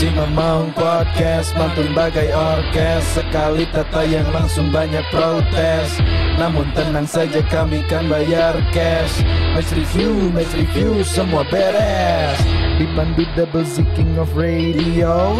[0.00, 6.00] Si Mamang Podcast mantun bagai orkes Sekali tata yang langsung banyak protes.
[6.40, 9.20] Namun tenang saja kami kan bayar cash.
[9.52, 12.40] Match review, match review semua beres.
[12.80, 15.36] Dipandu double Z king of radio.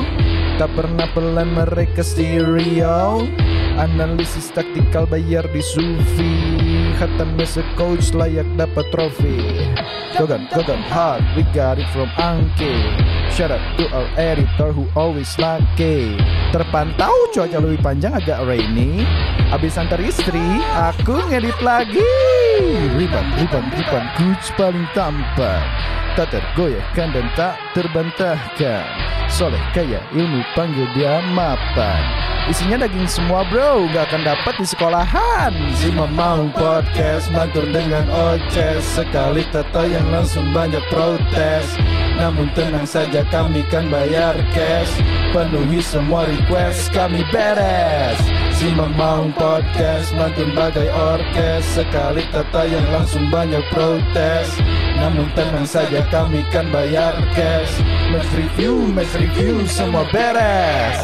[0.60, 3.24] Tak pernah pelan mereka stereo.
[3.80, 9.68] Analisis taktikal bayar di Sufi Hatam as a coach layak dapat trofi.
[10.18, 12.74] Gogan, Gogan hard, we got it from Angke
[13.30, 16.18] Shout out to our editor who always lucky
[16.50, 19.06] Terpantau cuaca lebih panjang agak rainy.
[19.54, 20.42] Abis antar istri,
[20.74, 22.02] aku ngedit lagi.
[22.98, 25.62] Riban, riban, riban, coach paling tampan
[26.18, 28.82] Tak tergoyahkan dan tak terbantahkan.
[29.30, 32.02] Soleh kaya ilmu panggil dia mapan.
[32.50, 33.86] Isinya daging semua bro.
[33.94, 35.54] Gak akan dapat di sekolahan.
[35.78, 38.82] Si Mamang Podcast Mantur dengan oces.
[38.82, 41.78] Sekali tata yang langsung banyak protes.
[42.18, 44.90] Namun tenang saja kami kan bayar cash.
[45.30, 48.18] Penuhi semua request kami beres.
[48.58, 51.62] Si Mamang Podcast Mantun bagai orkes.
[51.70, 54.58] Sekali tata yang langsung banyak protes
[55.00, 57.80] Namun tenang saja kami kan bayar cash
[58.12, 61.00] Match review, match review semua beres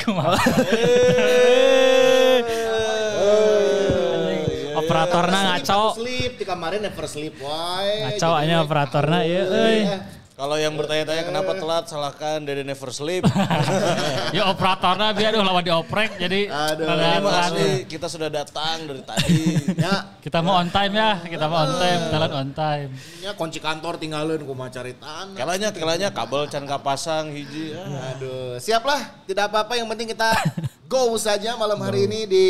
[4.80, 6.02] Operatorna ngaco.
[6.02, 7.38] Sleep di kemarin never sleep.
[7.38, 8.10] Why?
[8.10, 9.86] Ngaco aja operatorna ya euy.
[10.40, 13.28] Kalau yang bertanya-tanya kenapa telat, salahkan Dede Never Sleep.
[14.36, 19.42] Ya operatorna biar aduh lawan dioprek jadi Aduh, Ini asli kita sudah datang dari tadi.
[19.84, 22.88] Ya, Kita mau on time ya, kita mau on time, telat on time.
[23.20, 25.36] ya kunci kantor tinggalin kumaha cari tanah.
[25.36, 27.76] Kelanya, kelanya kabel can kapasang hiji.
[27.76, 28.16] Ah.
[28.16, 29.20] Aduh, siaplah.
[29.28, 30.32] Tidak apa-apa yang penting kita
[30.92, 32.46] go saja malam hari ini di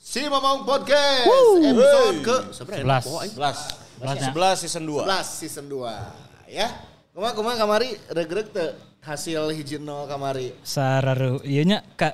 [0.00, 1.28] Si Mamang Podcast
[1.60, 3.04] episode ke seberapa?
[3.04, 3.04] 11.
[3.04, 4.00] Oh, 11.
[4.00, 4.32] Belasnya.
[4.32, 5.04] 11 season 2.
[5.04, 6.93] 11 season 2 ya.
[7.14, 10.50] Kumaha kumaha kamari regreg teu hasil hiji nol kamari.
[10.66, 12.10] Sararu, iya nya ka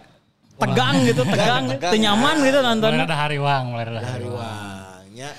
[0.60, 1.92] tegang gitu, tegang, tegang.
[1.96, 2.92] teu nyaman gitu Mulai nonton.
[3.00, 4.36] ada hari wang, mulai ada hari Hari wang.
[4.36, 5.30] wangnya.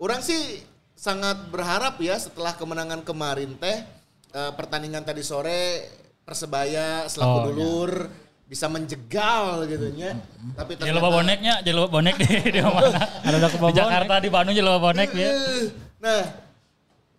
[0.00, 0.64] Orang sih
[0.96, 3.84] sangat berharap ya setelah kemenangan kemarin teh
[4.32, 5.86] eh, pertandingan tadi sore
[6.22, 7.92] Persebaya selaku Oh, dulur
[8.46, 10.14] bisa menjegal gitu nya.
[10.54, 13.02] Tapi Jadi lupa boneknya, jadi lupa bonek di, di mana?
[13.26, 13.74] Ada Di.
[13.74, 15.28] Jakarta, di Bandung jadi lupa bonek ya.
[15.28, 15.62] Eh,
[15.98, 16.22] Nah,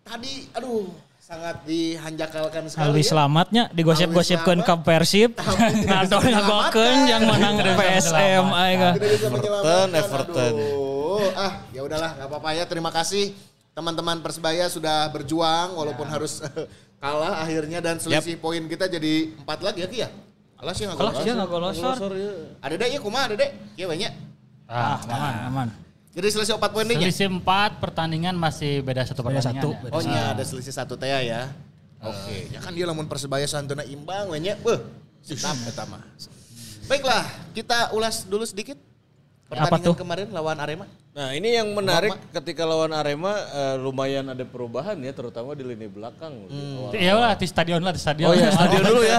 [0.02, 0.88] tadi aduh
[1.24, 2.84] sangat dihanjakalkan sekali.
[2.84, 3.08] Alwi ya.
[3.16, 5.32] selamatnya digosip-gosipkeun ka Persib.
[5.88, 8.80] Ngadon ngagolkeun yang menang PSM aing.
[9.00, 9.88] Bisa menyelamatkan.
[9.96, 10.52] Everton.
[10.52, 12.64] Aduh, ah ya udahlah nggak apa-apa ya.
[12.68, 13.32] Terima kasih
[13.72, 16.44] teman-teman Persebaya sudah berjuang walaupun harus
[17.02, 20.08] kalah akhirnya dan selisih poin kita jadi empat lagi ya Ki ya.
[20.60, 21.24] Kalah sih nggak Kalah golosor.
[21.24, 21.96] sih ngagolosor.
[22.60, 23.50] Ada deh ya kumaha ada deh.
[23.80, 24.12] Ya banyak.
[24.68, 25.68] Ah, Aman, aman.
[26.14, 26.94] Jadi selisih empat poin ya.
[26.94, 29.66] Selisih empat pertandingan masih beda satu Beda pertandingan.
[29.66, 29.90] satu, ya.
[29.90, 31.50] Oh iya ada selisih satu teh ya.
[32.04, 34.54] Oke, ya kan dia lamun Persebaya santuna imbang we nya.
[34.62, 34.78] Beuh,
[35.90, 36.02] mah.
[36.84, 37.24] Baiklah,
[37.56, 38.76] kita ulas dulu sedikit
[39.54, 39.96] Apa pertandingan tuh?
[40.02, 40.86] kemarin lawan Arema.
[41.14, 45.86] Nah ini yang menarik ketika lawan Arema eh, lumayan ada perubahan ya terutama di lini
[45.86, 46.34] belakang.
[46.50, 48.28] Awal- Iya lah di stadion lah di stadion.
[48.30, 49.18] Oh iya stadion dulu ya.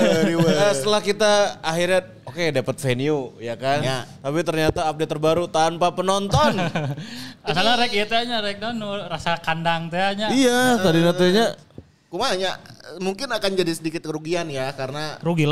[0.73, 3.79] setelah kita akhirnya oke dapat venue ya kan.
[3.83, 3.99] Ya.
[4.23, 6.57] Tapi ternyata update terbaru tanpa penonton.
[7.47, 8.63] Asalnya rek teh nya rek
[9.11, 10.27] rasa kandang teh nya.
[10.31, 11.73] iya tadi nantinya
[12.13, 12.61] Kumaha nya,
[13.01, 15.49] mungkin akan jadi sedikit kerugian ya karena Rugi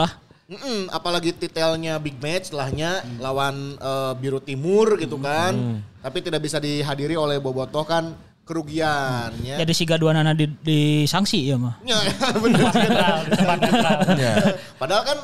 [0.51, 0.59] lah.
[0.59, 5.81] mm, apalagi titelnya big match lahnya lawan eh, Biru Timur gitu kan.
[6.01, 9.55] Tapi tidak bisa dihadiri oleh Bobotoh kan kerugian ya.
[9.57, 11.79] Jadi si gaduanana di, di sanksi ya mah.
[11.81, 11.95] Ya,
[12.43, 13.19] netral.
[14.81, 15.17] Padahal kan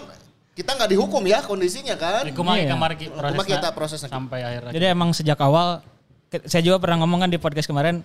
[0.54, 2.24] kita nggak dihukum ya kondisinya kan.
[2.32, 2.74] Kumaha Iya.
[2.74, 4.10] kemarin Kumaha kita prosesnya.
[4.10, 4.72] sampai akhir.
[4.72, 5.82] Jadi emang sejak awal
[6.46, 8.02] saya juga pernah ngomong kan di podcast kemarin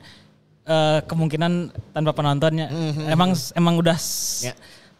[0.64, 1.52] eh, kemungkinan
[1.92, 2.68] tanpa penontonnya.
[3.06, 3.96] Emang emang udah
[4.42, 4.52] Ya.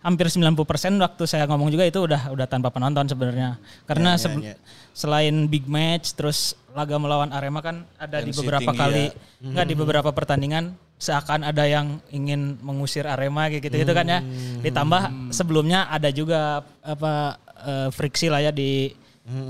[0.03, 0.59] Hampir 90%
[0.99, 3.57] waktu saya ngomong juga itu udah udah tanpa penonton sebenarnya.
[3.85, 4.55] Karena Ya, ya, sebe- ya.
[4.93, 6.39] selain big match terus
[6.71, 9.13] laga melawan Arema kan ada di Tensi beberapa tinggi kali ya.
[9.45, 10.65] enggak di beberapa pertandingan
[10.97, 14.21] seakan ada yang ingin mengusir Arema gitu gitu kan ya.
[14.61, 16.41] Ditambah sebelumnya ada juga
[16.81, 18.91] apa eh, friksi lah ya di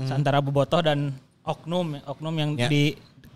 [0.07, 2.69] antara Bobotoh dan oknum oknum yang Ya.
[2.69, 2.93] di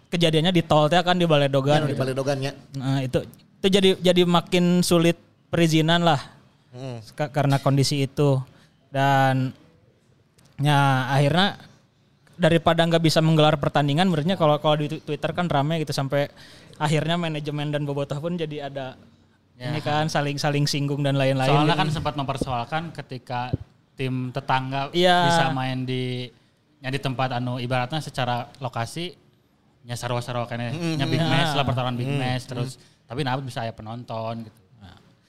[0.07, 1.99] kejadiannya di tol teh kan di Baledogan Di gitu.
[1.99, 2.53] Baledogan ya.
[2.75, 3.25] Nah, itu
[3.57, 5.17] itu jadi jadi makin sulit
[5.47, 6.36] perizinan lah.
[7.13, 8.41] Ka- karena kondisi itu
[8.89, 9.51] dan
[10.57, 11.57] ya akhirnya
[12.37, 16.29] daripada nggak bisa menggelar pertandingan menurutnya kalau kalau di Twitter kan rame gitu sampai
[16.77, 18.93] akhirnya manajemen dan bobotoh pun jadi ada
[19.57, 21.49] ini kan saling saling singgung dan lain-lain.
[21.49, 21.81] Soalnya gitu.
[21.81, 23.49] kan sempat mempersoalkan ketika
[23.97, 25.33] tim tetangga Iya.
[25.33, 26.29] bisa main di
[26.77, 29.17] ya di tempat anu ibaratnya secara lokasi
[29.81, 32.77] ya sarwa-sarwa kayaknya nya big match lah pertarungan big match terus
[33.09, 34.57] tapi nah bisa aya penonton gitu.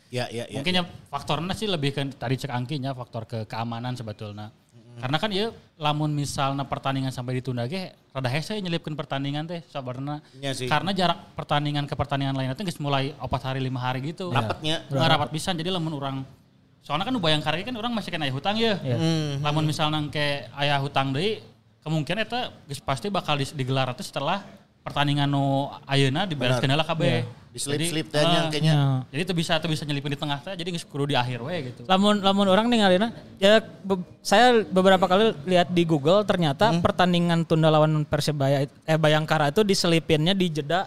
[0.09, 0.61] Ya, ya, ya.
[0.61, 4.49] mungkin ya faktornya sih lebih ke tadi cek angkinya faktor ke keamanan sebetulnya.
[4.99, 10.19] Karena kan ya lamun misalnya pertandingan sampai ditunda ge rada hese nyelipkeun pertandingan teh sabarna.
[10.43, 10.67] Iya sih.
[10.67, 14.35] Karena jarak pertandingan ke pertandingan lainnya teh geus mulai opat hari lima hari gitu.
[14.35, 14.83] Rapatnya.
[14.91, 16.27] Nggak rapat pisan jadi lamun orang
[16.83, 18.75] soalnya kan bayang karya kan orang masih kena aya hutang ya.
[18.81, 19.45] Hmm.
[19.45, 21.45] Lamun misalnya ke aya hutang deui
[21.85, 24.43] kemungkinan eta geus pasti bakal di- digelar itu setelah
[24.83, 27.25] pertandingan nu ayeuna dibereskeun heula kabeh.
[27.49, 28.75] Diselip-selip Jadi, teh nya eh, kayaknya.
[28.77, 28.83] Ya.
[29.09, 31.73] Jadi itu bisa itu bisa nyelipin di tengah teh jadi geus kudu di akhir we
[31.73, 31.81] gitu.
[31.89, 33.09] Lamun lamun orang ningalina
[33.41, 39.49] ya be- saya beberapa kali lihat di Google ternyata pertandingan tunda lawan Persebaya eh Bayangkara
[39.49, 40.87] itu diselipinnya di jeda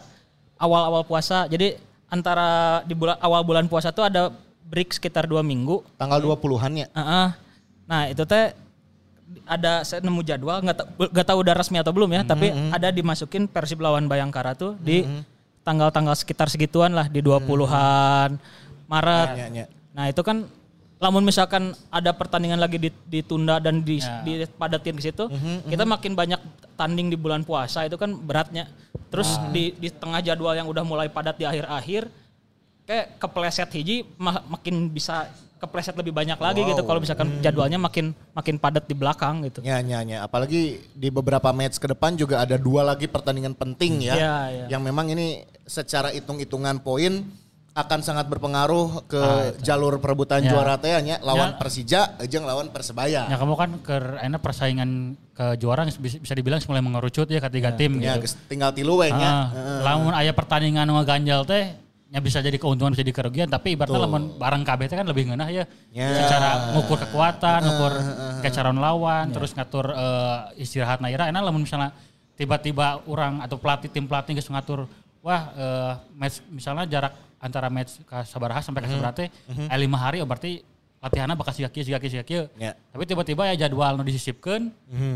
[0.61, 1.49] awal-awal puasa.
[1.49, 1.75] Jadi
[2.13, 4.29] antara di bulan awal bulan puasa tuh ada
[4.69, 5.81] break sekitar dua minggu.
[5.97, 6.87] Tanggal 20-an ya.
[6.93, 7.27] Heeh.
[7.89, 8.55] Nah itu teh
[9.43, 12.87] ada saya nemu jadwal nggak ta- nggak tahu udah resmi atau belum ya tapi ada
[12.89, 15.03] dimasukin Persib lawan Bayangkara tuh di
[15.61, 18.35] tanggal-tanggal sekitar segituan lah di 20-an
[18.87, 19.27] Maret.
[19.31, 19.65] Ya, ya.
[19.91, 20.47] Nah itu kan
[20.97, 25.25] lamun misalkan ada pertandingan lagi dit- ditunda dan di, dipadatin ke situ,
[25.65, 26.37] kita makin banyak
[26.75, 28.69] tanding di bulan puasa itu kan beratnya.
[29.07, 32.05] Terus di, di tengah jadwal yang udah mulai padat di akhir-akhir,
[32.83, 35.27] kayak kepleset hiji ma- makin bisa
[35.61, 39.61] kepleset lebih banyak lagi gitu kalau misalkan jadwalnya makin makin padat di belakang gitu.
[39.61, 40.25] Ya, ya, ya.
[40.25, 44.15] Apalagi di beberapa match ke depan juga ada dua lagi pertandingan penting ya.
[44.17, 44.65] Iya, iya.
[44.73, 47.29] Yang memang ini secara hitung-hitungan poin
[47.71, 49.21] akan sangat berpengaruh ke
[49.63, 50.51] jalur perebutan Ya.
[50.51, 51.57] juara teh nya lawan Ya.
[51.61, 53.31] Persija jeung lawan Persebaya.
[53.31, 57.71] Ya kamu kan ke enak persaingan ke juara bisa, bisa dibilang mulai mengerucut ya ketiga
[57.71, 58.35] tim Ya, gitu.
[58.51, 59.53] tinggal tilu we nya.
[59.55, 61.71] Ah, lamun aya pertandingan nu ganjal teh
[62.11, 65.31] nya bisa jadi keuntungan bisa jadi kerugian tapi ibaratnya lamun barang KB teh kan lebih
[65.31, 65.63] ngeunah ya.
[65.95, 66.11] Ya.
[66.19, 67.93] Secara ngukur kekuatan, ngukur
[68.43, 71.95] kecaron lawan, terus ngatur eh, istirahat naira enak lamun misalnya
[72.35, 74.91] tiba-tiba orang atau pelatih tim pelatih geus ngatur
[75.23, 79.27] wah eh, match misalnya jarak antara match ke sabaraha sampai ke sabaraha teh
[79.71, 80.59] aya lima hari oh berarti
[81.01, 82.43] latihannya bakal siga kieu siga kieu siga kieu.
[82.59, 82.75] Ya.
[82.91, 84.67] Tapi tiba-tiba ya jadwal nu disisipkeun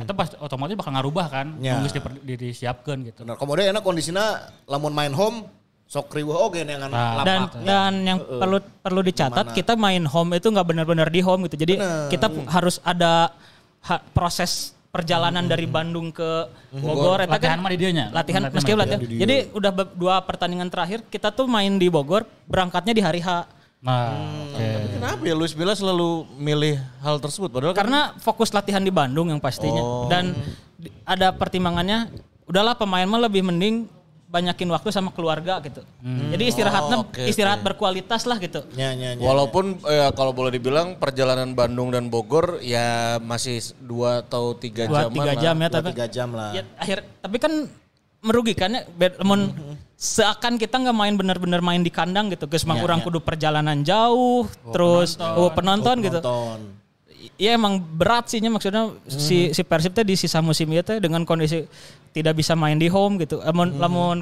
[0.01, 1.47] itu pas otomatis bakal ngarubah kan.
[1.59, 1.75] Ya.
[1.75, 3.21] Nu geus diper- di- disiapkeun gitu.
[3.21, 3.35] Benar.
[3.35, 5.43] Kemudian enak kondisinya lamun main home
[5.95, 10.51] sok riweuh oge neangan Nah, dan dan yang perlu perlu dicatat kita main home itu
[10.51, 11.55] nggak benar-benar di home gitu.
[11.57, 13.31] Jadi kita pu- harus ada
[13.81, 17.19] ha- proses perjalanan dari Bandung ke Bogor.
[17.19, 18.11] Eta Latihan kan mah di dieu nya.
[18.11, 18.99] latihan Latihan meski mah di latihan.
[19.17, 23.47] jadi udah be- dua pertandingan terakhir kita tuh main di Bogor berangkatnya di hari H.
[23.79, 24.11] Nah,
[24.49, 24.67] oke.
[24.91, 27.47] Kenapa ya Luis Milla selalu milih hal tersebut?
[27.49, 29.79] Padahal kan karena fokus latihan di Bandung yang pastinya.
[30.07, 30.35] Dan
[30.75, 32.09] di- ada pertimbangannya
[32.45, 33.85] udahlah pemain mah lebih mending
[34.25, 35.85] banyakin waktu sama keluarga gitu.
[36.03, 38.65] Jadi istirahatnya Oh, oke, istirahat berkualitas lah gitu.
[38.75, 39.23] Nya, nya, nya.
[39.23, 45.07] Walaupun eh, kalau boleh dibilang perjalanan Bandung dan Bogor ya masih dua atau tiga dua
[45.07, 46.51] jam tiga jam ya Dua, tapi tiga jam lah.
[46.51, 47.53] ya, akhir tapi kan
[48.25, 49.53] merugikan ya bed- lemon
[49.95, 52.65] seakan kita nggak main benar-benar main di kandang gitu guys.
[52.67, 56.19] Mang kurang kudu perjalanan jauh terus oh, penonton, gitu.
[56.19, 56.59] Nonton.
[57.41, 61.25] Iya emang berat sihnya maksudnya si si Persib teh di sisa musim itu teh dengan
[61.25, 61.65] kondisi
[62.15, 63.43] tidak bisa main di home gitu.
[63.43, 64.17] Lamun lamun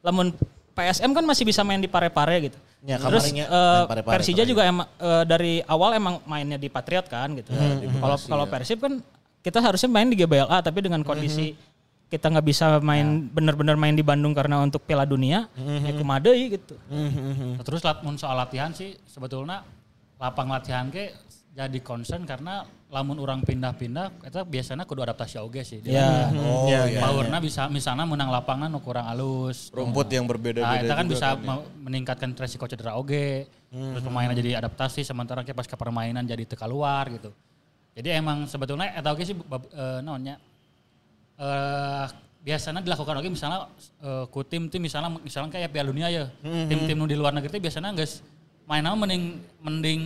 [0.00, 0.32] lamun
[0.72, 2.58] PSM kan masih bisa main di Pare-Pare gitu.
[2.84, 6.72] Ya, Terus kabarnya eh, main Pare-Pare Persija juga emang eh, dari awal emang mainnya di
[6.72, 7.52] Patriot kan gitu.
[8.00, 9.04] Kalau kalau Persib kan
[9.44, 11.52] kita harusnya main di GBLA tapi dengan kondisi
[12.06, 16.54] kita nggak bisa main benar-benar main di Bandung karena untuk Piala Dunia, ya kumaha deui
[16.54, 16.78] gitu.
[16.86, 19.66] Nah, Terus mun soal latihan sih sebetulnya
[20.16, 21.10] lapang latihan ke
[21.50, 25.82] jadi concern karena lamun orang pindah-pindah itu biasanya kudu adaptasi oge sih.
[25.82, 26.30] Ya.
[26.30, 27.00] Oh, Iya, iya.
[27.02, 29.68] Powerna bisa misalnya menang lapangan nu kurang alus.
[29.70, 31.46] rumput yang Nah, berbeda-beda itu kan juga bisa kan ya.
[31.52, 33.50] me- meningkatkan resiko cedera oge.
[33.68, 37.34] Terus pemainnya jadi adaptasi sementara kayak pas ke permainan jadi teka luar gitu.
[37.92, 40.38] Jadi emang sebetulnya eta oge sih bab- eh, naonnya
[41.36, 42.06] eh
[42.40, 43.66] biasanya dilakukan oge misalnya
[44.00, 46.24] eh, ku tim-tim misalnya misalnya kayak Piala Dunia ya.
[46.40, 48.22] Tim-tim nu di luar negeri teh biasanya geus
[48.64, 49.22] mainnya mending
[49.58, 50.00] mending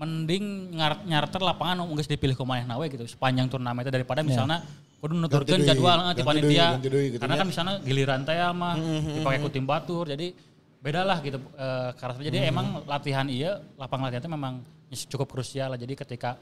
[0.00, 3.04] mending ngar- nyarter lapangan nu geus dipilih ku manehna we gitu.
[3.04, 4.64] Sepanjang turnamen itu daripada misalnya
[4.96, 6.66] kudu nuturkeun jadwal ganti ti deui, panitia.
[6.80, 10.32] gitu Karena kan misalnya giliran teh mah dipakai ku tim batur jadi
[10.80, 12.24] beda lah gitu eh, karakter.
[12.24, 14.54] Jadi emang latihan iya lapang latihan itu memang
[14.90, 15.78] cukup krusial lah.
[15.78, 16.40] Jadi ketika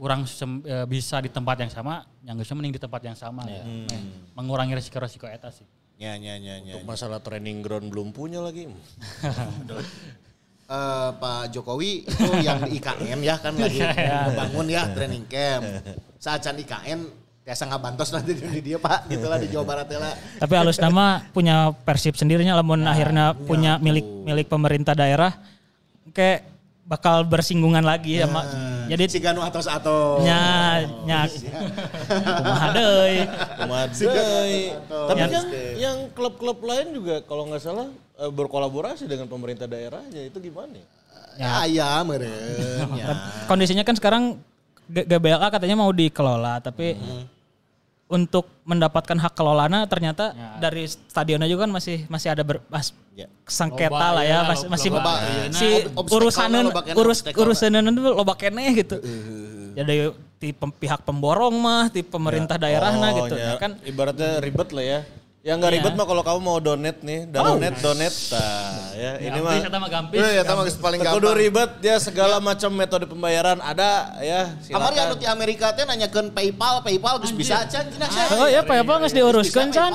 [0.00, 3.44] orang sem- eh, bisa di tempat yang sama yang geus mending di tempat yang sama
[3.44, 3.62] ya.
[4.32, 5.68] Mengurangi resiko-resiko eta sih.
[5.98, 6.78] Nya, nya, nya, nya.
[6.78, 8.70] Untuk masalah training ground belum punya lagi.
[10.68, 15.64] Eh, Pak Jokowi itu yang di IKN ya kan lagi membangun ya training camp.
[16.20, 17.08] Saat can IKN
[17.40, 20.12] biasa nggak bantos nanti di dia Pak gitulah di Jawa Barat ya lah.
[20.36, 25.40] Tapi halus nama punya persib sendirinya lamun akhirnya punya milik milik pemerintah daerah.
[26.12, 26.44] Kayak
[26.84, 28.44] bakal bersinggungan lagi sama
[28.88, 30.24] Jadi Si Ganu atos atos.
[30.24, 30.40] nya
[31.04, 33.18] nya kumaha deui.
[33.68, 34.52] Madai.
[34.88, 35.44] Tapi Yang- kan
[35.76, 40.80] yang klub-klub lain juga kalau nggak salah eh, berkolaborasi dengan pemerintah daerahnya itu gimana?
[41.38, 42.88] Ya, ya meren.
[42.96, 43.06] ya.
[43.46, 44.42] Kondisinya kan sekarang
[44.88, 46.96] GBLA katanya mau dikelola tapi
[48.08, 53.26] untuk mendapatkan hak kelolanya ternyata dari stadionnya juga kan masih masih ada ber, mas- Ya.
[53.44, 55.12] sengketa Loba, lah iya, ya masih loba, masih loba.
[55.50, 58.96] si Nah, ob- obstacle urusan loba urus urusan itu loba kene gitu.
[59.74, 59.94] Jadi
[60.38, 63.34] di pem- pihak pemborong mah, di pemerintah daerah nah gitu.
[63.34, 65.00] ya, Ya kan ibaratnya ribet lah ya.
[65.38, 65.98] Yang nggak ribet Iya.
[66.02, 68.16] mah kalau kamu mau donate nih, donate donate.
[68.34, 70.18] Nah, ya, ini mah Gampis, eta mah gampis.
[70.18, 71.38] Ya tahu paling kudu gampang.
[71.38, 74.50] ribet ya segala macam metode pembayaran ada ya.
[74.66, 78.26] Kamari anu di Amerika teh nanyakeun PayPal, PayPal geus bisa can cenah saya.
[78.34, 79.94] Oh ya apa nggak diuruskan can.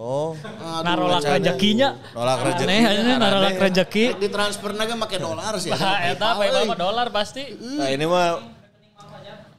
[0.00, 0.32] Oh,
[0.80, 1.92] Narolak rezekinya.
[2.16, 2.64] nolak rezeki.
[2.64, 4.04] Aneh aneh narolak rezeki.
[4.16, 5.74] Di transfer naga make dolar sih.
[5.74, 7.42] Bah, eta PayPal mah dolar pasti.
[7.58, 8.38] Nah, ini mah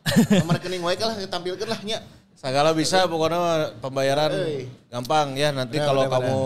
[0.02, 2.02] Nomor rekening wae lah tampilkeun lah nya.
[2.42, 4.66] Segala bisa pokoknya mah pembayaran Euy.
[4.90, 5.54] gampang ya.
[5.54, 6.38] Nanti Ya, kalau kamu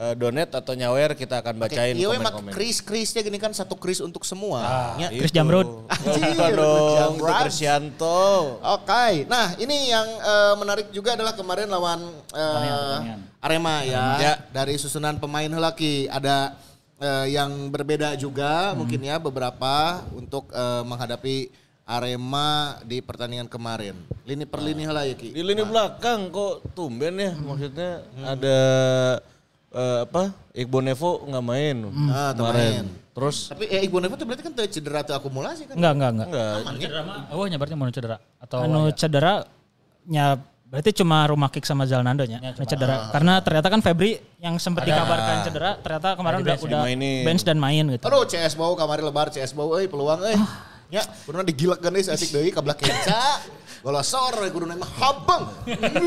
[0.00, 2.52] eh, donate atau nyawer kita akan bacain Iya mak komen-komen.
[2.56, 4.96] kris-krisnya gini kan satu kris untuk semua.
[4.96, 5.12] Nya.
[5.12, 5.84] Chris Jamrud.
[5.92, 7.36] Anjir, Bukan dong, itu Jamrud.
[7.44, 8.24] Krisyanto.
[8.64, 12.00] Oke, nah ini yang eh, menarik juga adalah kemarin lawan
[12.32, 14.04] eh, Arema ya.
[14.16, 14.32] Ya.
[14.48, 16.56] Dari susunan pemain lagi ada
[16.96, 21.52] eh, yang berbeda juga mungkin ya beberapa untuk eh, menghadapi
[21.90, 22.48] Arema
[22.80, 23.98] di pertandingan kemarin.
[24.22, 25.34] Lini per lini lah ya Ki.
[25.34, 27.90] Di lini belakang kok tumben ya maksudnya
[28.22, 28.58] ada
[29.68, 31.76] eh, apa Iqbal Nevo nggak main
[32.08, 32.62] Ah, teu kemarin.
[32.62, 32.84] main.
[33.10, 35.74] Terus Tapi eh Iqbal Nevo itu berarti kan cedera teu akumulasi kan?
[35.74, 36.28] Enggak enggak enggak.
[36.30, 37.22] enggak Cedera mah.
[37.30, 39.34] Oh, nya berarti mau cedera atau Anu cedera
[40.06, 40.24] nya
[40.70, 42.38] berarti cuma rumah kick sama Zalnando nya.
[42.38, 43.10] anu cedera.
[43.10, 46.80] Karena ternyata kan Febri yang sempat dikabarkan cedera ternyata kemarin udah udah
[47.26, 48.06] bench dan main gitu.
[48.06, 50.38] Aduh CS bau kamari lebar CS bau euy peluang euy.
[50.90, 53.22] Ya, pernah digilakeun deui saeutik deui ka kenca.
[53.86, 55.42] Golosor we kudu mah habang.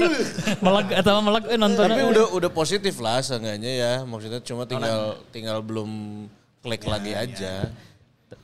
[0.65, 1.89] meleg atau meleg eh, nonton.
[1.89, 5.89] tapi udah udah positif lah seenggaknya ya maksudnya cuma tinggal tinggal belum
[6.61, 7.73] klik lagi aja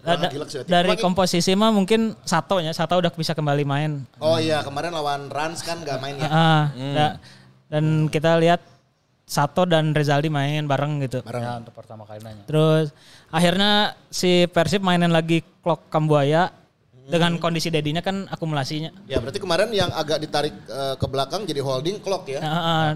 [0.02, 4.06] Ada- gila sih, dari Bagi- komposisi mah mungkin Sato nya, Sato udah bisa kembali main.
[4.22, 6.30] Oh iya, kemarin lawan Rans kan gak main ya.
[6.30, 7.18] Ah, da-
[7.70, 8.62] dan kita lihat
[9.30, 11.22] Sato dan Rezaldi main bareng gitu.
[11.22, 12.50] Ya, untuk pertama kali nanya.
[12.50, 12.90] Terus
[13.30, 16.50] akhirnya si Persib mainin lagi Klok Kambuaya
[17.10, 18.90] dengan kondisi dedinya kan akumulasinya.
[19.06, 22.42] Ya berarti kemarin yang agak ditarik eh, ke belakang jadi holding clock ya.
[22.42, 22.88] Ah, ah.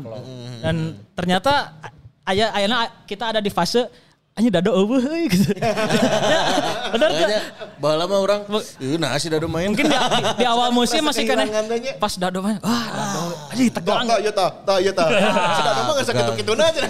[0.66, 1.78] dan ternyata
[2.26, 3.86] ayah ayana kita ada di fase
[4.34, 5.46] hanya dado eueuh euy gitu.
[6.98, 7.10] Benar.
[7.14, 7.42] Kayaknya
[7.78, 8.40] bahala mah orang,
[8.82, 9.70] "Ih, nah si Dado main.
[9.70, 9.98] Mungkin di,
[10.42, 11.46] di, awal musim masih kena
[12.02, 12.58] pas dado main.
[12.66, 13.24] Wah, dado.
[13.54, 14.06] Aduh, Tah, tegang.
[14.10, 15.08] tah, iya tah, tah, iya tah.
[15.62, 16.82] Sudah ada mah gak sakit gitu aja.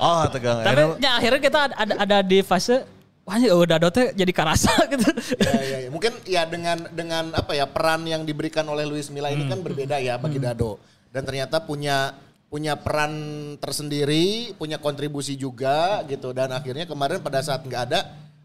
[0.00, 0.56] oh tegang.
[0.64, 2.88] Tapi ya, akhirnya kita ada, ada, ada di fase
[3.28, 5.04] wah ini oh dado teh jadi karasa gitu.
[5.36, 5.88] ya, ya, ya.
[5.92, 10.00] Mungkin ya dengan dengan apa ya peran yang diberikan oleh Luis Milla ini kan berbeda
[10.00, 10.80] ya bagi Dado.
[11.12, 12.16] Dan ternyata punya
[12.50, 13.14] punya peran
[13.62, 16.34] tersendiri, punya kontribusi juga gitu.
[16.34, 18.00] Dan akhirnya kemarin pada saat nggak ada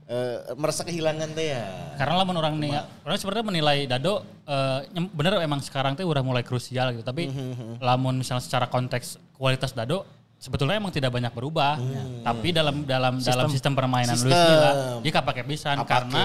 [0.05, 1.65] eh, merasa kehilangan teh ya.
[1.97, 6.21] Karena lamun orang nih, orang sebenarnya menilai Dado eh, nyem- bener emang sekarang tuh udah
[6.21, 7.01] mulai krusial gitu.
[7.01, 7.33] Tapi
[7.81, 10.05] lamun misalnya secara konteks kualitas Dado
[10.37, 11.81] sebetulnya emang tidak banyak berubah.
[12.21, 14.45] Tapi dalam dalam dalam sistem permainan Luis Sistem.
[14.53, 14.71] Milla
[15.01, 15.89] dia kapake pisan Apake.
[15.89, 16.21] karena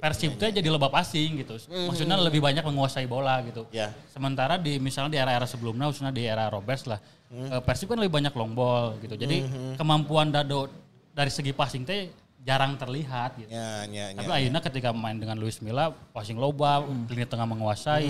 [0.00, 1.60] Persib tuh jadi loba passing gitu.
[1.68, 3.68] Maksudnya lebih banyak menguasai bola gitu.
[3.68, 3.92] Ya.
[4.08, 8.16] Sementara di misalnya di era-era sebelumnya, maksudnya di era Roberts lah, eh, Persib kan lebih
[8.16, 9.14] banyak long ball gitu.
[9.14, 9.44] Jadi
[9.76, 10.72] kemampuan Dado
[11.12, 12.08] dari segi passing teh
[12.40, 13.52] jarang terlihat gitu.
[13.52, 14.36] Ya, ya, Tapi ya.
[14.40, 18.08] akhirnya ketika main dengan Luis Milla, passing loba, lini tengah menguasai,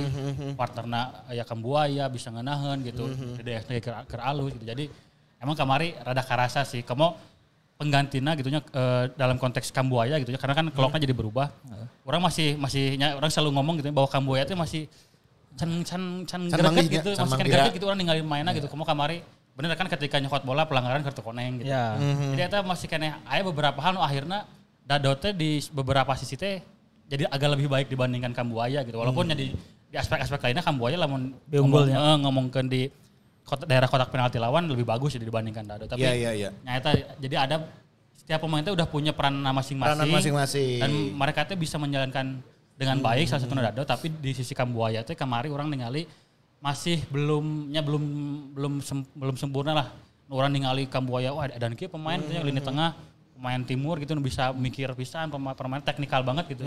[0.55, 4.63] partnerna ya Kambuaya bisa ngenahen gitu, Dede SD ke, ke alus gitu.
[4.63, 4.87] Jadi
[5.43, 6.87] emang kamari rada karasa sih.
[6.87, 7.30] Kamu
[7.81, 11.49] penggantinya gitunya eh, dalam konteks Kambuaya gitu ya, karena kan keloknya jadi berubah.
[12.05, 14.85] Orang masih masih orang selalu ngomong gitu bahwa Kambuaya itu masih
[15.57, 18.69] can can can Can greget gitu, can masih kan greget gitu orang ninggalin mainnya gitu.
[18.69, 19.25] Kamu kamari
[19.57, 21.73] bener kan ketika nyokot bola pelanggaran kartu koneng gitu.
[21.73, 21.97] Ya.
[22.37, 24.45] Jadi eta masih kene aya beberapa hal akhirnya
[24.85, 26.61] Dado teh di beberapa sisi teh
[27.09, 29.01] jadi agak lebih baik dibandingkan Kambuaya gitu.
[29.01, 29.57] Walaupun ya di
[29.91, 31.99] di aspek-aspek lainnya Kambuaya lamun Di unggulnya.
[31.99, 32.83] ngomong, eh, ngomongkeun di
[33.45, 35.85] kota, daerah kotak penalti lawan lebih bagus ya dibandingkan Dado.
[35.91, 36.49] Tapi iya, iya.
[36.63, 37.57] Nah, eta jadi ada
[38.17, 39.97] setiap pemain teh udah punya peran masing-masing.
[39.97, 40.79] Peranan masing-masing.
[40.81, 42.39] Dan mereka teh bisa menjalankan
[42.79, 46.09] dengan baik salah satunya Dado, tapi di sisi Kambuaya teh kemari orang ningali
[46.61, 48.05] masih belumnya belum
[48.53, 49.89] belum sem- belum sempurna lah.
[50.31, 52.95] Orang ningali Kambuaya, wah ada kieu pemain teh lini tengah
[53.35, 56.63] pemain timur gitu bisa mikir pisan pemain, pemain teknikal banget gitu.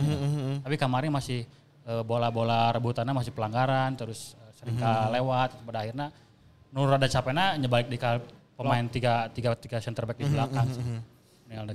[0.59, 1.45] Tapi kemarin masih
[1.87, 4.75] eh, bola-bola rebutannya masih pelanggaran terus eh, sering
[5.15, 6.07] lewat pada akhirnya
[6.73, 7.97] nu rada capekna nyebalik di
[8.53, 10.67] pemain tiga tiga tiga center back di belakang.
[10.69, 10.83] sih.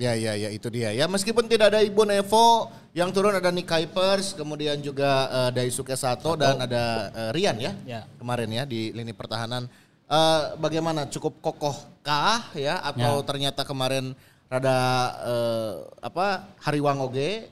[0.03, 2.67] Ya ya ya itu dia ya meskipun tidak ada Ibu Nevo
[2.99, 6.83] yang turun ada Nick Kuipers kemudian juga eh, Daisuke Sato dan ada
[7.15, 8.01] eh, Rian ya, Ya.
[8.19, 9.71] kemarin ya di lini pertahanan
[10.09, 14.17] Eh, bagaimana cukup kokohkah ya atau ternyata kemarin
[14.49, 14.79] rada
[15.21, 17.45] eh, apa Hariwang oge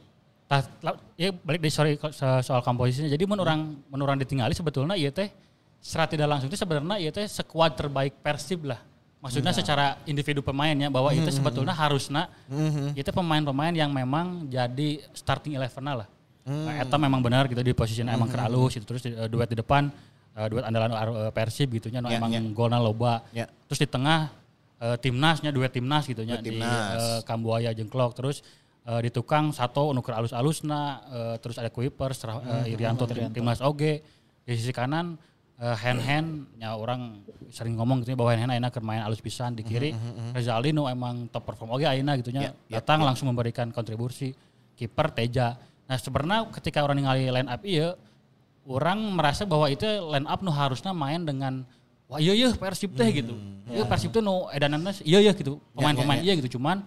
[0.49, 3.13] Tah, la- ya balik dari sorry soal komposisinya.
[3.13, 3.45] Jadi mun
[4.01, 5.29] orang ditinggali sebetulnya iya teh
[5.81, 8.81] secara tidak langsung itu sebenarnya iya teh skuad terbaik Persib lah.
[9.17, 12.31] Maksudnya secara individu pemainnya bahwa itu sebetulnya harusnya
[12.95, 16.09] itu pemain-pemain yang memang jadi starting eleven lah.
[16.47, 19.91] Nah, Eta memang benar gitu di posisinya emang keralus itu terus eh, duet di depan
[20.39, 22.39] eh, duet andalan eh, Persib gitu nya no Ya, emang ya.
[22.55, 23.27] golna loba.
[23.35, 23.51] Ya.
[23.67, 24.31] Terus di tengah
[24.79, 28.47] eh, timnasnya duet timnas gitu nya di eh, Kambuaya jengklok terus
[28.87, 34.07] eh, di tukang satu nuker alus-alusna eh, terus ada Kuiper eh, Irianto tim- timnas oge
[34.47, 35.19] di sisi kanan
[35.61, 36.29] eh, hand hand
[36.61, 39.97] ya orang sering ngomong gitu ya, bahwa hand hand keur main alus pisan di kiri.
[40.37, 42.53] Rezali nu emang top perform oge ayeuna gitu nya.
[42.69, 44.33] Datang langsung memberikan kontribusi.
[44.77, 45.57] Kiper Teja.
[45.89, 47.97] Nah sebenarnya ketika orang ningali line up iya
[48.69, 51.65] orang merasa bahwa itu line up nu harusnya main dengan
[52.11, 53.33] wah iya iya Persib teh gitu.
[53.73, 55.57] Iya Persib tuh nu edananna iya iya gitu.
[55.73, 56.37] Pemain-pemain iya.
[56.37, 56.61] gitu.
[56.61, 56.85] Cuman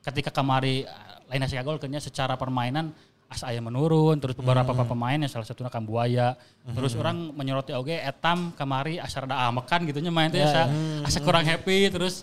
[0.00, 0.88] ketika kemari
[1.26, 2.94] lain nasi gol kayaknya secara permainan
[3.26, 6.38] asa menurun terus beberapa pemain yang salah satunya Kambuaya.
[6.62, 10.70] Terus orang menyoroti oge etam kemari asa rada amekan gitu nya main teh asa
[11.02, 11.90] asa kurang happy.
[11.90, 12.22] Terus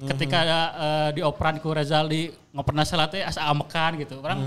[0.00, 4.18] ketika eh, dioperan ku Rezaldi ngoperna salah teh asa amekan gitu.
[4.18, 4.38] Orang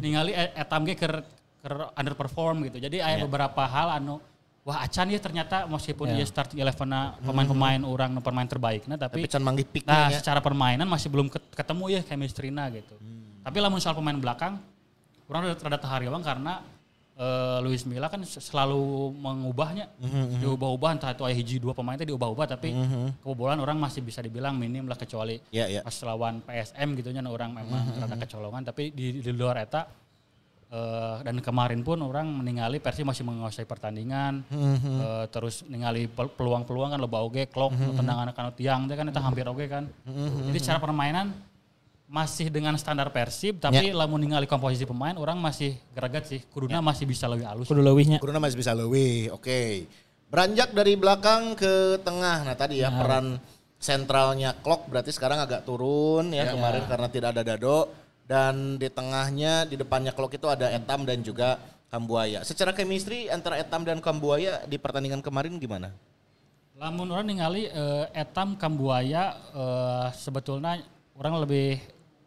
[0.00, 1.20] ningali e- etam ge keur
[1.60, 2.80] keur underperform gitu.
[2.80, 4.18] Jadi aya beberapa hal anu
[4.62, 6.86] wah acan ya ternyata meskipun dia starting eleven
[7.18, 10.22] pemain-pemain orang nu pemain terbaik nah tapi tapi can manggih pick Nah, ya.
[10.22, 12.94] secara permainan masih belum ket- ketemu ya chemistry-na gitu.
[13.42, 14.62] Tapi lamun soal pemain belakang,
[15.32, 16.60] kurang rada tahariwang karena
[17.16, 19.88] eh, Luis Milla kan selalu mengubahnya.
[20.36, 22.76] Diubah-ubah entah itu hiji dua pemain itu diubah-ubah tapi
[23.18, 25.80] kebobolan orang masih bisa dibilang minim lah kecuali Ya, ya.
[25.80, 28.60] pas lawan PSM gitu nya orang memang rada kecolongan.
[28.62, 29.88] Tapi di, di luar eta
[30.68, 36.92] eh, dan kemarin pun orang meninggali Persib masih menguasai pertandingan eh, terus ningali pel- peluang-peluang
[36.92, 39.88] kan loba oge klok tendangan kana tiang teh kan itu hampir oge kan.
[40.48, 41.32] Jadi secara permainan
[42.12, 47.08] masih dengan standar Persib tapi lamun ningali komposisi pemain orang masih greget sih kuduna masih
[47.08, 48.20] bisa lebih halus Kudu leuwihnya.
[48.20, 49.32] Kuruna masih bisa lebih.
[49.32, 49.88] Oke.
[50.28, 52.44] Beranjak dari belakang ke tengah.
[52.44, 53.40] Nah, tadi ya peran
[53.80, 57.88] sentralnya Klok berarti sekarang agak turun ya, kemarin karena tidak ada Dado
[58.28, 61.56] dan di tengahnya di depannya Klok itu ada Etam dan juga
[61.88, 62.44] Kambuaya.
[62.44, 65.92] Secara chemistry antara Etam dan Kambuaya di pertandingan kemarin gimana?
[66.76, 70.80] Lamun orang ningali eh, etam kambuaya eh, sebetulnya
[71.14, 71.78] orang lebih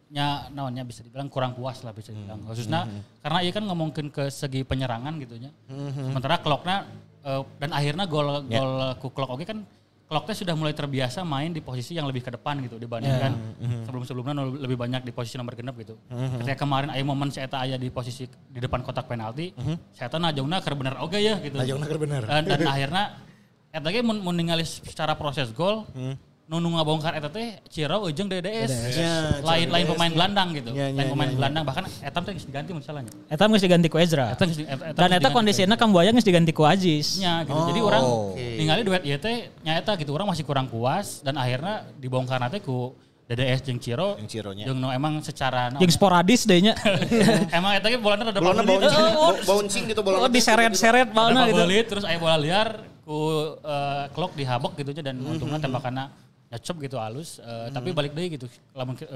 [0.06, 2.38] nya naonnya bisa dibilang kurang puas lah bisa dibilang.
[2.46, 2.86] Khususnya
[3.22, 5.50] karena ia kan ngomongin ke segi penyerangan gitu nya.
[5.92, 6.86] Sementara kloknya
[7.26, 8.70] eh, dan akhirnya gol gol
[9.02, 9.66] ku klok oke kan
[10.06, 13.34] kloknya sudah mulai terbiasa main di posisi yang lebih ke depan gitu dibandingkan
[13.82, 15.98] sebelum sebelumnya lebih banyak di posisi nomor genep gitu.
[16.38, 19.50] Ketika kemarin aya momen saya aya di posisi di depan kotak penalti
[19.90, 21.58] saya tahu najongna keur bener oke ya gitu.
[21.58, 22.22] Najongna keur bener.
[22.22, 23.04] dan, dan akhirnya
[23.74, 26.14] eta mun ningali secara proses gol nu
[26.46, 28.70] nu ngabongkar eta teh Ciro ujung DDS.
[28.94, 30.70] Ya, lain lain pemain gelandang gitu.
[30.70, 31.36] Ya, ya, lain pemain ya, ya.
[31.36, 33.10] gelandang bahkan eta teh geus diganti masalahnya.
[33.26, 34.30] Eta geus diganti ku Ezra.
[34.30, 37.18] Eta geus di- eta- eta Dan eta kondisinya Kambuaya geus diganti ku Aziz.
[37.18, 37.58] nya gitu.
[37.66, 38.46] Jadi orang oke.
[38.56, 42.62] ningali duet ieu teh nya eta gitu orang masih kurang puas dan akhirnya dibongkar teh
[42.62, 42.94] ku
[43.26, 44.14] DDS jeung Ciro.
[44.14, 44.70] Jeung Cironya.
[44.70, 46.78] Jeung nu emang secara Jeung sporadis deh nya.
[47.58, 48.86] emang eta ge bolana rada Bolanya pabelit.
[48.86, 49.34] bouncing, Oh, oh.
[49.42, 50.22] bouncing gitu bola.
[50.22, 51.90] Oh diseret-seret Ada balna gitu.
[51.90, 53.18] terus aya bola liar ku
[53.58, 56.06] eh, klok dihabok gitu aja dan untungnya tembakannya
[56.46, 58.46] nyecep gitu halus Eh, tapi balik deui gitu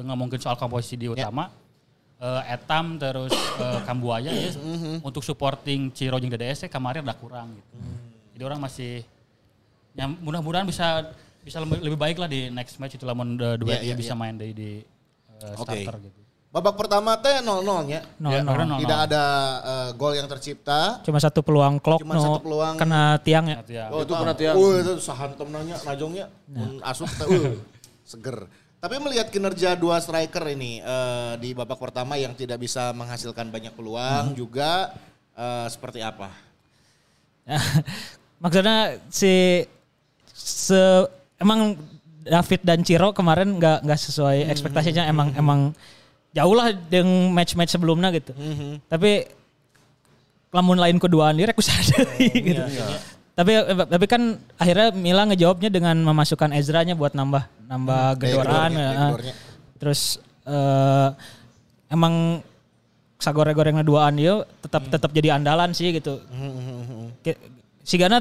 [0.02, 1.50] ngomongin soal komposisi di utama
[2.18, 4.50] eh, Etam terus eh, Kambuaya ya
[5.00, 7.74] untuk supporting Ciro jeung DDS teh kemarin udah kurang gitu.
[8.34, 9.04] Jadi orang masih
[9.94, 13.80] ya mudah-mudahan bisa bisa lebih, lebih baik lah di next match itu lamun uh, dua
[13.80, 14.20] Iya, iya, bisa iya.
[14.20, 14.70] main di, di
[15.40, 16.19] uh, starter gitu.
[16.50, 18.02] Babak pertama teh 0-0 nya.
[18.18, 18.50] Nol, Ya, nol.
[18.58, 18.78] karena nol.
[18.82, 19.24] Tidak ada
[19.62, 20.98] eh, gol yang tercipta.
[21.06, 22.74] Cuma satu peluang klok Cuma no satu peluang.
[22.74, 23.22] kena.
[23.22, 23.30] Nanti
[23.78, 23.86] ya.
[23.94, 24.54] Oh, Itu kena tiang.
[24.58, 26.26] Oh, itu sahantem nanya najongnya.
[26.50, 27.54] Mun asup teh uh,
[28.02, 28.50] seger.
[28.80, 33.70] Tapi melihat kinerja dua striker ini eh, di babak pertama yang tidak bisa menghasilkan banyak
[33.70, 34.90] peluang juga
[35.38, 36.34] eh, seperti apa?
[38.42, 39.62] Maksudnya si
[40.34, 41.06] se
[41.38, 41.76] emang
[42.26, 45.60] David dan Ciro kemarin nggak nggak sesuai ekspektasinya emang emang
[46.30, 48.30] jauh lah dengan match-match sebelumnya gitu.
[48.86, 49.26] Tapi
[50.50, 52.62] lamun lain keduaan direk ku sadari gitu.
[53.34, 53.52] Tapi
[53.88, 58.70] tapi kan akhirnya Mila ngejawabnya dengan memasukkan Ezra-nya buat nambah nambah gedoran.
[58.74, 58.92] gedornya, ya.
[59.10, 59.34] gedornya.
[59.80, 60.00] Terus
[60.44, 61.08] eh,
[61.88, 62.44] emang
[63.20, 66.20] sagore-gorengnya duaan dia tetap tetap jadi andalan sih gitu.
[67.22, 67.40] Ki-
[67.80, 68.20] Sigana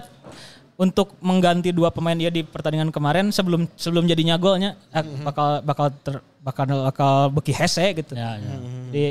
[0.80, 5.28] untuk mengganti dua pemain dia di pertandingan kemarin sebelum sebelum jadinya golnya eh, Mhm.
[5.28, 8.16] bakal bakal ter, bakal bakal beki hese gitu.
[8.16, 8.56] Ya, ya.
[8.88, 9.06] Jadi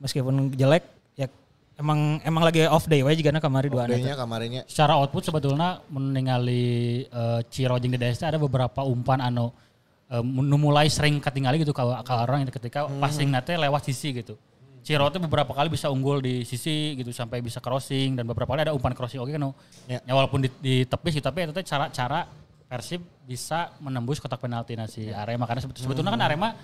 [0.00, 1.28] meskipun jelek ya
[1.76, 4.64] emang emang lagi off day wae jigana kamari dua Day-nya kamarnya.
[4.64, 9.52] Secara output sebetulnya meninggali eh, Ciro jeung DDS teh ada beberapa umpan anu
[10.22, 14.38] nu mulai sering ketinggali gitu kalau orang ketika passing nate lewat sisi gitu.
[14.86, 18.70] Ciro teh beberapa kali bisa unggul di sisi gitu sampai bisa crossing dan beberapa kali
[18.70, 19.50] ada umpan crossing oke kan nu.
[19.90, 19.98] Ya.
[20.06, 22.30] Ya walaupun di, di tepis gitu, tapi itu teh cara-cara
[22.66, 26.54] Persib bisa menembus kotak penalti nasi Arema karena sebet- sebetulnya kan Arema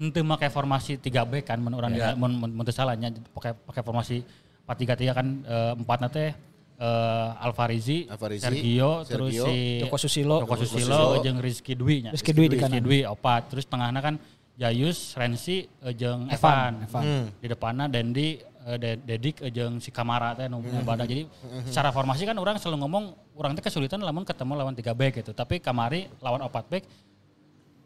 [0.00, 1.60] henteu make formasi 3 back kan
[1.92, 2.16] ya.
[2.16, 4.24] mun mun mun teu salahnya pakai pakai formasi
[4.64, 6.32] 4-3-3 kan eh, empatna teh
[6.80, 10.36] eh, Alvarizi, Alvarizi, Sergio, terus Sergio, si Joko Susilo.
[10.40, 11.20] Joko Susilo Susilo.
[11.20, 12.10] jeung Rizky Dwi nya.
[12.16, 12.80] Rizky Dwi di kanan.
[12.80, 14.16] Dwi opat, terus tengahna kan
[14.60, 16.84] Jayus, Rensi eh, jeung Evan, Evan.
[16.84, 17.02] Evan.
[17.40, 21.08] Di depanna Dendi eh, De- Dedik eh, jeung si Kamara teh nu nu badak.
[21.08, 21.24] Jadi
[21.64, 25.32] secara formasi kan orang selalu ngomong orang teh kesulitan lamun ketemu lawan 3 back gitu.
[25.32, 26.84] Tapi kamari lawan 4 back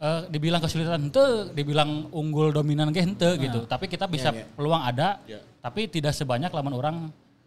[0.01, 3.63] eh, dibilang kesulitan henteu, dibilang unggul dominan ge henteu gitu.
[3.65, 4.51] Tapi kita bisa Iya, iya.
[4.53, 5.09] peluang ada,
[5.63, 6.97] tapi tidak sebanyak lawan orang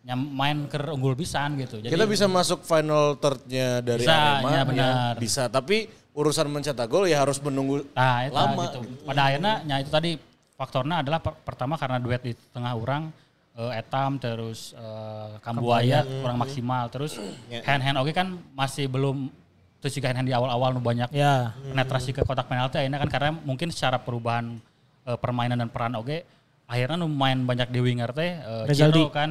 [0.08, 1.84] yang main ke unggul pisan gitu.
[1.84, 4.50] Jadi Kita bisa masuk final third-nya dari Bisa, Arema.
[4.56, 5.14] ya benar.
[5.20, 8.64] Bisa, tapi urusan mencetak gol ya harus menunggu Nah, itu lama.
[8.66, 8.80] gitu.
[9.06, 10.12] Pada akhirnya ya itu tadi
[10.58, 13.14] faktornya adalah per- pertama karena duet di tengah orang
[13.54, 17.22] eh, Etam terus eh, Kambuaya kurang maksimal terus
[17.64, 19.30] hand hand oke kan masih belum
[19.78, 21.54] terus juga hand hand di awal-awal nu banyak Ya.
[21.54, 24.58] penetrasi ke kotak penalti akhirnya kan karena mungkin secara perubahan
[25.06, 26.26] eh, permainan dan peran oke
[26.66, 28.98] akhirnya nu main banyak di winger teh eh, Rezaldi.
[28.98, 29.30] Ciro kan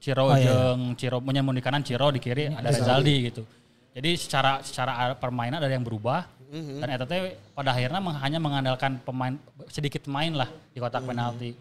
[0.00, 0.46] Ciro Oh, iya.
[0.72, 3.42] jeung Ciro punya di kanan Ciro di kiri ada Rezaldi gitu.
[3.90, 6.26] Jadi secara secara permainan ada yang berubah.
[6.50, 9.38] Dan eta teh pada akhirnya hanya mengandalkan pemain
[9.70, 11.54] sedikit main lah di kotak penalti.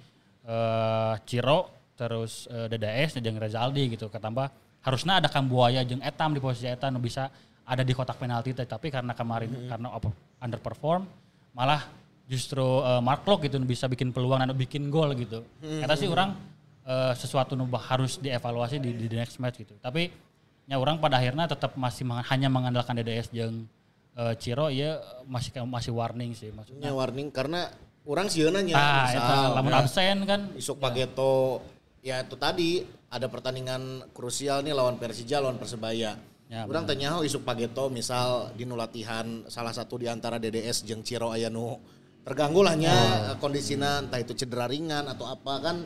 [0.46, 4.10] Eh Ciro terus eh, DDS jeung Rezaldi gitu.
[4.10, 4.50] Ketambah
[4.82, 7.30] harusnya ada Kambuaya jeung Etam di posisi Etam nu bisa
[7.70, 8.54] ada di kotak penalti.
[8.58, 11.06] Tapi karena kemarin karena over- underperform
[11.54, 11.86] malah
[12.26, 15.46] justru eh, Mark Locke gitu bisa bikin peluang dan bikin gol gitu.
[15.62, 16.34] Kata sih orang
[16.82, 19.78] eh, sesuatu nu harus dievaluasi di, di the next match gitu.
[19.78, 20.29] Tapi
[20.70, 23.66] nya orang pada akhirnya tetap masih meng- hanya mengandalkan DDS jeung
[24.14, 26.88] eh, Ciro ya masih masih warning sih maksudnya.
[26.88, 27.74] Nya warning karena
[28.06, 29.80] orang sieuna nya Ah, misal, eta lamun ya.
[29.82, 31.66] absen kan Isuk Pageto
[32.06, 36.14] ya itu tadi ada pertandingan krusial nih lawan Persija lawan Persebaya.
[36.50, 41.02] Ya, Orang tanya oh Isuk Pageto misal di latihan salah satu di antara DDS jeung
[41.02, 41.82] Ciro aya nu
[42.22, 42.94] terganggu lah nya
[43.42, 45.82] kondisina entah itu cedera ringan atau apa kan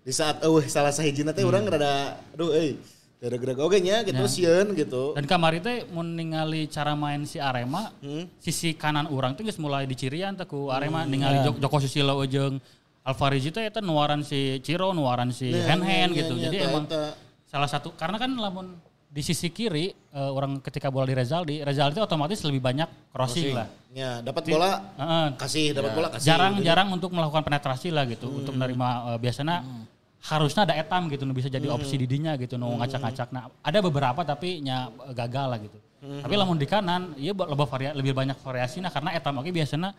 [0.00, 2.76] di saat eueuh salah sahijina teh urang rada aduh euy
[3.18, 5.12] gerak-gerak oge nya gitu sieun gitu.
[5.12, 8.30] Dan kamari teh mun ningali cara main si Arema, Hmm.
[8.38, 12.62] sisi kanan orang teh geus mulai dicirian teh ku Arema ningali Jok- Joko Susilo jeung
[13.02, 16.34] Alvarizi teh eta nuaran si Ciro, nuaran si Nah, Hen Hen nya, gitu.
[16.34, 17.02] nya, Jadi eta- emang eta.
[17.44, 18.76] salah satu karena kan lamun
[19.08, 23.66] di sisi kiri eh, orang ketika bola di Rezaldi, Rezaldi otomatis lebih banyak crossing, lah.
[23.90, 25.26] Ya, dapat bola Heeh.
[25.34, 26.20] kasih, dapat bola kasih.
[26.20, 26.28] gitu.
[26.28, 29.56] jarang-jarang untuk melakukan penetrasi lah gitu untuk menerima eh, biasanya
[30.18, 33.28] harusnya ada etam gitu nu bisa jadi opsi didinya gitu nu ngacak-ngacak.
[33.30, 35.78] Nah ada beberapa tapi nya gagal lah gitu.
[35.98, 39.90] Tapi lamun di kanan iya lebih varia, lebih banyak variasi nah karena etam oke biasanya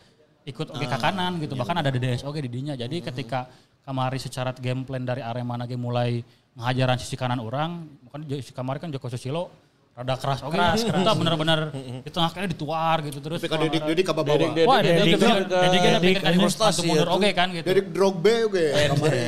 [0.47, 2.75] ikut oke ke kanan gitu bahkan ada DDS oke didinya.
[2.75, 3.47] Jadi ketika
[3.83, 6.19] kamari secara game plan dari Arema lagi mulai
[6.55, 10.55] menghajaran sisi kanan orang bukan si kamari kan Joko Susilo rada keras oke.
[10.55, 11.59] keras kita bener-bener.
[12.03, 13.39] Di tengah kayaknya dituar gitu terus.
[13.43, 14.31] Tapi kan Dedik Dedik ke bawah.
[14.31, 17.07] Dedik- Wah, Dedik- Dedik- Dedik Dedik ke- Dedik kan Dedik frustasi mundur.
[17.07, 17.65] ya, oke kan gitu.
[17.67, 19.21] Dedik Drogba oge kamari.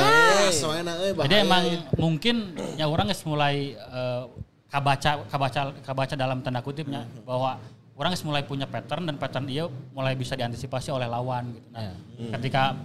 [0.00, 1.62] Ah, soalnya euy Jadi emang
[2.00, 2.36] mungkin
[2.80, 4.22] ya orang geus mulai eh,
[4.68, 7.60] kabaca kabaca kabaca dalam tanda kutipnya bahwa
[7.98, 11.68] orang mulai punya pattern dan pattern dia mulai bisa diantisipasi oleh lawan gitu.
[11.72, 11.92] Nah,
[12.40, 12.76] ketika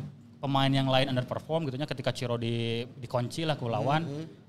[0.43, 4.03] pemain yang lain underperform gitu nya ketika Ciro di dikunci lah ku lawan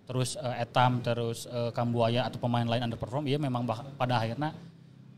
[0.05, 4.53] terus eh, Etam terus eh, Kambuaya atau pemain lain underperform iya memang bak- pada akhirnya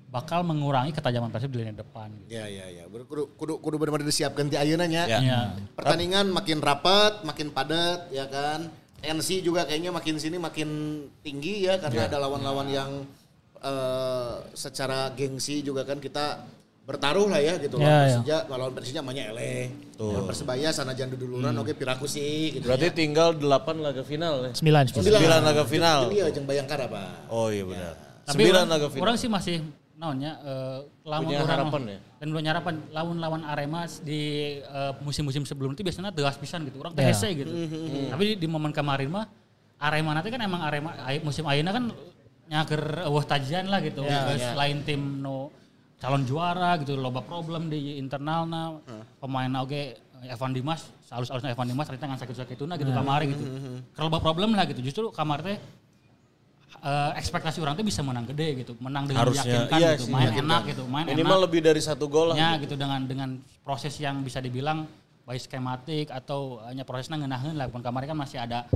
[0.06, 2.38] bakal mengurangi ketajaman Persib di lini depan gitu.
[2.38, 5.04] Ya ya ya, kudu kudu kudu benar-benar disiapkan ti ayeuna nya.
[5.04, 5.18] Ya.
[5.20, 5.40] Ya.
[5.74, 8.70] Pertandingan makin rapat, makin padat ya kan.
[9.02, 10.68] NC juga kayaknya makin sini makin
[11.20, 12.90] tinggi ya karena ada lawan-lawan yang
[13.60, 16.42] eh, secara gengsi juga kan kita
[16.86, 18.06] bertaruh lah ya gitu Ya, lawan ya.
[18.06, 19.62] Persija, lawan Persija namanya eleh.
[19.98, 22.62] Lawan Persebaya sanajan duduluran oke piraku sih gitu.
[22.64, 22.94] Berarti ya.
[22.94, 23.42] tinggal 8
[23.82, 24.52] laga final ya.
[24.54, 24.82] Sembilan.
[24.86, 25.18] sembilan.
[25.18, 25.98] Sembilan laga final.
[26.06, 27.08] Jadi ya jeung Bayangkara, Pak.
[27.28, 27.92] Oh iya benar.
[28.22, 29.02] Tapi Sembilan orang, laga final.
[29.02, 29.56] orang sih masih
[29.96, 31.98] naonnya eh, lamun Punya orang harapan ya?
[32.16, 34.20] dan punya harapan lawan-lawan Arema di
[34.60, 37.08] eh, musim-musim sebelum itu biasanya tegas pisan gitu orang Ya.
[37.08, 37.48] hese gitu
[38.12, 39.24] tapi di, di momen kemarin mah
[39.80, 40.92] Arema nanti kan emang Arema
[41.24, 41.84] musim ayeuna kan
[42.44, 45.48] nyaker eueuh tajian lah gitu Geus lain tim no
[45.96, 48.76] calon juara gitu loba problem di internalna
[49.16, 49.96] pemain oge
[50.28, 53.44] Evan Dimas halus-halusnya Evan Dimas ternyata ngan sakit-sakituna gitu kamari gitu.
[53.94, 55.56] Kalau loba problem lah gitu justru kamar teh
[56.82, 60.12] eh, ekspektasi orang tuh bisa menang gede gitu, menang dengan Harusnya, meyakinkan iya gitu, sih,
[60.12, 60.44] main meyakinkan.
[60.50, 61.44] enak gitu, main Minimal enak.
[61.48, 62.36] lebih dari satu gol lah.
[62.36, 63.28] Ya gitu dengan dengan
[63.64, 64.84] proses yang bisa dibilang
[65.26, 68.66] baik skematik atau hanya prosesnya ngenahin lah pun kemarin kan masih ada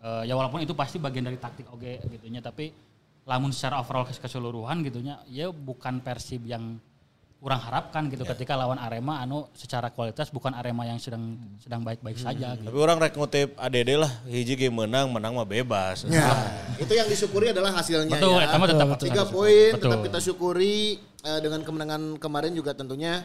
[0.00, 2.72] eh, ya walaupun itu pasti bagian dari taktik oke gitunya tapi
[3.28, 6.80] lamun secara overall kes- keseluruhan gitunya ya bukan Persib yang
[7.40, 12.20] kurang harapkan gitu ketika lawan Arema anu secara kualitas bukan Arema yang sedang sedang baik-baik
[12.20, 12.68] saja gitu.
[12.68, 16.04] Tapi orang rek ngutip ADD lah, hiji game menang, menang mah bebas.
[16.04, 16.28] Ya,
[16.84, 18.60] itu yang disyukuri adalah hasilnya Betul, ya.
[18.60, 19.06] mah tetap betul.
[19.08, 19.88] Tiga poin Betul.
[19.88, 23.24] tetap kita syukuri eh, dengan kemenangan kemarin juga tentunya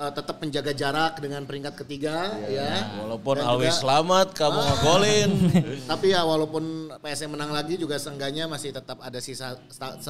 [0.00, 2.88] eh, tetap menjaga jarak dengan peringkat ketiga ya.
[2.98, 5.30] Walaupun Dan juga- selamat, kamu ngegolin.
[5.92, 6.64] Tapi ya walaupun
[6.98, 9.60] PSM menang lagi juga seenggaknya masih tetap ada sisa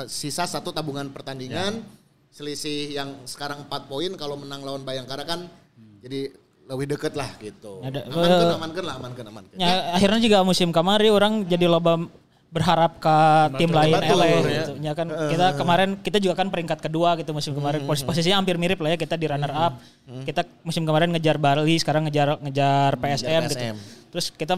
[0.07, 1.83] sisa satu tabungan pertandingan.
[2.31, 5.51] Selisih yang sekarang 4 poin kalau menang lawan Bayangkara kan
[5.99, 6.31] jadi
[6.71, 7.83] lebih deket lah gitu.
[7.83, 9.57] Ada- amankan, eh, amankan lah, amankan, amankan.
[9.59, 12.07] Ya, akhirnya juga musim kemarin orang jadi loba
[12.51, 13.17] berharap ke
[13.63, 14.43] tim lain betul, eleh ya.
[14.43, 14.73] gitu.
[14.83, 17.87] Ya kan kita kemarin kita juga kan peringkat kedua gitu musim kemarin.
[17.87, 19.79] Pos- Posisinya hampir mirip lah ya kita di runner up.
[20.27, 23.55] Kita musim kemarin ngejar Bali, sekarang ngejar ngejar PSM, gitu.
[23.55, 23.75] PSM.
[24.11, 24.55] Terus kita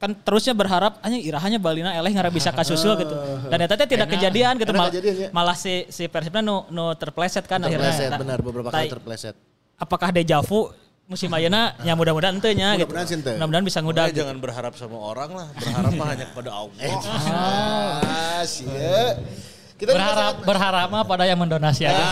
[0.00, 3.12] kan terusnya berharap hanya irahanya Balina eleh nggak bisa kasusul gitu.
[3.52, 4.72] Dan ternyata tidak kejadian gitu.
[4.72, 5.28] Enak Mal- kejadian, ya.
[5.28, 7.92] malah si si Persibnya nu nu terpleset kan akhirnya.
[7.92, 9.36] Terpleset, benar beberapa kali terpleset.
[9.76, 10.72] Apakah deja vu
[11.10, 12.86] musim ayeuna ya mudah-mudahan ente nya gitu.
[12.86, 14.14] Mudah-mudahan bisa ngudag.
[14.14, 16.86] Makanya jangan berharap sama orang lah, berharap mah hanya kepada Allah.
[18.06, 19.18] Ah, sia.
[19.74, 22.04] Kita Berharap berharap mah pada yang mendonasi aja.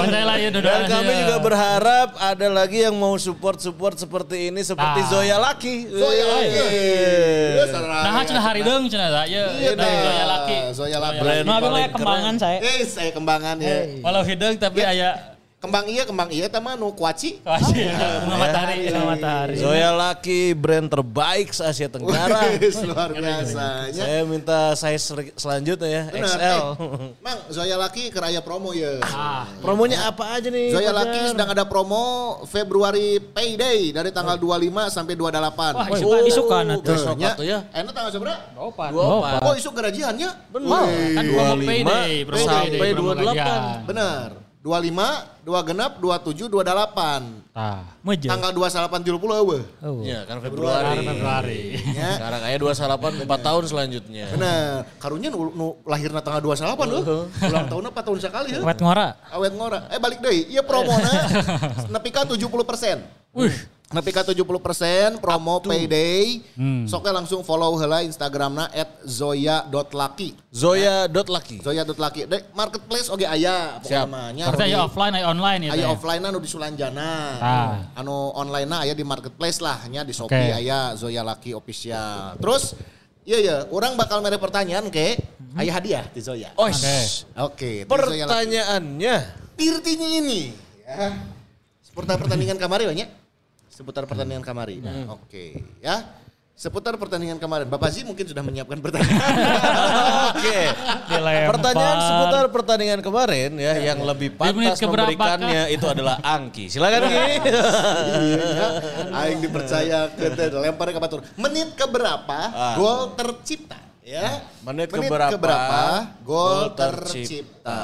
[0.00, 5.10] Percayalah ya Dan kami juga berharap ada lagi yang mau support-support seperti ini seperti Nah.
[5.10, 5.90] Zoya Laki.
[5.90, 6.56] Zoya Laki.
[6.62, 7.68] Wih.
[7.82, 9.22] Nah, cenah hari deung cenah da.
[9.26, 10.56] Ya, Iya, Zoya laki.
[10.78, 11.18] Zoya laki.
[11.42, 12.58] Nah, kembangan saya.
[12.62, 13.98] Eh, saya kembangan ya.
[13.98, 15.31] Walau hideung tapi aya
[15.62, 17.38] Kembang iya, kembang iya, teman nu kuaci.
[17.38, 17.86] kasih
[18.18, 18.90] bunga matahari.
[18.90, 19.54] Bunga matahari.
[19.54, 22.50] Zoya Laki brand terbaik se Asia Tenggara.
[22.82, 23.94] Luar biasanya.
[23.94, 26.42] Saya minta size sel- selanjutnya ya, Benar, XL.
[26.42, 26.66] eh,
[27.24, 28.98] Mang, Zoya Laki keraya promo ya.
[29.06, 30.74] Ah, Promonya apa aja nih?
[30.74, 30.90] Zoya?
[30.90, 32.02] Laki sedang ada promo
[32.44, 35.78] Februari Payday dari tanggal 25 sampai 28.
[35.78, 36.90] Wah, Isu isukan atuh.
[36.90, 37.58] besok Ya, atuh ya.
[37.70, 38.50] Enak tanggal seberapa?
[38.58, 38.90] opat.
[38.90, 40.50] Dua Oh, isu gerajiannya?
[40.50, 40.90] Benar.
[40.90, 43.30] Kan promo 25 payday, sampai payday, promo 28.
[43.30, 43.62] gajian.
[43.86, 44.41] Benar.
[44.62, 47.50] 25, 2 genap, 27, 28.
[47.50, 47.82] Tah.
[48.06, 48.30] Meje.
[48.30, 49.62] Tanggal 28 30 eueuh.
[49.82, 50.06] Oh.
[50.06, 51.02] Ya kan Februari.
[51.02, 51.62] Februari.
[51.90, 52.14] Ya.
[52.14, 54.26] Sekarang kayak 28 4 tahun selanjutnya.
[54.30, 54.86] Benar.
[55.02, 57.26] Karunya nu, nu lahirna tanggal 28 loh.
[57.42, 58.62] Ulang tahunnya 4 tahun sekali ya.
[58.62, 59.18] Wet ngora.
[59.34, 59.90] Awet ngora.
[59.90, 60.46] Eh balik deh.
[60.54, 61.10] Iya promona
[61.90, 62.38] nepi ka 70%.
[63.34, 63.54] Wih.
[63.92, 66.40] Nepi ka 70% promo payday.
[66.56, 66.88] Hmm.
[66.88, 68.72] Soknya langsung follow heula Instagramna
[69.04, 70.32] @zoya.lucky.
[70.48, 71.60] Zoya.laki.
[71.60, 72.24] Zoya.lucky.
[72.24, 74.08] Dek marketplace oge aya Siap.
[74.08, 75.72] Berarti aya offline, aya online ya.
[75.76, 77.12] Aya offline anu di Sulanjana.
[77.36, 77.72] Ah.
[78.00, 80.58] Anu online na aya di marketplace lah nya di Shopee Oke.
[80.64, 82.40] aya Zoya Lucky official.
[82.40, 82.72] Terus
[83.22, 85.20] iya ya, orang bakal mere pertanyaan ke
[85.54, 86.50] aya hadiah di Zoya.
[86.56, 86.96] Oh, Oke.
[87.36, 88.28] Oke, di Zoya Lucky.
[88.28, 89.16] pertanyaannya.
[89.52, 90.50] Tirtinya ini
[90.88, 91.12] ya.
[91.84, 93.21] Seputar pertandingan kemarin banyak.
[93.82, 94.78] Seputar pertandingan kemarin.
[94.78, 96.22] Nah, Oke, ya.
[96.54, 97.66] Seputar pertandingan kemarin.
[97.66, 99.34] Bapak Zi mungkin sudah menyiapkan pertanyaan.
[100.30, 100.58] Oke.
[101.10, 101.48] Dilempar.
[101.50, 106.70] Pertanyaan seputar pertandingan kemarin ya yang lebih menit pantas keberapa memberikannya itu adalah Angki.
[106.70, 107.18] Silakan Ki.
[107.18, 108.66] Iya,
[109.10, 111.26] Aing dipercaya ke lempar ke batur.
[111.34, 112.78] Menit keberapa Ah.
[112.78, 113.82] gol tercipta?
[114.06, 114.46] Ya.
[114.62, 117.82] Menit keberapa gol gol tercipta?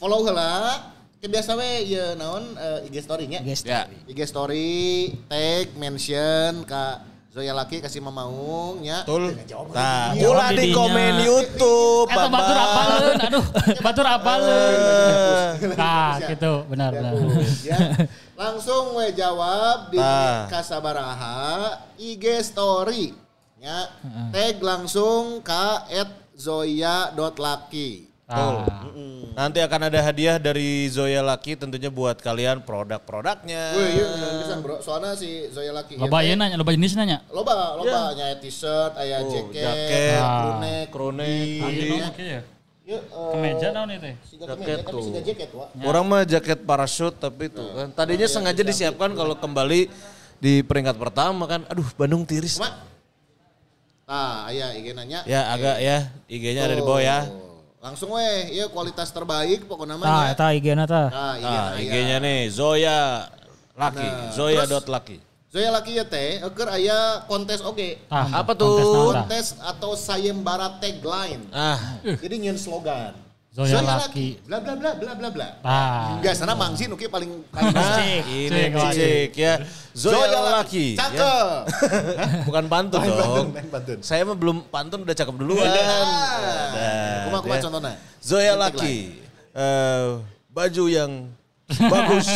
[0.00, 0.93] Follow heula.
[1.24, 3.40] Kebiasa we ya naon eh, IG story nya.
[3.40, 3.88] Guys, Ya.
[4.04, 7.00] IG story tag mention ka
[7.32, 9.08] Zoya Laki kasih mamaung nya.
[9.08, 9.32] Betul.
[9.72, 13.44] Nah, ulah di komen YouTube, Eta batur apaleun, aduh,
[13.80, 14.52] batur apaleun.
[15.64, 17.16] Eh, Nah, gitu, benar benar.
[17.64, 17.78] ya.
[18.36, 20.44] Langsung we jawab di Ah.
[20.46, 21.40] Kasabaraha
[21.96, 23.16] IG story.
[23.58, 23.88] Ya.
[24.28, 25.88] Tag langsung ka
[26.36, 28.12] @zoya.laki.
[28.24, 28.64] Nah,
[29.36, 33.76] Nanti akan ada hadiah dari Zoya Laki tentunya buat kalian produk-produknya.
[33.76, 34.06] Wih, iya
[34.40, 34.80] pisan bro.
[34.80, 37.20] Soalnya si Zoya Laki loba teh- nanya, loba jenis nanya.
[37.28, 41.90] Loba, loba nya t-shirt, aya Oh, jaket, jaket, crewneck, crewneck, hoodie, hoodie.
[41.92, 42.08] ya.
[42.08, 42.40] Oke ya.
[42.84, 44.10] Yuk, eh, Kemeja naon itu?
[44.24, 45.02] siga Jaket kemeja, tapi tuh.
[45.02, 45.68] siga jaket, Wak.
[45.82, 47.88] Orang mah jaket parasut tapi itu kan.
[47.92, 49.80] Tadinya sengaja disiapkan kalau kembali
[50.38, 51.60] di peringkat pertama kan.
[51.68, 52.56] Aduh, Bandung tiris.
[52.56, 52.72] Cuma,
[54.04, 55.24] Nah, aya IG nanya.
[55.24, 57.24] Ya agak ya IG-nya ada di bawah ya.
[57.84, 60.32] Langsung weh, iya kualitas terbaik pokoknya Tah, namanya.
[60.32, 61.08] eta IG-na tah.
[61.36, 61.76] IG Nah, aya.
[61.76, 63.28] IG-nya nih Zoya
[63.74, 65.16] Laki, Nah, Zoya.laki.
[65.52, 68.00] Zoya Laki ya teh, eker aya kontes oge.
[68.08, 69.12] Ah, Apa kontes tuh?
[69.12, 69.20] tah?
[69.20, 71.44] Kontes atau sayembara tagline.
[71.52, 73.12] Ah, Jadi nyen slogan.
[73.54, 74.28] Zoya Zoya Laki.
[74.50, 75.48] Bla bla bla bla bla bla.
[75.62, 76.18] Tah.
[76.18, 79.54] Enggak, sana Mangzi nuki paling paling Nah, Cik, ini cik, ya.
[79.94, 80.26] Zoya
[80.58, 80.98] Laki.
[80.98, 81.06] ya.
[81.06, 81.58] Cakep.
[82.50, 83.54] Bukan pantun dong.
[83.54, 83.98] pantun, pantun.
[84.02, 85.70] Saya mah belum pantun udah cakep duluan.
[85.70, 87.62] Ah, Kuma kuma ya.
[87.62, 87.94] contohnya.
[88.18, 89.22] Zoya Laki.
[89.54, 90.06] Eh,
[90.50, 91.30] baju yang
[91.70, 92.26] bagus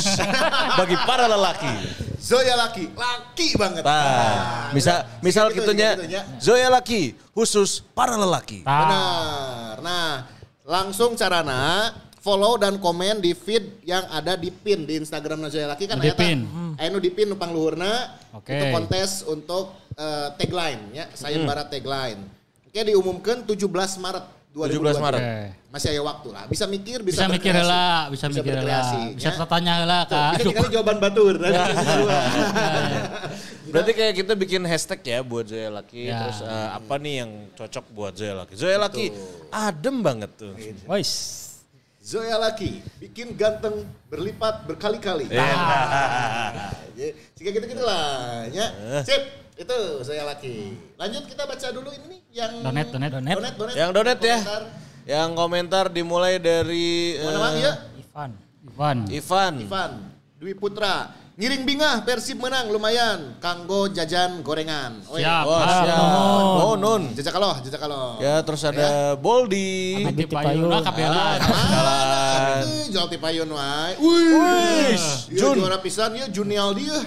[0.78, 1.74] bagi para lelaki.
[2.22, 3.82] Zoya Laki, laki banget.
[3.82, 6.22] Nah, misal misal Gitu, gitunya gitu, ya.
[6.38, 8.62] Zoya Laki khusus para lelaki.
[8.62, 8.78] Tah.
[8.86, 9.74] Benar.
[9.82, 10.10] Nah,
[10.68, 15.88] langsung carana follow dan komen di feed yang ada di pin di Instagram Zoya Laki
[15.88, 16.44] kan Di pin.
[16.76, 18.20] Aya nu di pin numpang luhurna.
[18.36, 18.52] Oke.
[18.52, 22.20] Itu kontes untuk eh, tagline ya, sayembara tagline.
[22.68, 23.64] Oke diumumkan 17
[23.96, 25.20] Maret 17 Maret.
[25.22, 25.38] Oke.
[25.70, 26.44] Masih ada waktu lah.
[26.50, 29.14] Bisa mikir, bisa, Bisa mikir lah, bisa, mikir lah.
[29.14, 29.46] Bisa ya.
[29.46, 30.42] tanya lah kak.
[30.42, 31.34] Bisa tinggal jawaban batur.
[31.38, 32.22] bisa keluar.
[33.68, 36.08] Berarti kayak kita bikin hashtag ya buat Zoya Laki.
[36.08, 36.24] Ya.
[36.24, 38.52] Terus eh, apa nih yang cocok buat Zoya Laki?
[38.56, 39.04] Zoya Laki
[39.52, 40.56] adem banget tuh.
[40.88, 41.12] Wais.
[42.00, 45.28] Zoya Laki bikin ganteng berlipat berkali-kali.
[45.28, 48.48] Nah, ya, Jika gitu-gitu lah.
[48.48, 48.72] Ya.
[48.72, 49.02] Eh.
[49.04, 50.78] Sip, itu Zoya Laki.
[50.94, 53.10] Lanjut kita baca dulu ini nih yang Donet, donet.
[53.10, 53.34] Donet.
[53.34, 53.74] Donet, donet.
[53.74, 54.38] Yang donet ya.
[54.38, 54.62] Komentar.
[55.08, 57.72] Yang komentar dimulai dari Mana eh, Mang ya?
[57.98, 58.30] Ivan.
[58.68, 58.98] Ivan.
[59.10, 59.54] Ivan.
[59.66, 59.92] Ivan,
[60.38, 61.10] Dwi Putra.
[61.38, 63.38] Ngiring bingah Persib menang lumayan.
[63.38, 65.06] Kanggo jajan gorengan.
[65.06, 65.44] Oh, Siap.
[65.46, 66.02] Ah, siap.
[66.66, 67.14] Oh, nun.
[67.14, 68.18] Jajak kaloh, jajak kaloh.
[68.18, 70.02] Ya, terus ada Boldi.
[70.02, 70.86] Abdi Abdi Payuna Payun.
[70.86, 71.22] Kapela.
[71.38, 73.92] Ah, eh, jual ti payun wae.
[74.02, 74.98] Wih,
[75.30, 75.38] Jun.
[75.38, 75.56] Jun.
[75.62, 76.98] juara pisan ya Junial dia.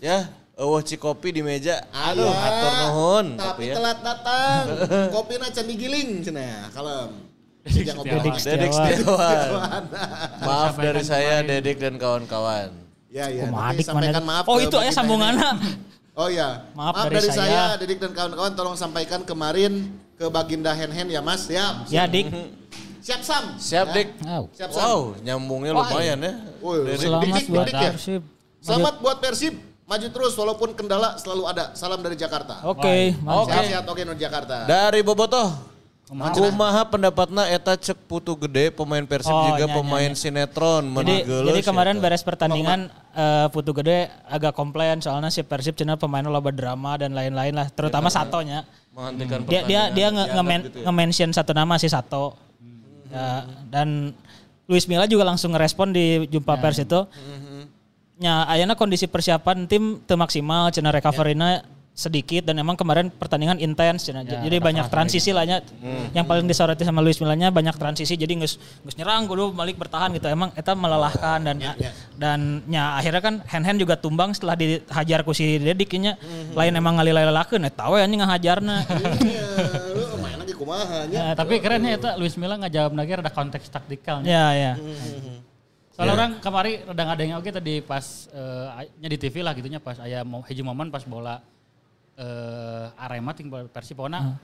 [0.00, 1.82] Ya, eueuh cikopi di meja.
[1.90, 2.38] Aduh, Aya.
[2.38, 3.26] hatur nuhun.
[3.38, 3.74] Tapi ya.
[3.78, 4.62] telat datang.
[5.14, 6.70] Kopinya can digiling cenah.
[6.70, 7.10] Kalem.
[7.64, 8.20] Dedik Jangan Setiawan.
[8.20, 8.90] Dedek Setiawan.
[9.00, 9.82] Setiawan.
[10.44, 11.34] Maaf Sampaikan dari saya.
[11.42, 12.70] Dedek dan kawan-kawan.
[13.14, 13.46] Ya, ya.
[13.46, 14.42] Nanti adik sampaikan mana?
[14.42, 15.48] maaf Oh itu ya ini.
[16.14, 16.66] Oh iya.
[16.74, 17.74] Maaf Maaf, dari dari, saya.
[17.74, 21.46] saya, Dedik dan kawan-kawan tolong sampaikan kemarin ke Baginda Hen Hen ya Mas.
[21.46, 21.90] Siap.
[21.90, 22.30] Ya dik.
[23.02, 23.44] Siap Sam.
[23.58, 23.94] Siap, Ya.
[23.98, 24.08] Dik.
[24.22, 24.42] Wow.
[24.54, 24.82] Siap Sam.
[24.82, 26.32] Wow, nyambungnya lumayan ya.
[26.62, 27.02] Dedek.
[27.02, 27.90] Selamat dik, buat dik ya.
[27.94, 28.22] Persib.
[28.62, 29.54] Selamat buat Persib.
[29.84, 31.76] Maju terus walaupun kendala selalu ada.
[31.76, 32.64] Salam dari Jakarta.
[32.64, 33.44] Oke, mantap.
[33.44, 33.52] Oke.
[33.52, 34.56] Sehat-sehat oke non Jakarta.
[34.64, 35.48] Dari Bobotoh.
[36.04, 36.84] Kumaha?
[36.84, 40.20] Pendapatna eta cek putu gede pemain Persib Oh, juga nya, nya, pemain nya.
[40.20, 45.72] sinetron Jadi, jadi ya, kemarin beres pertandingan eh, Putu Gede agak komplain soalnya si Persib
[45.74, 48.68] cina pemainnya loba drama dan lain-lain lah, terutama Satonya.
[48.92, 50.84] menghentikan Dia dia dia nge, Dianggap nge-men- gitu ya.
[50.86, 52.36] nge-mention satu nama si Sato.
[53.08, 53.42] Ya,
[53.72, 54.12] dan
[54.64, 57.00] Luis Milla juga langsung ngerespon di jumpa pers itu.
[58.14, 64.06] Ya, ayana kondisi persiapan tim teu maksimal, cina recovery-na sedikit dan emang kemarin pertandingan intens
[64.06, 64.26] cina.
[64.26, 65.62] Ya, jadi banyak transisi lah nya.
[66.10, 70.10] Yang paling disoroti sama Luis Millanya banyak transisi jadi geus geus nyerang kudu balik bertahan
[70.14, 70.26] gitu.
[70.26, 71.56] Emang eta melelahkan dan
[72.18, 76.18] dan nya akhirnya kan hand-hand juga tumbang setelah dihajar ku si Dedik nya.
[76.54, 78.76] Lain emang ngalilalakeun eta we anjing ngahajarna.
[79.24, 79.46] Iya,
[79.94, 81.30] lu main lagi kumaha nya.
[81.30, 84.22] Ya, tapi keren ya itu Luis Milla nggak jawab lagi ada konteks taktikal.
[84.26, 84.72] ya ya.
[85.94, 89.94] Soalnya orang kemarin rada ngadeng oke tadi pas eh, nya di TV lah gitunya pas
[90.02, 91.38] aya mau hiji momen pas bola
[92.14, 94.38] eh Arema ting Persib pokoknya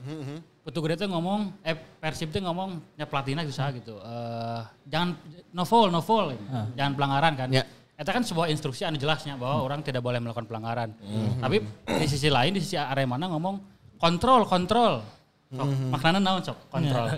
[0.63, 3.99] Putu Gede tuh ngomong eh Persib tuh ngomong nya pelatihnya bisa gitu.
[3.99, 5.19] Eh jangan
[5.51, 6.35] no foul, no foul.
[6.75, 7.47] Jangan pelanggaran kan.
[7.51, 7.63] Ya.
[7.99, 10.95] Itu kan sebuah instruksi anu jelasnya bahwa orang tidak boleh melakukan pelanggaran.
[11.39, 11.63] Tapi
[11.99, 13.55] di sisi lain di sisi Arema ngomong
[13.99, 15.03] kontrol, kontrol.
[15.51, 17.11] Sok, maknanya naon sok, kontrol.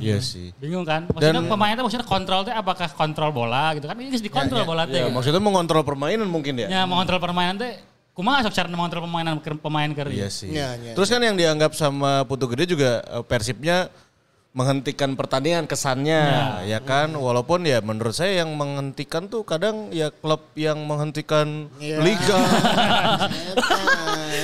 [0.00, 0.56] Iya sih.
[0.56, 1.04] Bingung kan?
[1.12, 3.96] Maksudnya pemainnya tuh maksudnya kontrol tuh apakah kontrol bola gitu kan?
[4.00, 4.96] Ini harus dikontrol bola tuh.
[4.96, 5.12] Ya, gitu.
[5.12, 6.68] maksudnya mengontrol permainan mungkin ya.
[6.72, 7.68] Ya mengontrol permainan tuh
[8.16, 10.48] kumaha sok cara mengontrol permainan ke pemain ke Iya sih.
[10.56, 10.92] Iya, iya.
[10.96, 13.92] Terus kan yang dianggap sama Putu Gede juga eh, Persibnya
[14.52, 16.20] menghentikan pertandingan kesannya
[16.68, 22.04] ya kan walaupun ya menurut saya yang menghentikan tuh kadang ya klub yang menghentikan Iya.
[22.04, 22.36] liga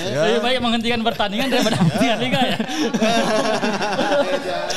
[0.09, 0.21] ya.
[0.33, 2.57] Lebih baik menghentikan pertandingan daripada menghentikan liga ya.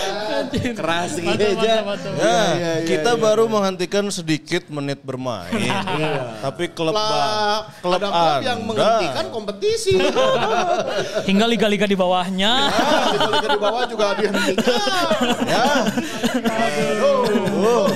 [0.80, 1.86] Keras gitu aja.
[1.86, 2.12] mantap, mantap.
[2.18, 5.52] Ya, iya, kita baru menghentikan sedikit menit bermain.
[6.42, 9.96] Tapi klub Lah, klub ada klub yang menghentikan kompetisi.
[11.30, 12.72] Hingga liga-liga di bawahnya.
[13.14, 14.80] Liga-liga di bawah juga dihentikan.
[15.46, 15.66] ya.
[16.50, 17.88] Aduh.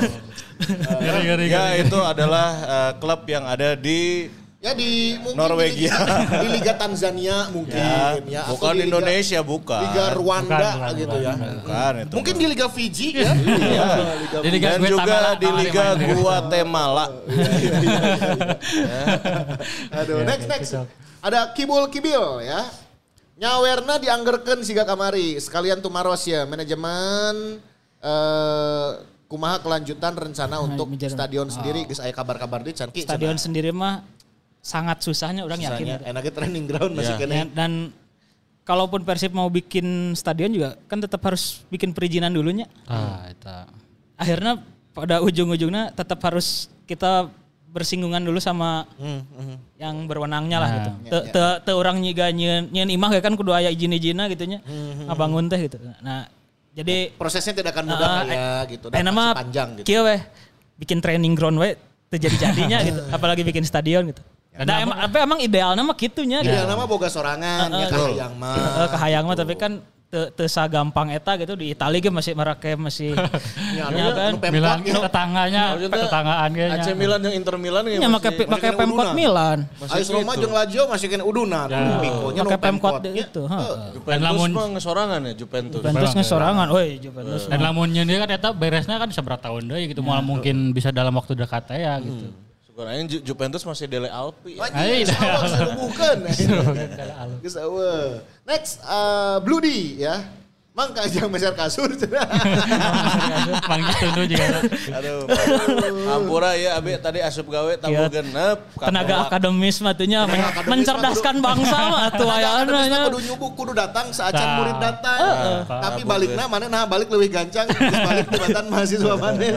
[0.95, 4.31] Ngeri, Ya itu adalah eh, klub yang ada di
[4.65, 5.93] Ya di mungkin Norwegia.
[5.93, 8.41] Di, di Liga Tanzania mungkin ya, ya.
[8.49, 9.81] atau bukan di Liga- Indonesia bukan.
[9.85, 11.33] Liga Rwanda Bukan, bukan, gitu ya.
[11.37, 12.13] Bukan itu.
[12.17, 13.29] Mungkin di Liga Fiji ya.
[13.37, 13.85] Iya.
[14.25, 15.85] Liga Di Liga Dan Guatemala, juga di Liga.
[16.17, 17.05] Guatemala.
[20.01, 20.71] Aduh, next next.
[21.21, 22.65] Ada Kibul Kibil ya.
[23.37, 25.37] Nyawerna dianggerkeun siga kamari.
[25.37, 27.61] Sekalian tumaros ya manajemen
[28.01, 28.91] eh
[29.25, 31.09] kumaha kelanjutan rencana untuk mijar.
[31.09, 34.05] stadion sendiri geus aya kabar-kabar di Stadion sendiri mah
[34.65, 35.85] sangat susahnya orang yakin.
[35.85, 37.21] Susahnya, enaknya training ground masih Ya.
[37.21, 37.33] kena.
[37.35, 37.71] Ya, dan
[38.65, 39.85] kalaupun Persib mau bikin
[40.17, 42.65] stadion juga kan tetap harus bikin perizinan dulunya.
[42.83, 43.69] Ah, eta.
[44.17, 44.57] Akhirnya
[44.89, 47.29] pada ujung-ujungnya tetap harus kita
[47.69, 48.87] bersinggungan dulu sama
[49.75, 50.89] yang berwenangnya lah gitu.
[51.11, 54.63] Te, te, te orang nyiga nyen, nyen imah ya kan kudu aya izin-izinna gitu nya.
[55.05, 55.77] Ngabangun teh gitu.
[55.99, 56.25] Nah,
[56.71, 58.87] jadi Prosesnya tidak akan mudah Ah, lah ya gitu.
[58.89, 59.85] eh Dan panjang gitu.
[59.85, 60.23] kieu weh
[60.75, 61.75] bikin training ground we
[62.09, 63.01] terjadi jadinya gitu.
[63.11, 64.23] Apalagi bikin stadion gitu.
[64.55, 66.55] Nah, emang, apa emang idealnya mah gitunya gitu.
[66.55, 68.55] Ideal nama boga sorangan ya kahayang mah.
[68.55, 72.79] Heeh, kahayang mah tapi kan te, te gampang eta gitu di Itali ge masih merake
[72.79, 73.11] masih
[73.77, 74.31] Ya, ya kan.
[74.47, 74.99] Milan gitu.
[75.03, 76.79] tetangganya, tetanggaan kayaknya.
[76.79, 79.11] AC Milan yang Inter Milan ya Ya make kena Pemkot.
[79.11, 79.67] Milan.
[79.83, 81.67] AS Roma jeung Lazio masih kena udunan.
[81.99, 83.43] Pikonya nu Pakai Pemkot itu.
[83.91, 85.81] Juventus lamun- mah ngesorangan ya Juventus.
[85.83, 87.51] Juventus ngesorangan, woi Juventus.
[87.51, 89.99] Dan lamunnya dia kan eta beresnya kan seberapa tahun deh gitu.
[89.99, 92.44] Malah mungkin bisa dalam waktu dekat ya gitu.
[92.75, 94.59] Sebenarnya Ju- Juventus masih Dele Alpi.
[94.59, 95.15] ya.
[95.47, 96.17] Sama bukan.
[97.39, 98.19] Geus eueuh.
[98.43, 100.27] Next uh, Blue D ya.
[100.75, 102.05] Mang kajang meser kasur gitu
[104.11, 104.59] nu juga.
[104.91, 105.23] Aduh.
[106.11, 108.11] Ampura ya Abi tadi asup gawe tamu Iya.
[108.11, 108.59] genep.
[108.75, 113.07] Tenaga akademis mah tuh nya men- akademis mencerdaskan bangsa mah tuh nya.
[113.07, 114.55] kudu nyubuk kudu datang saacan Tah.
[114.59, 115.19] murid datang.
[115.63, 119.47] Tapi baliknya mana nah balik lebih gancang balik tibatan mahasiswa mana.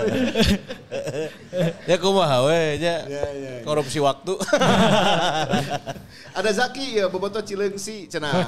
[1.83, 2.95] Ya kumaha we nya.
[3.66, 4.39] Korupsi waktu.
[6.39, 8.47] Ada Zaki ya bobotoh Cileungsi cenah.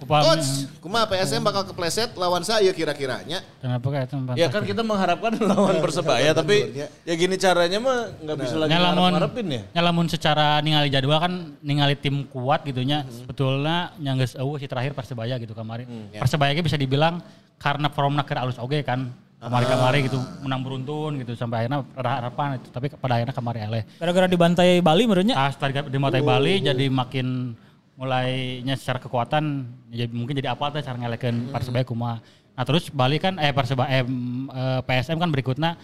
[0.00, 0.24] Upami.
[0.24, 0.48] Coach,
[0.80, 3.44] kumaha PSM bakal kepleset lawan saya kira-kiranya.
[3.60, 4.34] Kenapa kayak tempat?
[4.34, 6.72] ya kan kita mengharapkan lawan Persebaya tapi
[7.04, 9.12] ya gini caranya mah nggak bisa lagi Nyalamun,
[9.44, 9.62] ya.
[9.76, 13.04] nyalamun secara ningali jadwal kan ningali tim kuat gitunya.
[13.12, 15.84] Sebetulnya yang geus eueuh si terakhir Persebaya gitu kemarin.
[16.16, 17.20] Persebaya ge bisa dibilang
[17.60, 19.12] karena formna keur alus oge kan.
[19.40, 23.82] Kemarin-kemarin gitu menang beruntun gitu sampai akhirnya ada harapan itu tapi pada akhirnya kemarin eleh.
[23.96, 25.32] Gara-gara dibantai Bali menurutnya.
[25.32, 27.56] Pas tadi di Matai Bali jadi makin
[28.00, 32.16] mulainya secara kekuatan jadi mungkin jadi apa tuh cara ngelekeun Persebaya kumaha.
[32.56, 35.76] Nah terus Bali kan eh Persebaya eh, mm, eh, PSM kan berikutnya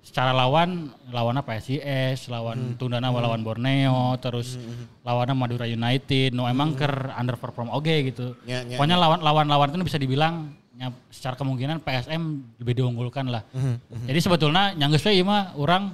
[0.00, 4.56] secara lawan lawannya PSIS, lawan Tundana lawan Borneo, terus
[5.04, 6.32] lawannya Madura United.
[6.32, 8.32] No emang ker underperform oge gitu.
[8.48, 12.22] Ya, ya, Pokoknya lawan lawan-lawan itu bisa dibilang ya, secara kemungkinan PSM
[12.64, 13.44] lebih diunggulkan lah.
[14.08, 15.92] Jadi sebetulnya nyanggeus we ieu mah urang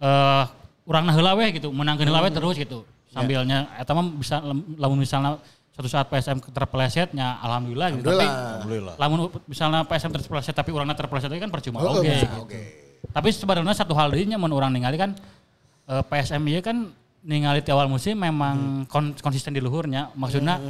[0.00, 0.44] eh
[0.88, 2.88] urang heula we gitu, menangkeun heula we terus gitu.
[3.10, 4.38] Sambilnya eta mah bisa
[4.76, 8.06] lamun misalnya suatu saat PSM terpelesetnya alhamdulillah gitu.
[8.06, 8.94] Tapi Alhamdulillah.
[8.96, 12.06] lamun misalnya PSM terpeleset tapi urangnya terpeleset lagi kan percuma Oh, oge.
[12.06, 12.38] bisa, gitu.
[12.40, 12.60] Oke.
[13.10, 15.10] Tapi sebenarnya satu hal deui nya mun urang ningali kan
[15.86, 16.86] eh, PSM ieu kan
[17.20, 20.14] ningali di awal musim memang kon- konsisten di luhurnya.
[20.14, 20.62] Maksudnya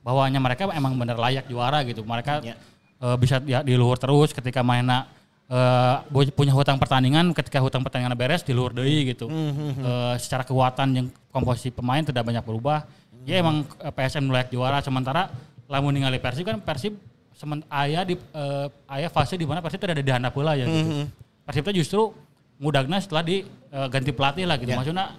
[0.00, 2.02] bahwanya mereka emang bener layak juara gitu.
[2.02, 2.54] Mereka Ya.
[3.00, 5.08] eh, bisa di, di luhur terus ketika mainnya
[5.46, 9.30] eh, bu- punya hutang pertandingan ketika hutang pertandingan beres di luhur deui gitu.
[9.30, 11.06] Eh, secara kekuatan yang
[11.36, 12.88] komposisi pemain tidak banyak berubah.
[13.28, 15.28] Ya emang eh, PSM layak juara sementara
[15.68, 16.96] lamun ningali Persib kan Persib
[17.36, 21.04] semen aya di eh, aya fase di mana Persib tidak ada di handap ya gitu.
[21.44, 22.16] Persib teh justru
[22.56, 24.72] mudahnya setelah di eh, ganti pelatih lah gitu.
[24.72, 25.12] Maksudnya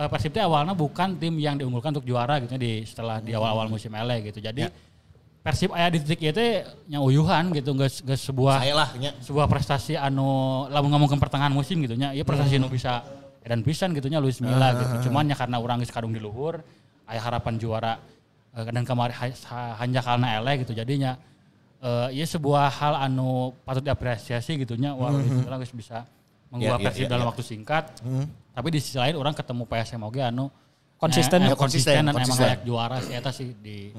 [0.00, 3.68] eh, Persib teh awalnya bukan tim yang diunggulkan untuk juara gitu di setelah di awal-awal
[3.68, 4.40] musim ele gitu.
[4.40, 4.70] Jadi
[5.42, 9.10] Persib aya di titik itu nya uyuhan gitu geus sebuah Saya lah nya.
[9.18, 12.14] sebuah prestasi anu lamun ngomongin pertengahan musim gitu nya.
[12.14, 13.02] Ieu prestasi anu bisa
[13.42, 15.10] edan pisan gitu nya Luis Milla gitu.
[15.10, 16.62] Cuman ya karena urang geus kadung di luhur
[17.04, 17.98] aya harapan juara
[18.52, 19.14] eh, dan kemarin
[19.76, 21.18] hanjakalna ele gitu jadinya
[21.78, 26.06] eh ieu sebuah hal anu patut diapresiasi gitu nya wah Luis Milla geus bisa
[26.48, 27.28] mengubah Ya, ya, Persib ya, dalam ya.
[27.28, 27.84] waktu singkat.
[28.52, 30.46] Tapi di sisi lain orang ketemu PSM oge anu
[30.94, 31.42] Konsisten.
[31.42, 32.46] eh, eh, Ya, konsisten, konsisten dan emang konsisten.
[32.46, 33.90] layak juara sih eta sih di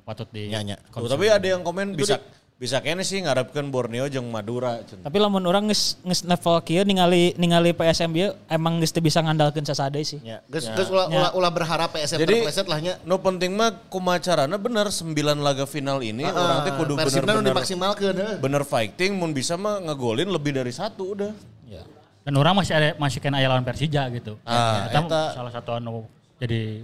[0.00, 0.78] patut di Ya, ya.
[0.86, 2.22] Tuh, tapi ada yang komen bisa
[2.64, 4.80] bisa kene sih ngarepkeun Borneo jeung Madura.
[4.88, 5.04] Cen.
[5.04, 9.20] Tapi lamun orang geus geus level kieu ningali ningali PSM ieu emang geus teu bisa
[9.20, 10.24] ngandalkeun sasade sih.
[10.24, 12.96] Ya, geus geus ulah, ulah, ulah berharap PSM Jadi terpleset lah nya.
[13.04, 15.12] no penting mah kumacarana bener 9
[15.44, 19.84] laga final ini orang teh kudu Persibna nu bener-bener dimaksimalkeun bener fighting mun bisa mah
[19.84, 21.32] ngegolin lebih dari satu udah.
[22.24, 24.40] Dan orang masih ada masih kena aya lawan Persija gitu.
[24.48, 25.22] Ah, Eta eta.
[25.36, 26.08] salah satu anu
[26.40, 26.80] jadi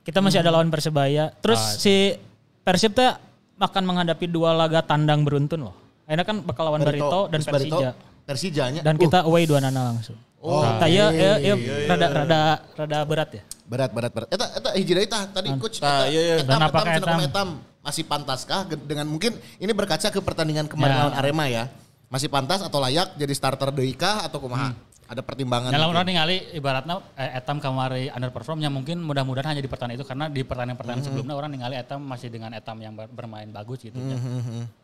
[0.00, 1.34] Kita masih ada lawan Persebaya.
[1.44, 2.14] Terus si
[2.62, 3.10] Persib teh
[3.56, 5.74] akan menghadapi dua laga tandang beruntun loh.
[6.06, 7.90] Akhirnya kan bakal lawan Barito, dan Barito, Persija.
[8.26, 8.80] Persijanya.
[8.82, 10.18] Dan Uh, kita away dua nana langsung.
[10.46, 11.54] Oh, nah, iya, iya, iya,
[11.90, 12.40] rada, rada,
[12.78, 13.42] rada berat ya.
[13.66, 14.28] berat berat berat.
[14.30, 15.82] Eta eta hiji deui tah tadi coach.
[15.82, 16.34] Tah, eta- iya, iya.
[16.38, 17.18] Etam, Dan etam, kumaha Etam?
[17.26, 17.48] etam
[17.82, 21.00] masih pantaskah dengan mungkin ini berkaca ke pertandingan kemarin Ya.
[21.02, 21.66] lawan Arema ya.
[22.06, 24.70] Masih pantas atau layak jadi starter deui kah atau kumaha?
[25.06, 25.70] Ada pertimbangan.
[25.70, 30.26] Dalam orang ningali ibaratnya eh, Etam kamari underperformnya mungkin mudah-mudahan hanya di pertandingan itu karena
[30.26, 34.18] di pertandingan-pertandingan sebelumnya orang ningali Etam masih dengan Etam yang ber- bermain bagus gitu ya.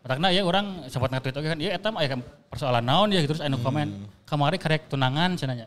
[0.01, 2.15] Karena ya orang sempat nge-tweet oke kan, ya Etam aya
[2.47, 5.67] persoalan naon ya gitu terus anu komen kamari karek tunangan cenanya.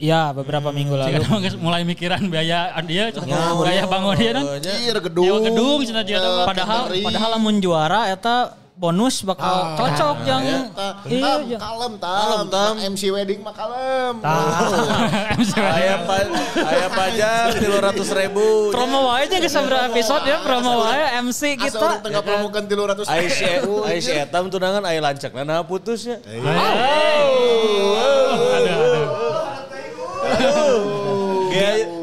[0.00, 1.20] Ya beberapa minggu lalu.
[1.20, 3.12] Jika mulai mikiran biaya dia
[3.60, 4.44] biaya bangun dia kan.
[4.60, 5.24] Iya gedung.
[5.28, 6.44] Nyewa gedung cenah dia Eh, teh.
[6.44, 10.42] Padahal padahal lamun juara eta bonus bakal cocok yang
[10.74, 11.22] Ta- iya.
[11.22, 12.74] tam, jeung- kalem tam, tam.
[12.84, 14.18] MC wedding mah kalem.
[15.74, 16.16] Aya pa,
[16.58, 18.74] aya pajak tiga ratus ribu.
[18.74, 22.02] promo wae aja geus sabaraha episode ya promo wae MC kita.
[22.02, 26.18] tengah promokan 300 Aisyah Aisyah etam tunangan aya lancak nah putusnya.
[26.18, 26.52] Gaya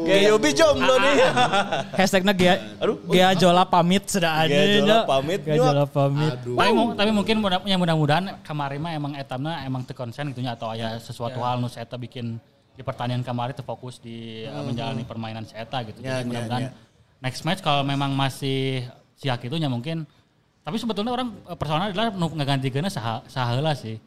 [0.06, 1.14] gaya Yobi jomblo nih.
[1.98, 2.54] Hashtagnya Gia,
[3.10, 4.52] Gia Jola pamit sudah aja.
[4.52, 5.56] Gia Jola pamit, nyok.
[5.56, 6.32] Jola pamit.
[6.42, 10.42] Tapi, mu- tapi mungkin mudah, yang mudah-mudahan kemarin mah emang etamna emang teu konsen gitu
[10.42, 12.38] nya atau aya sesuatu hal nu eta bikin
[12.72, 16.00] di pertandingan kemarin terfokus di uh, menjalani permainan si eta gitu.
[16.00, 16.64] Ya, ya, Jadi mudah-mudahan
[17.22, 18.86] next match kalau memang masih
[19.20, 20.08] siak itu nya mungkin
[20.62, 23.98] tapi sebetulnya orang eh, personal adalah nu ngagantikeunna saha saheula sih.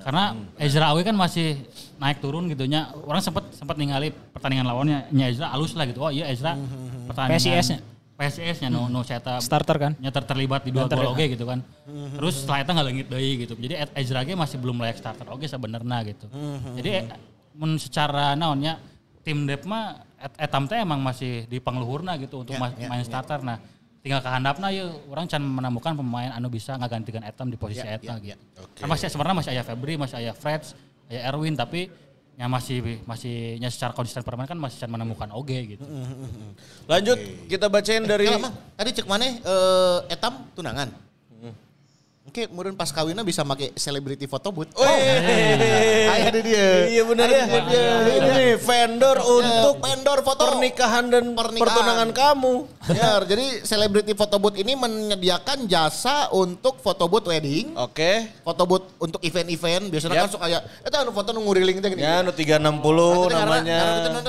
[0.00, 1.60] Karena Ezra Awi kan masih
[2.00, 2.88] naik turun gitu nya.
[3.04, 6.00] Orang sempat sempat ningali pertandingan lawannya nya Ezra alus lah gitu.
[6.00, 6.56] Oh iya Ezra
[7.04, 7.78] pertandingan PSIS-nya.
[8.16, 9.92] PSIS-nya nu nu saya Starter kan?
[9.96, 11.60] nya ter- terlibat di dua gol oge gitu kan.
[12.16, 13.52] Terus setelah itu nggak lengit deui gitu.
[13.56, 16.26] Jadi Ezra ge masih belum layak starter oge sebenarnya gitu.
[16.80, 17.12] Jadi
[17.56, 18.80] mun secara naonnya
[19.20, 23.40] tim dep mah et- etam teh emang masih di pangluhurna gitu untuk mas- main starter.
[23.40, 23.60] Nah,
[24.00, 28.40] tinggal kehandapna ya orang can menemukan pemain anu bisa ngagantikan etam di posisi eta gitu.
[28.80, 30.72] Kan masih sebenarnya masih aya Febri, masih aya Freds,
[31.12, 31.92] aya Erwin tapi
[32.40, 35.84] yang masih masih nya secara konsisten permain kan masih can menemukan oge gitu.
[36.88, 37.18] Lanjut
[37.52, 40.88] kita bacain dari Kalau mah tadi cek mana eh, etam tunangan.
[42.20, 44.68] Oke, kemudian pas kawinnya bisa pakai celebrity photo booth.
[44.76, 46.68] Oh, ayah di dia.
[46.92, 47.44] Iya benar ya.
[47.48, 51.64] Ini nih vendor untuk vendor foto pernikahan dan Pernikahan.
[51.64, 52.54] pertunangan kamu.
[52.86, 58.28] Benar, jadi celebrity photo booth ini menyediakan jasa untuk foto booth wedding, Oke.
[58.44, 59.88] foto booth untuk event-event.
[59.88, 60.22] Biasanya Yap.
[60.22, 61.90] kan suka kayak, itu anu foto nu nguriling teh.
[61.96, 63.80] Ya, nu 360 Nanti dengar, namanya.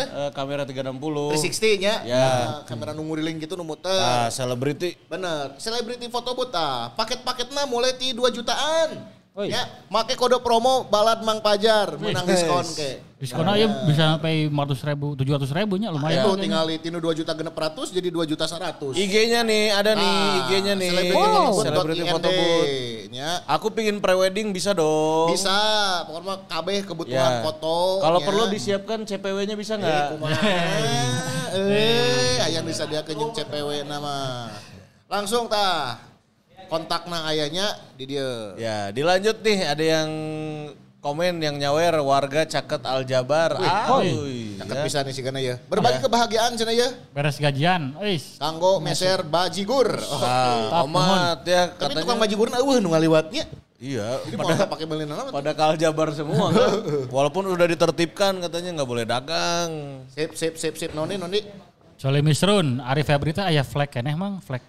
[0.10, 1.36] Eh, kamera 360.
[1.36, 1.94] 360 nya.
[2.08, 2.18] Ya.
[2.24, 3.92] Nah, kamera nu nguriling gitu nu muter.
[3.94, 4.96] Ah, selebriti.
[5.06, 6.96] Bener, celebrity photo booth ah.
[6.96, 8.90] Paket-paketnya mulai di 2 jutaan.
[9.32, 9.48] Oi.
[9.48, 13.00] Ya, make kode promo balad Mang Pajar menang diskon ke.
[13.16, 16.26] Diskonnya ya bisa sampai 500 ribu, 700 ribu nya lumayan.
[16.26, 18.92] Itu tinggal tinu 2 juta genep ratus jadi 2 juta 100.
[18.92, 20.90] IG-nya nih, ada nih IG-nya nih.
[21.64, 22.68] Celebrity photo booth.
[23.16, 23.40] Ya.
[23.48, 25.32] Aku pingin pre-wedding bisa dong.
[25.32, 25.56] Bisa,
[26.12, 27.44] pokoknya mah kabeh kebutuhan Ya.
[27.46, 28.04] foto.
[28.04, 28.26] Kalau ya.
[28.28, 30.04] perlu disiapkan CPW-nya bisa nggak?
[30.12, 30.42] Kumaha?
[31.56, 34.48] Eh, ayah bisa dia kenyang CPW nama.
[35.08, 36.11] Langsung tah.
[36.72, 37.68] Kontakna ayahnya
[38.00, 38.56] di dia.
[38.56, 40.10] Ya, dilanjut nih ada yang
[41.04, 43.60] komen yang nyawer warga Caket Aljabar.
[43.60, 44.84] Ah, uy, Cakep ya.
[44.88, 45.56] bisa nih sih karena ya.
[45.68, 46.88] Berbagi kebahagiaan cina ya.
[47.12, 48.40] Beres gajian, eis.
[48.40, 50.00] Kanggo meser bajigur.
[50.00, 50.24] Oh.
[50.24, 52.22] Ah, omat ya Tapi tukang katanya.
[52.24, 53.44] bajigur eueuh nu ngaliwatnya.
[53.76, 55.28] Iya, Jadi mau pakai beli nama.
[55.28, 56.72] pada ke Aljabar semua kan.
[57.10, 59.70] Walaupun udah ditertipkan katanya nggak boleh dagang.
[60.08, 61.44] Sip sip sip sip noni noni.
[62.00, 64.64] Soalnya Misrun, Arif Febri teh aya flag keneh mang flag.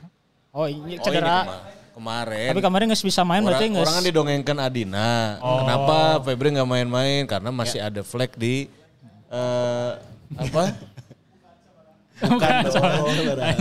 [0.51, 1.45] Oh Oh, ini ini cedera.
[1.47, 2.51] kema- kemarin.
[2.51, 3.85] Tapi kemarin nggak bisa main berarti nggak.
[3.87, 5.39] orang kan didongengkan Adina.
[5.39, 7.23] Kenapa Febri nggak main-main?
[7.31, 8.67] Karena masih ada flag di
[9.31, 9.91] eh
[10.35, 10.65] apa?
[12.23, 13.07] Bukan dong.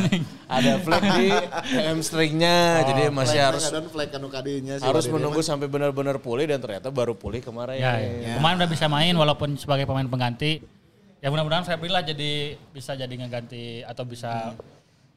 [0.57, 1.27] ada flag di
[1.81, 4.85] hamstringnya, jadi masih harus flag anu sih.
[4.85, 7.81] harus menunggu sampai benar-benar pulih dan ternyata baru pulih kemarin.
[7.81, 8.37] Ya, ya.
[8.37, 10.61] Kemarin udah bisa main walaupun sebagai pemain pengganti.
[11.21, 14.53] Ya mudah-mudahan Febri lah jadi bisa jadi ngeganti atau bisa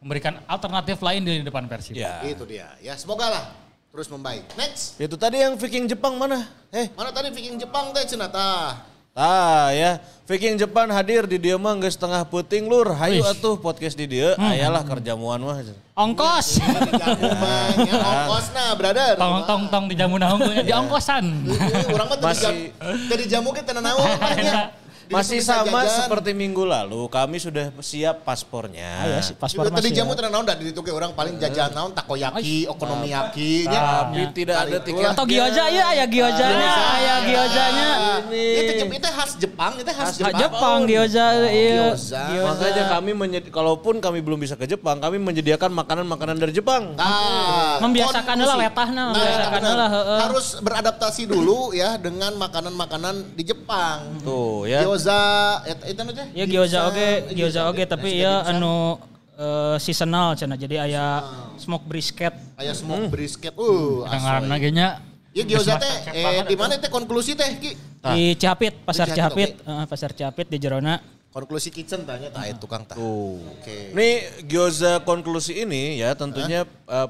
[0.05, 1.97] memberikan alternatif lain di depan Persib.
[1.97, 2.21] Ya.
[2.21, 2.69] Itu dia.
[2.79, 3.45] Ya semoga lah
[3.89, 4.45] terus membaik.
[4.53, 5.01] Next.
[5.01, 6.45] Itu tadi yang Viking Jepang mana?
[6.69, 8.85] Eh, Mana tadi Viking Jepang teh cenah tah.
[9.15, 12.91] ah ya, Viking Jepang hadir di dia mah geus setengah puting lur.
[12.93, 14.35] Hayu atuh podcast di dia.
[14.35, 15.63] Ayalah kerjamuan mah.
[15.95, 16.59] Ongkos.
[16.59, 19.15] Jago mah nya ongkosna, brother.
[19.15, 21.25] Tong tong tong di jamu nahungnya di ongkosan.
[21.47, 23.95] Heeh, Urang mah tadi jam Masih- tadi jamu ke tanah.
[25.13, 28.91] Masih sama seperti minggu lalu, kami sudah siap paspornya.
[29.05, 30.25] Ah, ya, si paspor Tadi jamu ya.
[30.25, 34.09] tanah naon dituke orang paling jajan naon takoyaki, okonomiyaki nya.
[34.09, 35.13] Tapi tidak ada tiket.
[35.13, 37.89] Atau gyoza ya, aya gyozanya, aya gyozanya.
[38.33, 40.41] Itu Jep- itu khas Jepang, itu khas Jepang.
[40.41, 41.93] Jepang gyoza iya.
[41.93, 42.23] Gyoza.
[42.31, 43.11] Makanya kami
[43.51, 46.97] kalaupun kami belum bisa ke Jepang, kami menyediakan makanan-makanan dari Jepang.
[46.97, 48.49] Nah, Membiasakan konsumsi.
[48.49, 50.19] lah letahna, membiasakan lah, heeh.
[50.29, 54.23] Harus beradaptasi dulu ya dengan makanan-makanan di Jepang.
[54.25, 54.87] Tuh ya.
[54.95, 55.19] Gyoza,
[55.67, 56.23] et- itu aja.
[56.31, 59.03] Ya gyoza oge, gyoza oge tapi ya anu
[59.35, 60.55] eh, seasonal cenah.
[60.55, 61.27] Jadi aya
[61.59, 62.31] smoke brisket.
[62.55, 63.51] Kayak smoke brisket.
[63.59, 64.53] Uh, Dengaran asoy.
[64.55, 64.89] lagi nya.
[65.35, 67.75] Ya gyoza teh eh di mana teh konklusi teh Ki?
[68.15, 71.03] Di Cihapit, pasar Cihapit, Heeh, pasar Cihapit di Jerona.
[71.35, 72.95] Konklusi kitchen tanya tah itu tukang tah.
[72.95, 73.91] Oke.
[73.91, 77.09] Nih gyoza konklusi ini ya tentunya eh,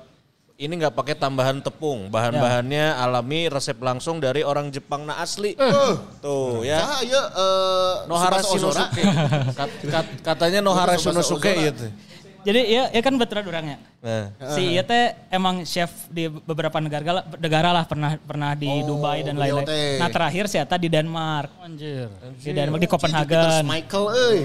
[0.54, 5.58] ini nggak pakai tambahan tepung, bahan-bahannya alami resep langsung dari orang Jepang na asli.
[6.22, 6.78] Tuh ya.
[6.78, 8.84] Cahaya eh Nohara Tsubasa Ozora.
[8.86, 9.02] Shinosuke.
[9.50, 11.66] Kat- kat- katanya Nohara Shinosuke Ozora.
[11.70, 11.86] gitu.
[12.44, 13.80] Jadi ya, ya kan betul orangnya.
[14.04, 14.28] Nah.
[14.52, 19.24] Si ieu teh emang chef di beberapa negara negara lah pernah pernah di Oh, Dubai
[19.24, 19.64] dan lain-lain.
[19.96, 21.48] Nah terakhir si Eta di Denmark.
[21.64, 22.12] Anjir.
[22.36, 23.64] Di Denmark di Copenhagen.
[23.64, 24.40] Michael euy.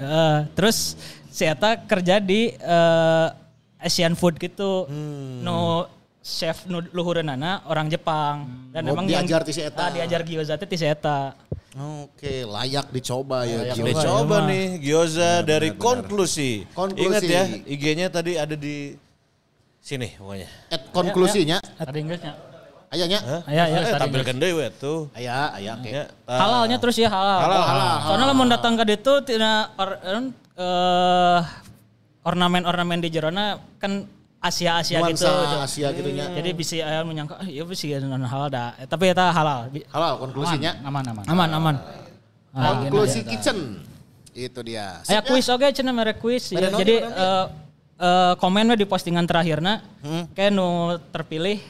[0.00, 0.96] Eh, terus
[1.28, 3.26] si Eta kerja di eh,
[3.82, 4.86] Asian food gitu.
[4.86, 5.42] Hmm.
[5.42, 5.90] No
[6.22, 9.82] chef nu luhureunana orang Jepang dan Oh, emang diajar ti si Eta.
[9.82, 11.34] Ah, diajar gyoza teh ti si Eta.
[11.72, 13.72] Oke, layak dicoba ya.
[13.72, 13.82] Gio.
[13.88, 16.68] Kita coba nih gyoza dari konklusi.
[16.70, 17.08] Konklusi.
[17.08, 18.92] Ingat ya, IG-nya tadi ada di
[19.80, 20.48] sini pokoknya.
[20.68, 22.32] At konklusinya, Ada Inggrisnya.
[22.92, 23.18] ayahnya.
[23.48, 23.78] Aya ya.
[23.88, 25.08] Eh, tampilkan deui we tuh.
[25.16, 25.88] Ayah, ayah, oke.
[25.88, 27.40] Ya, ta- Halalnya terus ya halal.
[27.40, 31.40] Halal, halal, Soalnya lamun datang ke ditu tina or, eh,
[32.22, 34.06] ornamen-ornamen di jerona kan
[34.42, 35.22] Asia-Asia gitu.
[35.22, 36.26] Nuansa Asia gitu nya.
[36.34, 38.74] Jadi bisa aya menyangka ah iya bisa non halal dah.
[38.74, 39.70] Eh, Tapi eta halal.
[39.70, 40.82] Halal konklusinya.
[40.82, 41.24] Aman, aman.
[41.30, 41.76] Aman aman.
[42.50, 43.86] Ah, Konklusi kitchen.
[44.34, 44.98] Itu dia.
[45.06, 45.20] Aya ya?
[45.22, 46.74] kuis oke cenah mere kuis ya.
[46.74, 47.46] Jadi eh
[48.02, 49.78] eh, komen di postingan terakhirna
[50.34, 51.62] kayak nu terpilih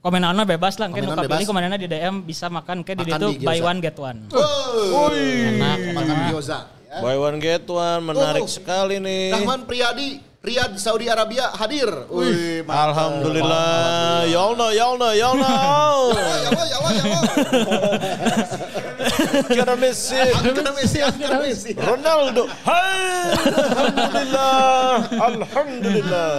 [0.00, 3.60] komenannya bebas lah, kayak nu kapilih komenannya di DM bisa makan kayak di itu buy
[3.60, 4.32] one get one.
[4.32, 5.60] Woi.
[5.60, 6.72] Enak makan gyoza.
[6.94, 7.02] Ya.
[7.02, 8.50] Buy one get one menarik Oh.
[8.50, 9.34] sekali nih.
[9.34, 11.90] Rahman Priyadi, Riyadh Saudi Arabia hadir.
[12.06, 12.94] Wih, mantap.
[12.94, 14.30] Alhamdulillah.
[14.30, 15.50] Ya Allah, ya Allah, ya Allah.
[16.14, 17.34] Ya Allah, ya Allah, ya Allah.
[19.58, 20.14] Kira Messi.
[20.14, 21.70] Angkana Messi, angkana Messi.
[21.74, 22.46] Ronaldo.
[22.62, 23.34] Hai.
[23.42, 25.02] Alhamdulillah.
[25.18, 26.30] Alhamdulillah.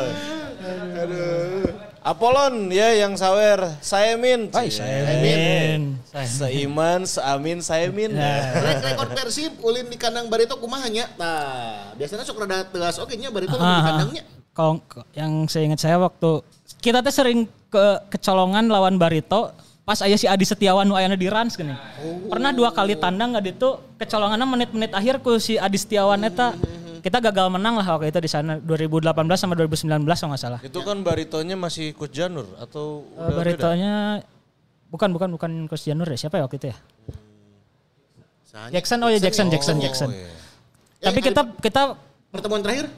[2.06, 3.82] Apolon ya yang sawer.
[3.82, 4.54] Saya min.
[4.54, 5.98] Hai, Amin.
[6.14, 8.14] Seiman, seamin, saya min.
[8.14, 11.10] Rek rekor Persib ulin di kandang Barito kumaha nya?
[11.18, 14.24] Tah, biasanya sok rada teuas oge nya Barito lamun di Ah, kandangnya.
[14.54, 14.86] Kalau
[15.18, 16.46] yang saya ingat saya waktu
[16.78, 19.50] kita teh sering ke kecolongan lawan Barito
[19.86, 21.78] pas aya si Adi Setiawan nu ayana di Rans gini.
[22.26, 23.70] Pernah dua kali tandang nggak itu
[24.02, 26.58] kecolongannya menit-menit akhir ku si Adi Setiawan eta
[27.06, 30.60] kita gagal menang lah waktu itu di sana 2018 sama 2019 kalau nggak salah.
[30.66, 33.38] Itu kan baritonya masih Coach Janur atau Eh, udah beda?
[33.38, 33.94] Baritonya
[34.90, 36.78] bukan bukan bukan Coach Janur ya siapa ya waktu itu ya?
[38.50, 38.74] Sahanya?
[38.74, 40.10] Jackson oh ya Jackson Jackson Jackson.
[40.98, 41.82] Tapi kita kita
[42.34, 42.90] Pertemuan terakhir?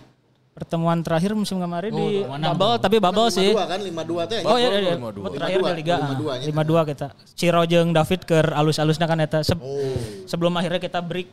[0.58, 2.50] Pertemuan terakhir musim kemarin di mana?
[2.50, 3.54] bubble tapi bubble sih.
[3.54, 4.40] 52 kan 52 teh.
[4.42, 4.96] Oh iya, iya, iya.
[4.98, 5.38] 52.
[5.38, 5.96] terakhir di Liga.
[6.02, 6.46] 52 nya.
[6.50, 7.08] Lima dua kita.
[7.38, 9.46] Ciro jeung David ke alus-alusnya kan eta.
[9.46, 9.94] Se- Oh.
[10.26, 11.30] Sebelum akhirnya kita break.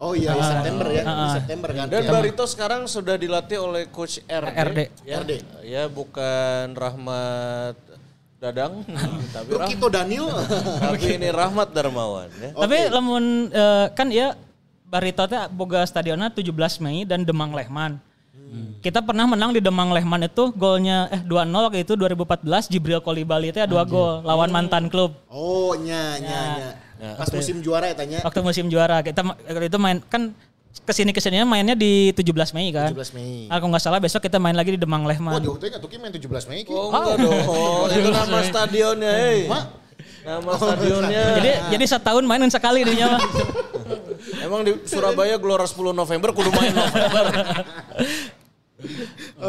[0.00, 1.84] Oh iya, di September ya, di September kan.
[1.86, 2.08] Dan Ya.
[2.08, 4.56] Barito sekarang sudah dilatih oleh Coach RD.
[4.56, 4.80] RD.
[5.04, 5.32] Ya, RD.
[5.60, 7.76] ya bukan Rahmat
[8.40, 8.80] Dadang,
[9.36, 10.32] tapi, Rukito Daniel.
[10.80, 12.32] tapi ini Rahmat Darmawan.
[12.32, 12.56] Ya.
[12.56, 14.32] Tapi lamun eh, kan ya
[14.88, 16.48] Barito teh boga stadionnya 17
[16.80, 18.00] Mei dan Demang Lehman.
[18.80, 23.52] Kita pernah menang di Demang Lehman itu golnya eh 2-0 waktu itu 2014 Jibril Kolibali
[23.52, 25.14] itu ya dua gol lawan mantan klub.
[25.28, 26.70] Oh, nya nya nya.
[27.14, 28.18] Pas musim juara ya tanya.
[28.24, 30.32] Waktu musim juara kita waktu itu main kan
[30.70, 32.94] ke sini ke sininya mainnya di 17 Mei kan.
[32.94, 33.46] 17 Mei.
[33.50, 35.42] Kalau nggak salah besok kita main lagi di Demang Oh, Lehman.
[35.42, 36.72] jauh teh tuh main 17 Mei ki.
[36.72, 39.12] Oh enggak dong, itu nama stadionnya.
[39.12, 39.40] Hey.
[40.20, 41.24] Nama stadionnya.
[41.40, 43.18] Jadi jadi setahun mainin sekali di nyawa.
[44.44, 47.24] Emang di Surabaya Gelora 10 November kudu main November.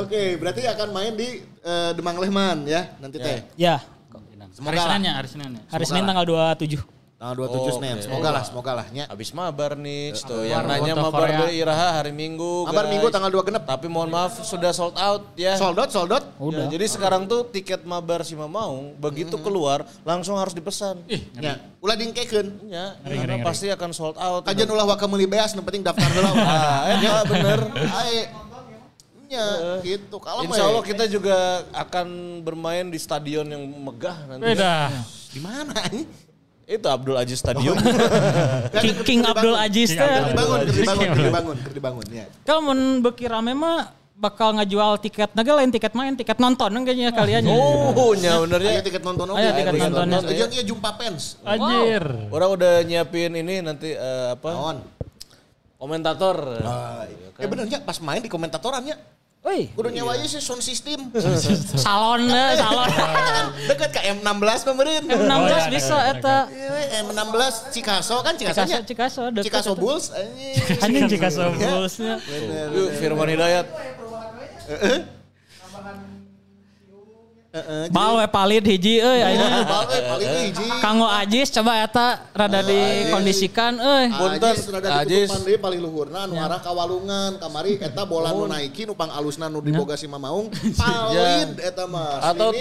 [0.03, 3.47] Oke, berarti akan main di eh, Demang Lehman ya nanti teh.
[3.55, 4.83] ya, Hari Semoga lah.
[4.91, 5.61] Seninnya, hari Seninnya.
[5.71, 7.00] hari Senin tanggal 27.
[7.21, 7.95] Tanggal 27 Oh, Senin.
[8.01, 9.05] Semoga lah, semoga lah nya.
[9.05, 11.39] Habis mabar nih, tuh Mabar, yang nanya mabar Korea.
[11.45, 12.65] deh Iraha hari Minggu.
[12.65, 12.93] Mabar guys.
[12.97, 13.63] Minggu tanggal 2 genep.
[13.69, 15.53] Tapi mohon maaf sudah sold out ya.
[15.53, 16.25] Sold out, sold out.
[16.49, 20.97] Ya, jadi sekarang tuh tiket mabar si Mamaung begitu keluar langsung harus dipesan.
[21.37, 22.73] Ya, ulah dingkekeun.
[22.73, 24.41] Ya, karena pasti akan sold out.
[24.41, 26.33] Kajian ulah waka meuli beas, nu penting daftar heula.
[26.41, 27.59] Ah, eta bener.
[28.01, 28.33] Ae.
[29.29, 29.45] Nya,
[29.79, 30.17] gitu.
[30.17, 31.37] Kalau Insya Allah kita juga
[31.71, 34.57] akan bermain di stadion yang megah nanti.
[34.57, 34.89] Beda.
[35.31, 36.30] di mana ini?
[36.71, 37.75] Itu Abdul Aziz Stadium.
[38.79, 42.25] King, King Abdul Aziz keur dibangun, keur dibangun ya.
[42.47, 47.11] Kalau mun beki rame mah bakal ngajual tiket naga lain tiket main tiket nonton kayaknya
[47.11, 47.41] kalian.
[47.51, 48.79] oh, nya bener ya.
[48.79, 49.41] Tiket nonton oke.
[49.41, 49.73] Tiket.
[50.39, 51.41] Jeung ieu jumpa fans.
[51.43, 52.03] Anjir.
[52.31, 54.47] Orang udah nyiapin ini nanti eh, apa?
[54.55, 54.77] Naon?
[55.75, 56.37] Komentator.
[57.35, 59.20] Eh bener nya pas main di komentatorannya.
[59.41, 61.09] Woi, Kudu nyawa ieu sih sound system.
[61.85, 62.85] salon deh, salon.
[63.65, 65.01] Dekat ke M16 pemerin.
[65.01, 66.45] 16 bisa eta.
[66.45, 68.79] Iya, M16 Cikaso kan Cikaso, Cikasonya.
[68.85, 69.81] Cikaso, Cikaso eta.
[69.81, 70.55] Bulls anjing.
[70.85, 72.15] Anjing Cikaso Bulls-nya.
[72.69, 73.65] Yuk, Firman Hidayat.
[77.91, 79.67] Bal we palit hiji euy ayeuna.
[79.67, 80.63] Bal eh paling hiji.
[80.79, 84.07] Kanggo Ajis coba eta rada dikondisikan euy.
[84.07, 88.87] Punten, rada ditutupan deui paling luhurna nu arah ka walungan kamari eta bola nu naiki
[88.87, 90.47] nu pang alusna nu diboga si Mamaung
[90.79, 92.23] palit eta mah.
[92.23, 92.55] Atau-.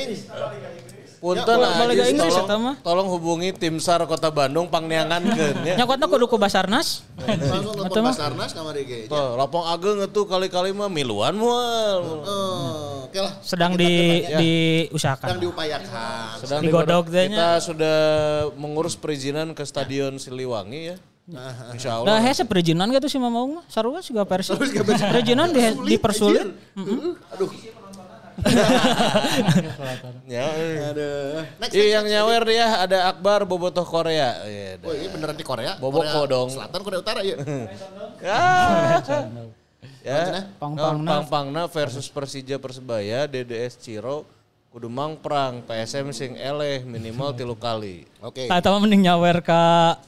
[1.21, 2.75] Punten Ya, Liga Inggris tolong, eta mah.
[2.81, 5.75] tolong hubungi tim SAR Kota Bandung pangneangankeun ya.
[5.85, 7.05] Nyokotna kudu ku Basarnas.
[7.21, 8.17] Langsung telepon mah.
[8.17, 9.01] Basarnas kamari ge.
[9.05, 12.25] Tuh, lapang ageng itu kali-kali mah miluan moal.
[12.25, 13.37] Eh, Oke lah.
[13.45, 14.33] Sedang di tanya.
[14.33, 15.29] sedang diusahakan.
[15.37, 16.35] diupayakan.
[16.41, 17.99] Sedang Digodok Kita sudah
[18.57, 20.97] mengurus perizinan ke Stadion Siliwangi ya.
[21.71, 22.25] Insya Dah Allah.
[22.25, 23.65] hese perizinan gitu sih Mamaung mah.
[23.69, 24.57] Sarua juga versi.
[24.57, 26.49] Perizinan di, dipersulit.
[27.37, 27.51] Aduh.
[30.31, 30.47] Ya.
[30.95, 31.43] Aduh.
[31.59, 34.47] Next, next, yang nyawer dia ada Akbar Bobotoh Korea.
[34.47, 34.79] Iya.
[34.85, 35.77] Oh iya beneran di Korea?
[35.77, 36.49] Boboko Korea dong.
[36.55, 37.37] Selatan, Korea Utara ya.
[38.23, 38.43] Ya.
[40.05, 40.23] ya.
[40.57, 41.09] Pang-pangna.
[41.09, 44.25] Pang-pangna versus Persija Persebaya, DDS Ciro,
[44.71, 48.07] kudu mangprang, PSM sing eleh minimal tilu kali.
[48.23, 48.47] Oke.
[48.47, 49.99] Eta mah mending nyawer ka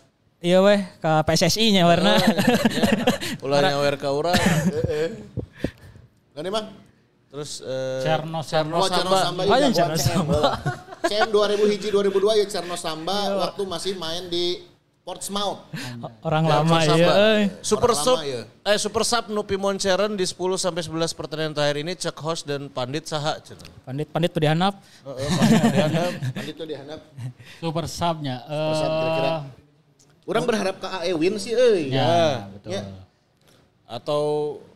[0.43, 2.19] Iya weh, ke PSSI nyawerna.
[3.47, 4.35] Ulah nyawer ka urang.
[6.35, 6.67] Gak nih bang?
[7.33, 9.25] Terus eh, Cerno Cerno Oh, Cerno Samba.
[9.25, 9.43] Samba.
[9.57, 10.07] Iya, Cerno CM.
[10.21, 10.41] Samba.
[11.11, 14.61] CM 2000 hiji 2002 ya Cerno Samba waktu masih main di
[15.03, 15.67] Portsmouth.
[16.23, 16.95] Orang Cerno lama Samba.
[16.95, 17.11] ya.
[17.59, 18.43] Super Orang Sub, lama, ya.
[18.63, 22.69] eh Super Sub Nupi Monceren di 10 sampai 11 pertandingan terakhir ini cek host dan
[22.69, 23.41] pandit saha.
[23.83, 24.77] Pandit pandit pedihanap.
[25.03, 26.13] Heeh, pandit dihandap.
[26.37, 27.01] Nanti tuh dihandap.
[27.65, 28.37] Super subnya.
[28.45, 29.33] Super sub eh, kira-kira.
[30.23, 31.91] Orang berharap ke AE win sih euy.
[31.91, 32.79] Ya, betul.
[32.79, 32.83] Ya.
[33.91, 34.23] Atau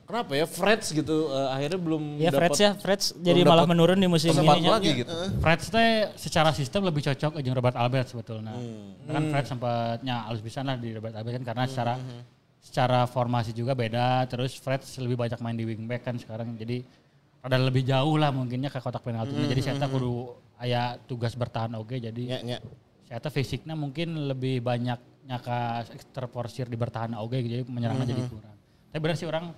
[0.07, 3.99] kenapa ya Freds gitu eh, akhirnya belum Ya dapat Freds ya, Freds jadi malah menurun
[3.99, 4.65] di musim ini.
[4.65, 5.11] lagi gitu.
[5.43, 8.55] Freds teh secara sistem lebih cocok dengan Robert Albert sebetulnya.
[8.55, 8.95] Hmm.
[9.05, 11.95] Kan Freds sempatnya halus bisa lah di Robert Albert kan karena secara
[12.63, 14.25] secara formasi juga beda.
[14.27, 16.55] Terus Freds lebih banyak main di wingback kan sekarang.
[16.55, 16.87] Jadi
[17.43, 19.35] ada lebih jauh lah mungkinnya ke kotak penalti.
[19.35, 21.95] Jadi saya tak kudu aya tugas bertahan oke.
[21.95, 22.59] Jadi Ya, ya.
[23.07, 27.35] saya tak fisiknya mungkin lebih banyak nyaka terporsir di bertahan oke.
[27.35, 28.55] Jadi menyerangnya jadi kurang.
[28.91, 29.51] Tapi benar sih orang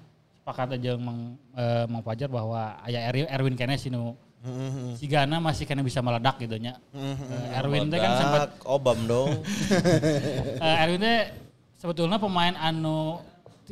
[0.48, 4.16] sepakat aja mang, eh, Mang Fajar bahwa aya Erwin, Erwin kene sih nu
[4.96, 6.80] si Gana masih kena bisa meledak gitu nya.
[6.96, 9.44] Eh, Erwin teh kan sempat obam dong.
[10.64, 11.36] eh, Erwin teh
[11.76, 13.20] sebetulnya pemain anu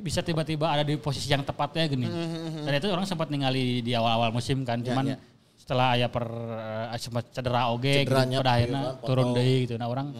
[0.04, 2.04] bisa tiba-tiba ada di posisi yang tepatnya gini.
[2.60, 5.18] Dan itu orang sempat ningali di awal-awal musim kan, cuman ya.
[5.56, 6.28] setelah aya per
[7.00, 9.80] sempat cedera oge gitu, pada akhirnya turun deui gitu.
[9.80, 10.12] Nah, orang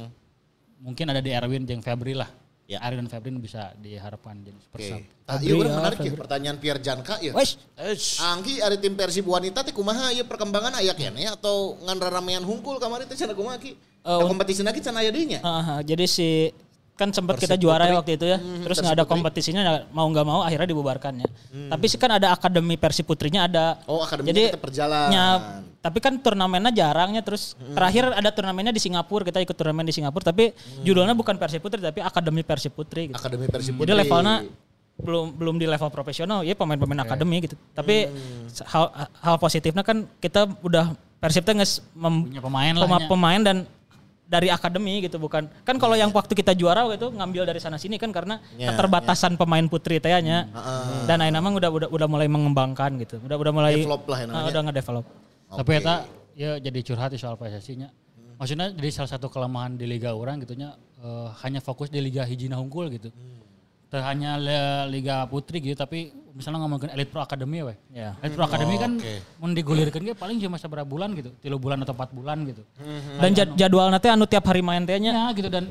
[0.81, 2.33] mungkin ada di Erwin jeung Febri lah.
[2.67, 2.83] Ya.
[2.83, 4.91] Erwin dan Febri bisa diharapkan jadi super Oke.
[4.91, 5.03] sub.
[5.31, 7.31] Ah, Iya orang menarik ya pertanyaan Pierre Janka ya.
[7.31, 7.63] Wes.
[8.19, 12.83] Angki ada tim Persib wanita teh kumaha ieu perkembangan aya kene atau ngan ramean hungkul
[12.83, 13.79] kamari teh cenah kumaha ki?
[14.03, 15.41] Nah, kompetisi lagi cenah aya deui nya.
[15.47, 16.51] ah, ah, jadi si
[16.97, 18.41] kan sempat kita juara ya waktu itu ya.
[18.41, 21.29] Terus nggak ada kompetisinya mau nggak mau akhirnya dibubarkannya.
[21.69, 23.77] Tapi sih kan ada akademi Persib Putrinya ada.
[23.85, 25.07] Oh, akademinya Jadi tetap berjalan.
[25.13, 25.25] nya,
[25.79, 30.25] tapi kan turnamennya jarangnya terus terakhir ada turnamennya di Singapura kita ikut turnamen di Singapura
[30.25, 30.51] tapi
[30.83, 33.17] judulnya bukan Persib Putri tapi Akademi Persib Putri gitu.
[33.21, 33.95] Akademi Persib Jadi Putri.
[33.95, 34.37] levelnya
[34.97, 37.55] belum belum di level profesional ya pemain-pemain akademi gitu.
[37.71, 38.09] Tapi
[38.65, 38.85] hal
[39.21, 43.57] hal positifnya kan kita udah Persib nges mem- Punya pemain lah pema- pemain dan
[44.27, 45.47] dari akademi gitu bukan.
[45.63, 49.39] Kan kalau yang waktu kita juara gitu ngambil dari sana sini kan karena Ya, keterbatasan
[49.39, 50.51] pemain putri teh nya.
[51.07, 53.23] Dan Aina emang udah udah udah mulai mengembangkan gitu.
[53.23, 54.51] Udah udah mulai Develop lah ya ah, namanya.
[54.51, 55.07] udah ngedevelop.
[55.47, 55.95] Tapi eta
[56.35, 57.89] ya jadi curhat di soal PSSI nya.
[58.37, 62.27] Maksudnya jadi salah satu kelemahan di liga orang gitu nya eh, hanya fokus di liga
[62.27, 63.09] hijina hungkul gitu.
[63.09, 63.56] Teu
[63.93, 65.99] hanya le- liga putri gitu tapi
[66.31, 67.75] misalnya ngomongin Elite Pro Academy we.
[67.91, 68.13] Ya.
[68.19, 68.99] Elite Pro Academy kan
[69.37, 72.61] mun digulirkeun ge paling cuma seberapa bulan gitu, tilu bulan atau empat bulan gitu.
[73.17, 75.71] dan jad- jadwal nanti anu tiap hari main teh nya Ya gitu dan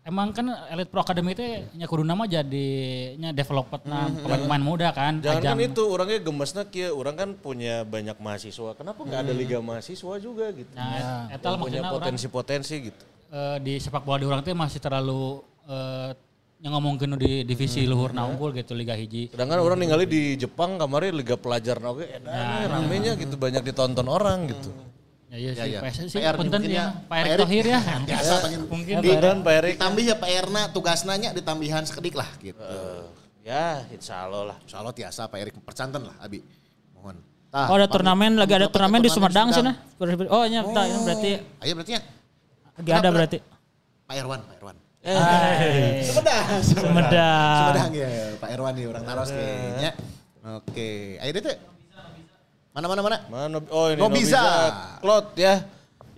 [0.00, 0.40] Emang kan
[0.72, 1.44] Elite Pro Academy itu
[1.74, 2.68] nya kudu nama jadi
[3.14, 5.20] nya development nah pemain-pemain muda kan.
[5.20, 8.72] Jangan kan ajang- itu orangnya gemesna kia, orang kan punya banyak mahasiswa.
[8.72, 10.72] Kenapa nggak ada liga mahasiswa juga gitu?
[10.72, 13.04] Nah, eta Yang punya potensi-potensi gitu.
[13.28, 16.16] eh, di sepak bola di orang teh masih terlalu eh,
[16.58, 19.30] yang ngomongin di divisi luhur na unggul gitu Liga Hiji.
[19.30, 24.50] Sedangkan orang ningali di Jepang kemarin liga pelajar oke edan ramenya gitu banyak ditonton orang
[24.50, 24.74] gitu.
[25.28, 25.80] Ya iya sih, ya.
[25.84, 26.72] PSSI sih PR punten ya.
[26.72, 26.84] ya.
[27.04, 27.40] Pak Erick Pak Erick.
[27.44, 27.80] Thohir ya.
[28.08, 29.74] Biasa pengen Mungkin di, Dan Pak Erik.
[29.76, 32.64] ditambih ya PR-na tugasnya nya ditambihan sekedik lah gitu.
[33.44, 34.56] Ya, insya Allah lah.
[34.64, 36.40] Insya Allah tiasa Pak Erik percanten lah Abi.
[36.96, 37.20] Mohon.
[37.48, 39.72] Oh ada turnamen lagi ada turnamen di Sumedang sih nah.
[39.76, 40.28] nah.
[40.32, 41.30] Oh nya tah, ini berarti
[41.64, 42.02] Ayo berarti ya
[42.76, 43.38] lagi ada berarti.
[44.08, 44.76] Pak Irwan, Pak Irwan.
[45.08, 46.44] Eh, Sumedang.
[46.60, 47.64] Sumedang.
[47.72, 49.90] Sumedang ya Pak Irwan nih orang Naros kayaknya.
[50.60, 51.56] Oke, ayo deh teh.
[52.72, 53.16] Mana mana mana?
[53.26, 54.42] Mana oh ini Nobiza.
[55.00, 55.64] Klot ya.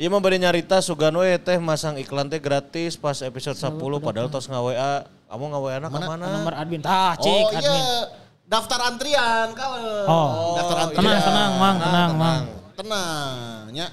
[0.00, 4.28] Iya mah bari nyarita Sugano ya teh masang iklan teh gratis pas episode 10 padahal
[4.32, 5.04] tos nga-WA.
[5.30, 6.26] Kamu nga-WA na ka mana?
[6.40, 6.80] Nomor admin.
[6.82, 7.68] Ah, cik Oh admin.
[7.68, 8.08] iya,
[8.48, 9.80] daftar antrian kawan.
[10.08, 10.56] Oh.
[10.58, 11.04] daftar antrian.
[11.04, 12.42] Tenang, tenang, Mang, tenang, Mang.
[12.74, 13.62] Tenang.
[13.76, 13.86] nya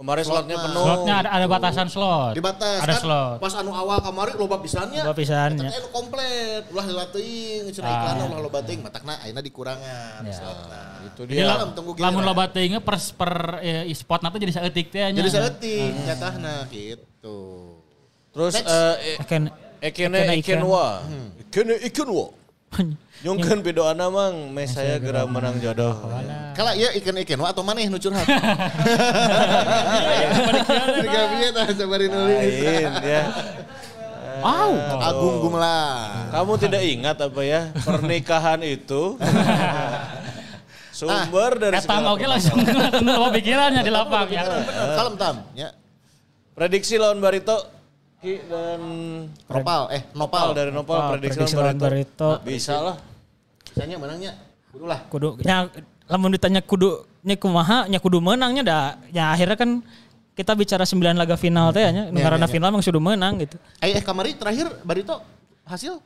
[0.00, 0.64] Kemarin slotnya Slotnya.
[0.64, 0.80] penuh.
[0.82, 2.32] Slotnya ada, ada batasan slot.
[2.32, 3.36] dibatas Ada kan slot.
[3.36, 7.84] pas anu awal kamari loba pisannya Loba pisan, Eta anu komplit ulah heula teuing cenah
[7.84, 7.96] Ah.
[8.00, 10.32] iklan ulah loba teuing matakna ayeuna dikurangan Ya.
[10.32, 11.44] slotna Itu dia.
[11.44, 12.24] la- Dalam tunggu lamun giliran.
[12.26, 15.12] loba teuing per per eh, spot nanti jadi saeutik teh nya.
[15.14, 17.38] jadi saeutik nyatahna gitu
[18.32, 18.64] Terus eh,
[19.04, 19.48] e- Ekene
[19.80, 20.86] Ekene Ikenwa.
[21.42, 22.26] Ekene Ikenwa.
[23.24, 25.92] Nyungkeun pidoana mang me saya geura menang jodoh.
[26.56, 28.24] Kala ieu ikan-ikan wa atau maneh nu curhat.
[31.04, 32.54] Tiga bieu tah sabari nulis.
[32.64, 33.22] Lain ya.
[34.40, 34.72] Wow.
[35.04, 36.32] Agung Gumelar.
[36.32, 39.20] Kamu tidak ingat apa ya pernikahan itu
[40.96, 42.56] sumber dari Etang segala oke langsung
[43.36, 44.44] pikirannya di lapang ya.
[44.96, 45.76] Kalem tam, ya.
[46.56, 47.79] Prediksi lawan Barito
[48.20, 48.80] Ki dan
[49.48, 51.80] Nopal, eh Nopal dari Nopal Nopal, prediksi, Barito.
[51.80, 52.30] Barito.
[52.44, 52.96] Bisa lah.
[53.72, 54.32] Misalnya menangnya.
[54.70, 55.00] Kudu lah.
[55.10, 55.66] kudu nya
[56.06, 59.82] lamun ditanya kudu nya kumaha nya kudu menangnya dah ya akhirnya kan
[60.38, 62.52] kita bicara 9 laga final teh nya Ya, karena ya, ya.
[62.54, 63.58] final emang sudah menang gitu.
[63.82, 65.18] Eh, eh kamari terakhir Barito
[65.66, 65.98] hasil?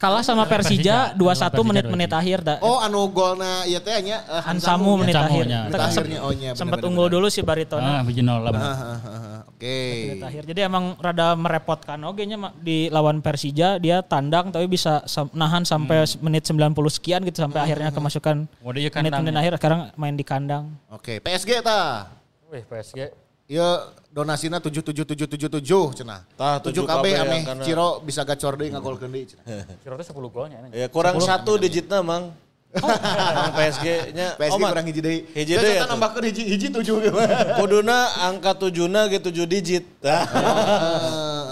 [0.00, 1.12] Kalah sama Persija.
[1.12, 2.16] Persija 2-1 Persija menit-menit 2-1.
[2.16, 2.56] akhir dah.
[2.64, 5.44] Oh, anu golna ieu teh nya eh, Hansamu menit akhir.
[5.44, 5.68] nya.
[5.68, 8.40] Menit akhirnya, oh iya, sempat unggul dulu si Barito Ah, biji nol.
[8.40, 9.40] Ah, ah, ah.
[9.44, 9.76] Oke.
[10.08, 10.42] menit akhir.
[10.48, 16.08] Jadi emang rada merepotkan oke nya di lawan Persija dia tandang tapi bisa nahan sampai
[16.24, 19.38] menit 90 sekian gitu sampai akhirnya kemasukan Oh, menit-menit ya.
[19.38, 20.72] akhir sekarang main di kandang.
[20.88, 22.08] Oke, PSG tah.
[22.48, 23.19] Wih, PSG.
[23.50, 23.66] Ieu
[24.14, 26.22] donasina 77777 cenah.
[26.38, 29.44] Tah, 7 7 KB KB ameh karena- Ciro bisa gacor deui ngagolkeun deui cenah.
[29.82, 30.58] Kira teh 10 golnya.
[30.70, 32.30] Ya kurang satu digitnya mang.
[32.78, 34.38] Mang PSG-nya.
[34.38, 34.70] PSG Omat.
[34.70, 35.18] kurang hiji deui.
[35.34, 35.90] Hiji deui ya Kita tuh.
[35.90, 37.34] nambahkeun hiji hiji 7 gimana?
[37.58, 37.98] Kuduna
[38.30, 39.84] angka tujuna gitu 7 digit.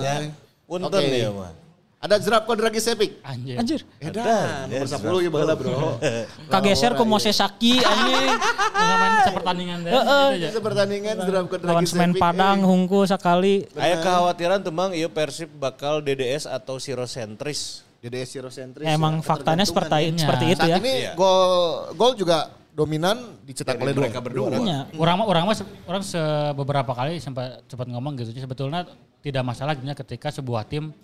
[0.06, 0.14] ya.
[0.70, 1.18] Punten Oke.
[1.18, 1.50] ya mah.
[1.98, 3.18] Ada Zrapko Dragi Sepik.
[3.26, 3.58] Anjir.
[3.58, 3.80] Anjir.
[3.98, 5.98] Edan, nomor 10 ya baheula bro.
[6.54, 8.30] Kageser ku Mose Saki anjing.
[8.70, 9.90] Nggak main sepertandingan teh.
[9.90, 10.26] Heeh.
[10.46, 12.22] gitu pertandingan Zrapko Dragi Lawan Semen Sepik.
[12.22, 13.66] Padang hungku sekali.
[13.74, 17.82] Aya kekhawatiran tuh mang ieu Persib bakal DDS atau sirosentris.
[17.98, 18.86] DDS Eurocentris.
[18.86, 20.52] Ya, emang ya, faktanya seperti ketergantungan seperti ya.
[20.54, 20.76] itu Saat ya.
[20.78, 21.12] ini Iya.
[21.18, 21.42] gol
[21.98, 22.38] gol juga
[22.70, 24.54] dominan dicetak oleh dua mereka berdua.
[24.54, 24.86] Iya.
[24.94, 25.56] Orang orang mah
[25.90, 26.22] orang se
[26.54, 28.86] beberapa kali sempat sempat ngomong gitu sebetulnya
[29.18, 30.94] tidak masalah gitu ya ketika sebuah tim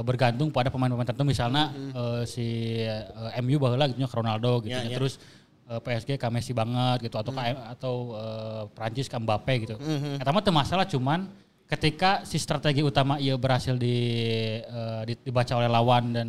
[0.00, 2.46] bergantung pada pemain-pemain tertentu misalnya eh, si
[2.80, 3.04] eh,
[3.40, 4.96] MU baheula gitu Ronaldo gitu Ya, ya, ya.
[4.96, 5.20] terus
[5.68, 9.74] eh, PSG ke Messi banget gitu atau ke atau eh, Prancis ke Mbappe gitu.
[10.16, 11.28] Eta mah teu masalah cuman
[11.68, 13.96] ketika si strategi utama ia berhasil di,
[14.58, 16.28] eh, di- dibaca oleh lawan dan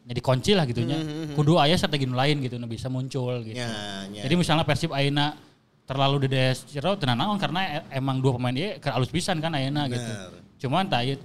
[0.00, 0.98] jadi kunci lah gitunya.
[1.34, 3.54] Kudu aya strategi lain gitu bisa muncul gitu.
[3.54, 4.22] Ya, ya.
[4.22, 5.34] Jadi misalnya Persib Aina
[5.82, 9.50] terlalu dedes Ciro tenan naon karena e- emang dua pemain dia ke alus pisan kan
[9.50, 10.12] Aina gitu.
[10.60, 11.16] Cuman tak eh,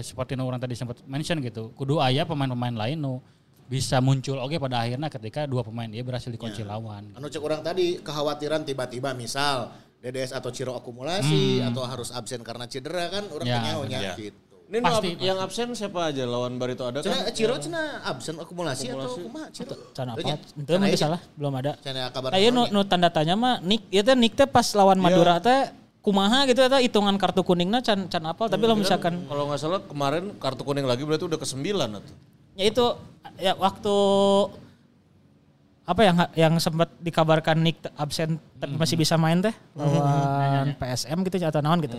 [0.00, 1.76] seperti nu orang tadi sempat mention gitu.
[1.76, 3.20] Kudu aya pemain-pemain lain nu
[3.68, 7.12] bisa muncul oke pada akhirnya ketika dua pemain dia berhasil dikunci lawan.
[7.12, 9.68] Anu cek orang tadi kekhawatiran tiba-tiba misal
[10.00, 14.14] DDS atau Ciro akumulasi atau harus absen karena cedera kan orang Ya, tanya ya.
[14.16, 14.40] gitu.
[14.68, 17.32] Ini Pasti, ab- yang absen siapa aja lawan Barito ada Cina kan?
[17.32, 19.72] Ciro cina absen akumulasi, atau kumaha Ciro?
[19.96, 20.20] Can apa?
[20.20, 20.36] Itu
[20.68, 21.72] Cina ieu- salah, belum ada.
[21.80, 22.36] Cina kabar.
[22.36, 25.72] Ayo nu, nu tanda tanya mah Nick ieu teh Nick teh pas lawan Madura teh
[26.08, 29.80] kumaha gitu eta hitungan kartu kuningna can can apal tapi lo misalkan Kalau nggak salah
[29.84, 32.14] kemarin kartu kuning lagi berarti udah ke sembilan atau?
[32.56, 32.86] ya itu
[33.36, 33.94] ya waktu
[35.88, 41.36] apa yang yang sempat dikabarkan Nick absen tapi masih bisa main teh lawan PSM gitu
[41.48, 41.96] atau naon gitu.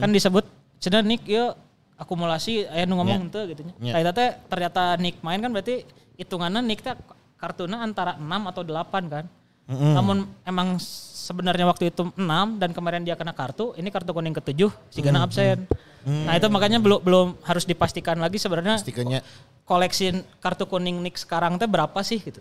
[0.00, 0.44] Kan disebut
[0.80, 1.52] cenah Nick ya
[2.00, 3.92] akumulasi aya nu ngomong henteu gitu nya.
[3.92, 5.84] Nah, teh ternyata Nick main kan berarti
[6.16, 6.96] hitungannya Nick teh
[7.36, 9.24] kartuna antara 6 atau 8 kan.
[9.66, 10.78] Namun emang
[11.26, 15.26] sebenarnya waktu itu 6 dan kemarin dia kena kartu, ini kartu kuning ketujuh si Gana
[15.26, 15.66] absen.
[16.06, 19.26] Nah, itu makanya belum belum harus dipastikan lagi sebenarnya Stikernya.
[19.66, 22.38] koleksi kartu kuning Nick sekarang teh berapa sih gitu.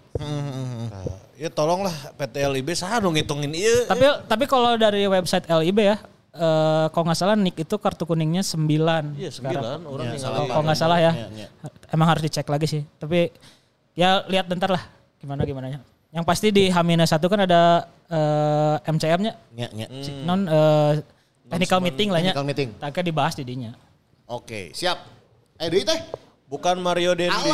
[1.34, 3.90] Ya tolonglah PT LIB sah nu ngitungin ieu.
[3.90, 5.98] tapi tapi kalau dari website LIB ya
[6.36, 9.18] eh kalau nggak salah Nick itu kartu kuningnya 9.
[9.18, 11.12] Iya sembilan orang tinggal Kalau kalau nggak salah ya.
[11.18, 11.48] Iya, iya.
[11.90, 12.86] Emang harus dicek lagi sih.
[13.02, 13.34] Tapi
[13.98, 14.86] ya lihat bentar lah
[15.18, 15.82] gimana gimananya.
[16.16, 19.88] Yang pasti di Hamina satu kan ada eh, MCM-nya Nya, nya.
[20.24, 21.03] non eh,
[21.51, 22.32] technical meeting lah nya.
[22.32, 22.70] Technical meeting.
[22.80, 23.76] Taknya dibahas didinya.
[24.32, 25.03] Oke, siap.
[25.59, 25.99] Eh, deui teh.
[26.47, 27.51] Bukan Mario Dendi.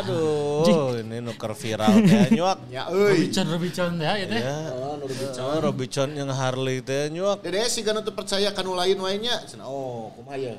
[0.00, 2.58] Aduh, ini nuker viral teh nyuak.
[2.74, 3.28] Ya, euy.
[3.28, 4.32] Robicon Robicon ya itu.
[4.32, 4.72] Ya.
[4.72, 7.44] Oh, Robicon yang Harley teh nyuak.
[7.44, 9.36] DDS sih kan untuk percaya kanu lain wae nya.
[9.68, 10.56] Oh, kumaha ya?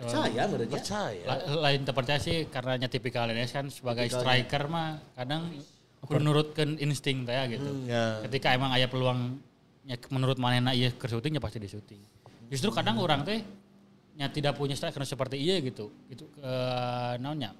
[0.00, 0.76] Percaya menurutnya.
[0.80, 1.24] Percaya.
[1.28, 5.52] La- lain terpercaya sih karena tipikal DDS kan sebagai striker mah kadang
[6.00, 7.70] kudu nurutkeun insting teh ya gitu.
[7.84, 8.24] Ya.
[8.24, 9.36] Ketika emang aya peluang
[9.84, 12.00] nya menurut manehna ieu keur syuting ya pasti di syuting.
[12.48, 13.44] Justru kadang orang teh
[14.16, 15.92] nya tidak punya striker seperti iya gitu.
[16.08, 17.52] Itu eh naonnya?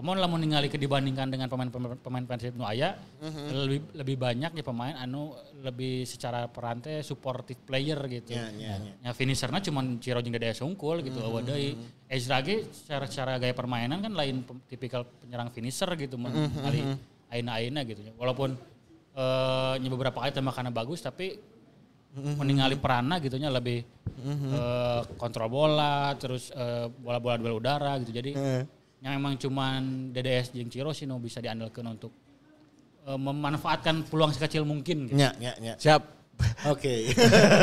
[0.00, 3.44] Kamu lamun ningali ke dibandingkan dengan pemain-pemain pemain Persib nu aya Mhm.
[3.52, 8.32] lebih lebih banyak ya pemain anu lebih secara perantai supportive player gitu.
[8.32, 8.92] Ya, ya, ya.
[9.04, 11.20] Ya finishernya cuma Ciro jeung Dede unggul gitu.
[11.20, 11.26] Mhm.
[11.28, 11.70] Eueuh deui.
[12.08, 14.40] Ezra ge secara secara gaya permainan kan lain
[14.72, 16.80] tipikal penyerang finisher gitu mun Mhm, kali
[17.28, 18.00] aina-aina gitu.
[18.16, 18.56] Walaupun
[19.12, 21.36] eh nya beberapa kali tembakannya bagus tapi
[22.16, 22.40] Mhm.
[22.40, 23.84] meninggali perannya gitu nya lebih
[24.24, 28.16] eh, kontrol bola terus eh, bola-bola duel udara gitu.
[28.16, 28.79] Jadi Mhm.
[29.00, 32.12] Yang memang cuman DDS jeung Ciro sih nu bisa diandalkan untuk
[33.08, 35.16] eh, memanfaatkan peluang sekecil mungkin gitu.
[35.16, 35.74] Nya, nya, nya.
[35.80, 36.20] Siap.
[36.68, 37.12] Oke.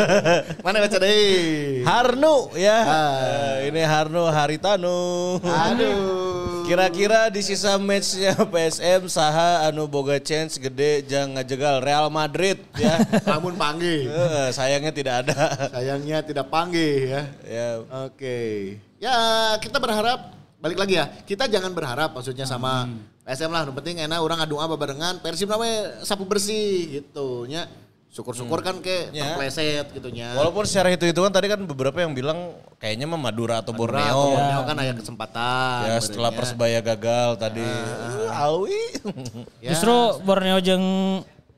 [0.65, 1.81] Mana baca deh?
[1.85, 2.77] Harnu ya.
[2.81, 3.13] Ah.
[3.61, 5.37] Eh, ini Harnu Haritanu.
[5.41, 6.61] Aduh.
[6.67, 13.01] Kira-kira di sisa matchnya PSM saha anu boga chance gede jang ngajegal Real Madrid ya.
[13.29, 14.09] Namun panggil.
[14.09, 15.37] Eh, sayangnya tidak ada.
[15.73, 17.21] Sayangnya tidak panggil ya.
[17.45, 17.69] Ya,
[18.05, 18.37] Oke.
[18.97, 19.17] Ya
[19.61, 20.36] kita berharap
[20.67, 21.05] balik lagi ya.
[21.23, 22.91] Kita jangan berharap maksudnya sama
[23.23, 23.63] PSM lah.
[23.63, 25.23] Yang penting enak orang adu apa barengan.
[25.23, 27.71] Persib namanya sapu bersih gitu nya.
[28.07, 29.35] Syukur-syukur kan kayak Ya.
[29.35, 30.31] terpleset gitu nya.
[30.33, 34.23] walaupun secara hitung-hitungan tadi kan beberapa yang bilang kayaknya mah Madura atau Madura atau Borneo.
[34.33, 35.79] Borneo kan ada kesempatan.
[35.85, 36.37] Ya setelah sebenarnya.
[36.39, 37.67] Persebaya gagal tadi.
[38.31, 38.81] Awi.
[39.63, 39.69] Ya.
[39.75, 40.85] Justru Borneo jeung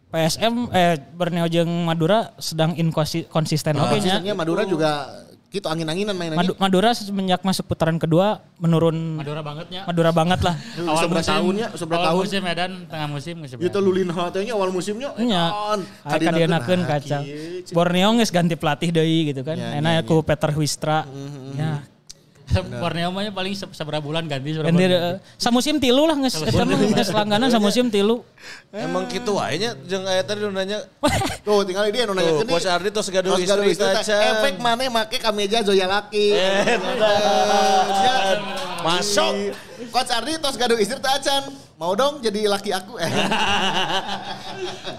[0.10, 4.34] PSM eh Borneo jeung Madura sedang inkonsisten Nah, oke nya.
[4.34, 5.06] Madura juga
[5.50, 6.46] gitu angin-anginan mainannya.
[6.46, 9.82] Madu- Madura semenjak masuk putaran kedua menurun Madura bangetnya.
[9.90, 10.56] Madura banget lah.
[11.02, 12.22] Seberapa tahunnya, seberapa awal tahun.
[12.22, 15.10] musim Medan, tengah musim geus Itu lulin hatenya awal musimnya.
[15.18, 15.50] Nya.
[16.06, 17.20] Aya kadienakeun kaca.
[17.74, 19.58] Borneo geus ganti pelatih deui gitu kan.
[19.58, 21.10] Ya, Enak ku Peter Wistra.
[21.58, 21.82] Ya.
[22.52, 25.14] Borneo mah paling se- seberapa bulan ganti seberapa Ganti bulan.
[25.14, 28.22] eh, samusim tilu lah mah geus langganan samusim tilu.
[28.70, 30.84] Emang gitu wae nya jeung aya tadi nu nanya.
[31.46, 34.20] Tuh tinggal dia nu nanya Coach Ardi tos gaduh istri tacan.
[34.36, 36.34] Efek mana make kameja Zoya laki.
[36.34, 36.78] Ya.
[38.82, 39.34] Masuk.
[39.90, 41.50] Coach Ardi tos gaduh istri tacan.
[41.76, 42.98] Mau dong jadi laki aku.
[42.98, 43.08] Eh.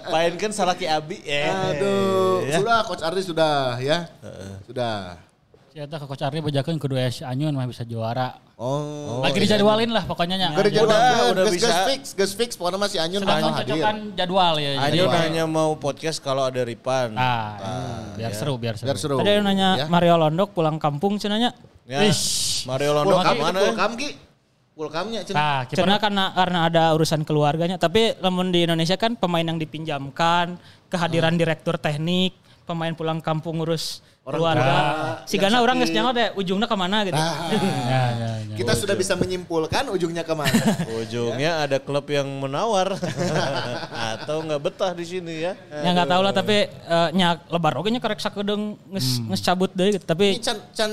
[0.08, 1.20] Painkeun salaki abi.
[1.22, 1.46] Eh.
[1.46, 2.56] Aduh, Ya.
[2.56, 4.06] sudah Coach Ardi sudah ya.
[4.64, 5.16] Sudah.
[5.70, 8.42] Siapa ke Coach Ardi bejakeun kudu es anyun mah bisa juara.
[8.58, 9.22] Oh.
[9.22, 10.48] Lagi dijadwalin lah pokoknya nya.
[10.50, 11.70] Udah, udah bisa.
[11.70, 13.78] gus fix, gus fix, pokoknya masih Anyun bakal hadir.
[14.18, 14.82] jadwal ya.
[14.90, 15.14] Jadwal.
[15.14, 17.14] hanya mau podcast kalau ada Ripan.
[17.14, 18.90] Ah, biar seru, biar seru.
[18.90, 19.16] Biar seru.
[19.22, 19.86] Tadi ada yang nanya Ya.
[19.86, 21.54] Mario Londok pulang kampung cenanya.
[21.86, 22.02] Ya.
[22.02, 22.66] Ish.
[22.66, 23.58] Mario Londo Pulkam, ke mana?
[23.62, 24.08] pulkam ki.
[24.74, 25.34] Pulkamnya cen.
[25.38, 27.78] Nah, Karena karena ada urusan keluarganya.
[27.78, 30.58] Tapi namun di Indonesia kan pemain yang dipinjamkan,
[30.90, 32.34] kehadiran direktur teknik,
[32.66, 34.74] pemain pulang kampung ngurus keluarga.
[35.24, 37.16] Si yang Gana orang geus nyaho deh ujungnya ke mana gitu.
[37.90, 38.56] ya, ya, ya.
[38.56, 40.52] Kita sudah bisa menyimpulkan ujungnya ke mana.
[41.00, 42.92] Ujungnya ada klub yang menawar
[44.20, 45.52] atau nggak betah di sini ya.
[45.72, 49.72] Ya nggak tahu lah tapi eh, nya lebar oge nya karek sakedeung geus geus cabut
[49.72, 50.04] deui gitu.
[50.04, 50.92] Ini Tapi can can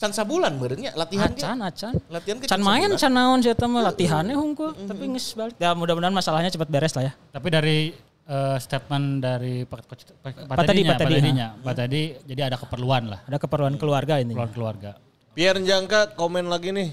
[0.00, 1.92] can sabulan benernya latihan acan acan.
[2.10, 5.54] Latihan ke Can can main can naon sih latihannya hungkul tapi geus balik.
[5.62, 7.12] Ya mudah-mudahan masalahnya cepat beres lah ya.
[7.30, 11.48] Tapi dari eh, statement dari Pak Coach Pak Pak Tadi, Tadinya, Pak Tadi, Pak Tadinya,
[11.56, 14.32] Pak Tadi jadi ada keperluan lah, Ada keperluan keluarga ini.
[14.32, 14.90] keperluan keluarga.
[15.30, 16.90] Pierre Jangka komen lagi nih.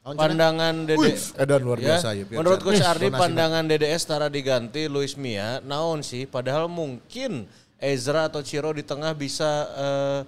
[0.00, 1.12] Pandangan Dede.
[1.36, 2.24] Edan luar Ya, biasa ya.
[2.24, 2.58] Pierre menurut.
[2.58, 7.44] Coach Ardi donasi pandangan DDS tara diganti Luis Mia naon sih padahal mungkin
[7.76, 10.20] Ezra atau Ciro di tengah bisa eh,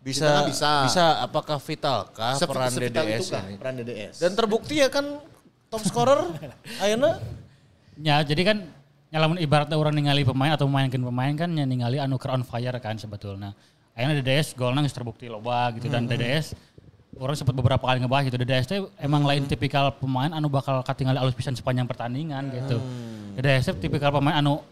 [0.00, 0.70] bisa, tengah bisa.
[0.84, 4.14] bisa apakah vitalkah Sevital- peran sevital DDS itukah ini Peran DDS.
[4.16, 5.06] dan terbukti ya kan
[5.68, 6.20] top scorer
[6.82, 7.20] ayeuna
[7.96, 8.58] Ya, jadi kan
[9.10, 12.94] nyalamun ibaratnya orang ningali pemain atau memainkan pemain kan ya ningali anu on fire kan
[12.94, 13.52] sebetulnya.
[13.90, 15.90] Akhirnya DDS golnya geus terbukti loba gitu.
[15.90, 16.54] Dan DDS
[17.18, 18.38] orang sempat beberapa kali ngebahas gitu.
[18.38, 22.78] DDS teh emang lain tipikal pemain anu bakal katingali alus pisan sepanjang pertandingan gitu.
[23.34, 24.62] DDS teh tipikal pemain anu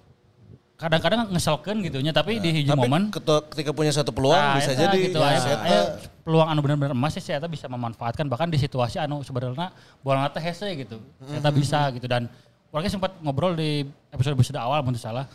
[0.79, 4.79] kadang-kadang ngeselkeun gitu nya tapi di hiji tapi momen ketika punya satu peluang Nah, bisa
[4.79, 8.23] jadi gitu, ya, aya peluang anu benar-benar emas sih saya bisa memanfaatkan.
[8.31, 9.75] Bahkan di situasi anu sebenarnya
[10.07, 11.03] bola teh hese gitu.
[11.27, 12.07] Saya bisa gitu.
[12.07, 12.31] Dan
[12.73, 15.27] orangnya sempat ngobrol di episode episode awal mungkin salah.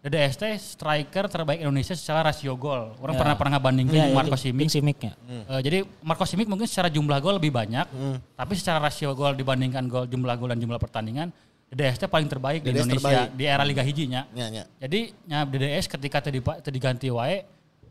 [0.00, 2.96] DDS teh striker terbaik Indonesia secara rasio gol.
[3.04, 4.72] Orang pernah pernah ngabandingin Iya, iya, Marco Simic.
[4.72, 5.12] Simic ya.
[5.28, 7.84] Eh, jadi Marco Simic mungkin secara jumlah gol lebih banyak,
[8.32, 11.28] tapi secara rasio gol dibandingkan gol jumlah gol dan jumlah pertandingan,
[11.70, 13.38] DDS teh paling terbaik di DDS Indonesia terbaik.
[13.38, 14.26] di era Liga Hijinya.
[14.34, 14.64] Nya, nya.
[14.82, 17.46] Jadi nya DDS ketika tadi tadi ganti wae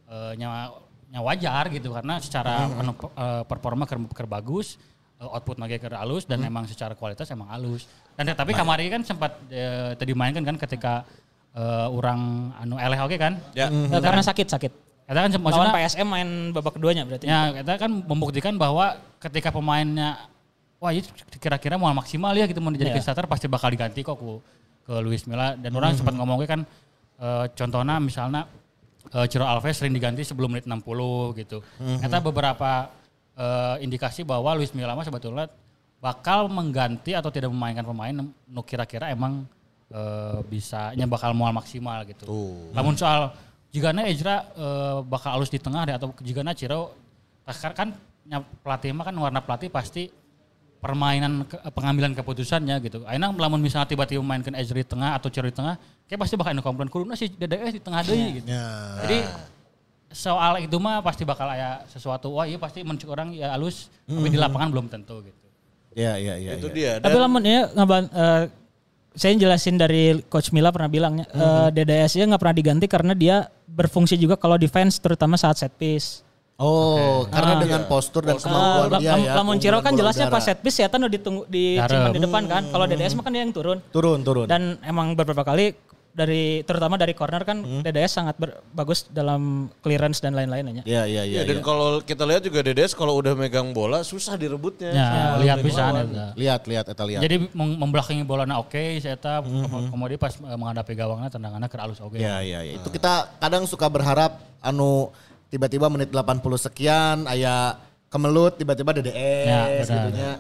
[0.10, 0.74] eh, nya,
[1.14, 4.76] nya wajar gitu karena secara anu, eh, performa ker, ker bagus,
[5.22, 7.88] eh, output nage ker halus dan emang secara kualitas emang halus.
[8.20, 11.08] Dan tapi kamari kan sempat eh, tadi mainkan kan ketika
[11.56, 13.40] eh, orang anu eleh oke kan?
[13.56, 14.72] ya Eh, karena sakit-sakit.
[15.08, 17.26] Kita kan Lawan maksudnya PSM main babak keduanya berarti.
[17.26, 20.20] Ya, kita kan membuktikan bahwa ketika pemainnya
[20.78, 21.02] wah ini
[21.40, 23.08] kira-kira mau maksimal ya gitu mau dijadikan Iya.
[23.08, 24.38] starter pasti bakal diganti kok ku,
[24.86, 26.62] ke Luis Milla dan orang sempat ngomongnya kan
[27.20, 28.46] eh, contohnya misalnya
[29.10, 30.78] eh, Ciro Alves sering diganti sebelum menit 60
[31.40, 31.64] gitu.
[31.80, 32.92] Ternyata beberapa
[33.34, 35.50] eh, indikasi bahwa Luis Milla mah sebetulnya
[36.00, 39.44] bakal mengganti atau tidak memainkan pemain nu kira-kira emang
[39.92, 42.24] eh, bisa nya bakal mual maksimal gitu.
[42.72, 43.36] Namun soal
[43.70, 46.96] jika Ejra eh, bakal halus di tengah deh atau jika Ciro
[47.46, 47.90] kan kan
[48.30, 50.08] nya pelatih mah kan warna pelatih pasti
[50.80, 53.04] permainan ke- pengambilan keputusannya gitu.
[53.04, 55.76] Aina lamun misalnya tiba-tiba mainkan Ejra di tengah atau Ciro di tengah,
[56.08, 58.48] kayak pasti bakal anu komplain kuduna si DDS di tengah deui gitu.
[59.04, 59.18] Jadi
[60.10, 62.32] soal itu mah pasti bakal aya sesuatu.
[62.32, 65.39] Wah iya pasti mencuk orang ya halus, tapi di lapangan belum tentu gitu.
[66.00, 66.52] Iya iya iya.
[66.56, 66.96] Itu iya.
[66.96, 67.04] dia.
[67.04, 68.44] Tapi lamun ya ngaban eh,
[69.12, 73.36] saya jelasin dari coach Mila pernah bilang eh, DDS nya nggak pernah diganti karena dia
[73.68, 76.24] berfungsi juga kalau defense terutama saat set piece.
[76.60, 77.62] Oh, karena Ah.
[77.64, 79.32] dengan postur dan Eh, kemampuan lam- dia ya.
[79.34, 82.68] lamun Ciro kan jelasnya pas set piece ya kan udah ditunggu di di depan kan.
[82.68, 83.80] Kalau DDS mah kan dia yang turun.
[83.92, 84.44] turun turun.
[84.44, 85.72] Dan emang beberapa kali
[86.10, 90.84] dari terutama dari corner kan DDS sangat ber- bagus dalam clearance dan lain-lainnya.
[90.84, 91.42] Iya iya iya.
[91.42, 91.64] ya, dan iya.
[91.64, 94.92] kalau kita lihat juga Dedes kalau udah megang bola susah direbutnya.
[94.92, 95.84] Ya, lihat Dari bisa.
[96.34, 97.22] Lihat lihat eta lihat.
[97.22, 99.40] Jadi mem- membelakangi bola na oke, saya eta
[99.94, 102.18] kemudian pas eh, menghadapi gawangnya tendangannya ke alus oke.
[102.18, 102.74] Iya iya iya.
[102.82, 105.14] Itu kita kadang suka berharap anu
[105.50, 107.78] tiba-tiba menit 80 sekian aya
[108.10, 109.86] kemelut tiba-tiba DDS Ya, benar.
[109.86, 110.32] gitu nya.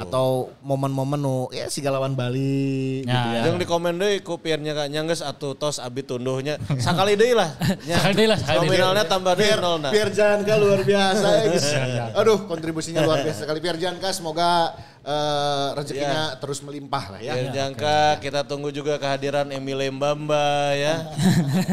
[0.00, 0.26] Atau
[0.58, 3.40] momen-momen nu ya si galawan Bali Ya, gitu ya.
[3.46, 7.52] Yang di komen deh ku piernya kak nyangges atau tos abi tunduhnya sakali deh lah.
[7.84, 8.00] Ya.
[8.00, 8.38] Sekali deui lah.
[8.58, 9.92] Nominalnya tambah deh nol nah.
[9.92, 11.68] Pier Janka luar biasa ya guys.
[12.16, 14.72] Aduh kontribusinya luar biasa sekali Pier Janka semoga
[15.08, 17.32] eh, rezekinya terus melimpah lah ya.
[17.32, 20.94] Biar jangka kita tunggu juga kehadiran Emile Mbamba ya.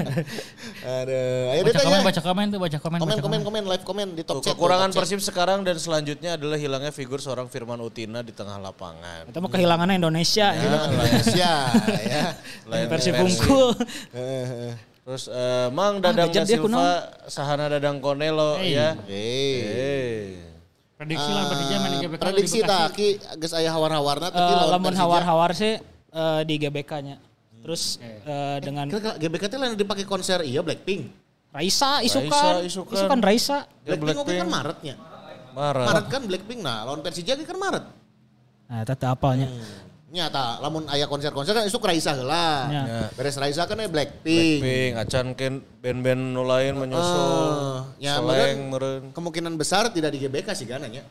[0.86, 2.05] Aduh, ayo Baca komen, ya.
[2.05, 4.53] baca komen tuh, baca komen, Komen baca komen komen live komen di top Tuh, chat.
[4.53, 5.01] kekurangan top chat.
[5.03, 9.27] Persib sekarang dan selanjutnya adalah hilangnya figur seorang Firman Utina di tengah lapangan.
[9.27, 10.47] Itu mah kehilangannya Indonesia.
[10.47, 10.55] ya.
[10.55, 11.51] Kehilangan Indonesia
[12.13, 12.23] ya.
[12.65, 13.09] Lain versi.
[13.11, 13.67] bungkul.
[15.05, 16.89] Terus eh, Mang Dadang bejat da dia Silva,
[17.25, 18.73] Sahana Dadang Konelo Hey.
[18.73, 18.89] ya.
[19.05, 19.53] Hei.
[19.61, 20.25] Eh.
[20.96, 22.22] Prediksi lah Persija main di GBK.
[22.22, 25.04] Prediksi tak ki geus aya hawar-hawarna tapi Eh, lamun Persija.
[25.04, 25.76] hawar-hawar sih
[26.10, 27.16] eh, di GBK-nya.
[27.60, 31.12] Terus eh, dengan Kira-kira GBK teh lain dipakai konser iya Blackpink.
[31.52, 32.93] Raisa Raisa, isukan, isukan.
[32.96, 33.58] isukan Raisa.
[33.84, 34.52] Ya, Blackpink oke kan Blackpink.
[34.52, 34.96] Maretnya.
[35.52, 35.86] Marah.
[35.86, 37.84] Maret kan Blackpink nah lawan Persija ge kan Maret.
[38.66, 39.52] Nah, tata apalnya.
[40.06, 42.70] Nyata lamun aya konser-konser kan isuk Raisa heula.
[42.70, 42.84] Ya.
[43.12, 44.62] Beres Raisa kan aya Blackpink.
[44.62, 47.26] Blackpink, acan kan band-band nu lain menyusul.
[47.97, 49.03] Eh, ya, Seleng meureun.
[49.12, 51.01] kemungkinan besar tidak di GBK sih kan nanya.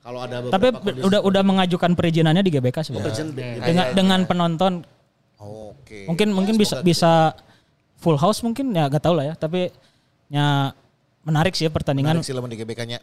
[0.00, 1.04] Kalau ada Tapi beberapa kondisi.
[1.06, 3.12] udah udah mengajukan perizinannya di GBK Oh, sebenarnya.
[3.12, 4.72] Legend Black- Dengan dengan penonton
[5.38, 6.08] Oke.
[6.08, 7.36] mungkin mungkin bisa bisa
[7.96, 9.70] full house mungkin ya gak tahu lah ya tapi
[10.26, 10.74] ya
[11.22, 12.98] menarik sih ya pertandingan Menarik sih lamun di GBK-nya.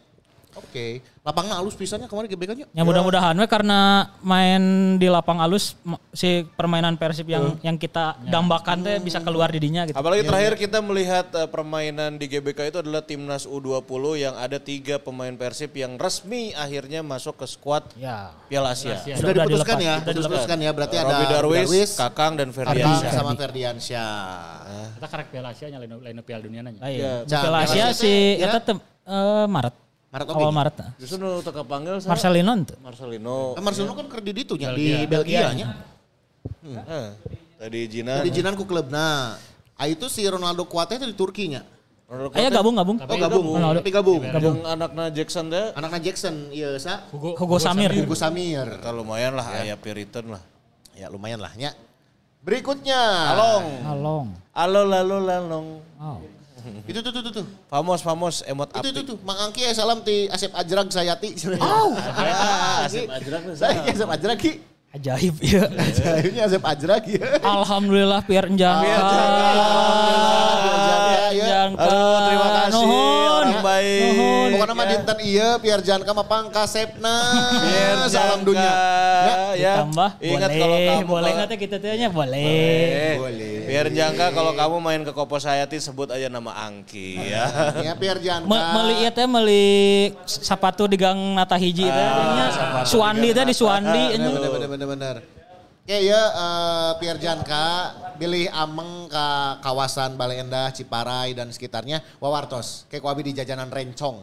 [0.62, 1.00] Oke.
[1.20, 2.66] Lapangnya halus pisannya kemarin GBK-nya.
[2.70, 3.80] Ya mudah-mudahan we karena
[4.20, 4.62] main
[4.96, 9.58] di lapang alus m- si permainan Persib yang yang kita dambakan teh bisa keluar di
[9.58, 9.92] dinya gitu.
[9.94, 13.84] Apalagi terakhir kita melihat eh, permainan di GBK itu adalah timnas U20
[14.18, 18.32] yang ada tiga pemain Persib yang resmi akhirnya masuk ke skuad Ya.
[18.46, 18.96] Piala Asia.
[18.96, 22.48] Sudah Sudah diputuskan dilepas, ya, sudah diputuskan ya berarti ada Robi Darwis, Darwis, Kakang dan
[22.50, 23.10] Ferdiansyah.
[23.10, 24.10] sama Ferdiansyah.
[24.96, 26.80] Kita karek Piala Asia nya lain lain Piala Dunia nanya.
[26.80, 27.22] Ah, iya.
[27.22, 28.48] Ya, Piala Asia si ya.
[28.48, 29.89] eta teh, eh, Maret.
[30.10, 30.42] Maret oke.
[30.42, 30.74] Awal Maret.
[30.74, 30.90] nah.
[30.98, 32.76] Justru nu teka panggil saya Marcelino tuh.
[32.82, 33.38] Marcelino.
[33.54, 34.98] Kan Marcelo kan kerja di itu nya Belgia.
[34.98, 35.66] di Belgia nya.
[36.66, 37.08] Eh,
[37.62, 38.18] tadi Jinan.
[38.26, 39.38] Tadi jinan ku klubna.
[39.78, 41.62] Ah itu si Ronaldo kuatnya itu di Turkinya.
[42.10, 42.98] Ronaldo Aya gabung gabung.
[42.98, 43.78] Oh gabung, Ronaldo.
[43.78, 44.20] tapi gabung.
[44.26, 45.66] Yang anaknya Jackson deh.
[45.78, 47.06] Anaknya Jackson, iya sa.
[47.14, 47.94] Hugo, Hugo Samir.
[47.94, 48.66] Hugo Samir.
[48.66, 50.42] Kita lumayan lah aya Piriton lah.
[50.98, 51.70] Ya lumayan lah nya.
[52.42, 52.98] Berikutnya.
[53.30, 53.66] Along.
[53.86, 54.26] Along.
[54.50, 55.66] Alo lalu lalong.
[56.02, 56.18] Oh.
[56.86, 57.46] Itu tuh tuh tuh tuh.
[57.70, 59.16] Famos famos emot Itu tuh tuh.
[59.22, 61.30] Mang Angki ya salam ti Asep Ajrag Sayati.
[61.60, 61.94] Oh.
[62.86, 63.42] Asep Ajrag.
[63.54, 64.52] Saya Asep Ajrag ki.
[64.90, 65.70] Ajaib ya.
[65.70, 67.38] Akhirnya Asep Ajrag ya.
[67.46, 68.82] Alhamdulillah Pierre Njangka.
[68.82, 69.38] Pierre Njangka,
[71.30, 71.46] ya.
[71.46, 71.86] Njangka.
[71.86, 72.90] Aduh, terima kasih
[73.80, 74.50] baik.
[74.54, 77.16] Pokoknya mah dinten iya Pierre Janka mah pangkasepna.
[77.64, 78.72] Biar salam jangka, dunia.
[79.56, 79.74] Ya.
[79.80, 82.44] Ditambah Ingat boleh, kalau kamu boleh nanti kita tehnya boleh.
[82.44, 83.56] Eh, Boleh.
[83.66, 87.44] Biar jangka kalau kamu main ke Kopo Sayati sebut aja nama Angki ya.
[87.86, 88.46] Ya Pierre Janka.
[88.46, 89.66] Me, meli ieu teh meli
[90.26, 92.06] sepatu di Gang Nata Hiji teh
[92.36, 92.46] nya.
[92.84, 94.34] Suwandi teh di Suwandi anjing.
[94.36, 95.39] bener bener bener bener.
[95.90, 99.26] Oke ya eh, Pierre Janka pilih ameng ke
[99.58, 102.86] kawasan Bale Endah, Ciparai dan sekitarnya wawartos.
[102.86, 104.22] Kayak kuabi di jajanan rencong.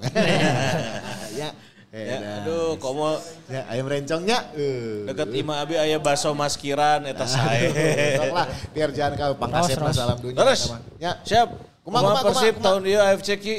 [1.43, 1.51] ya.
[1.91, 3.19] Ya, Ya, aduh, komo
[3.51, 4.47] ya ayam rencongnya.
[4.55, 5.11] Uh.
[5.11, 7.67] deket Ima Abi aya baso maskiran eta sae.
[8.23, 8.47] Sok lah
[8.95, 9.95] Janka pangkasepna Terus, terus.
[9.99, 10.39] salam dunia.
[10.39, 10.61] Terus.
[11.03, 11.19] Ya.
[11.27, 11.51] siap.
[11.83, 13.55] Kumaha, Kumaha kumaha, Persib kumaha, tahun ieu AFC ki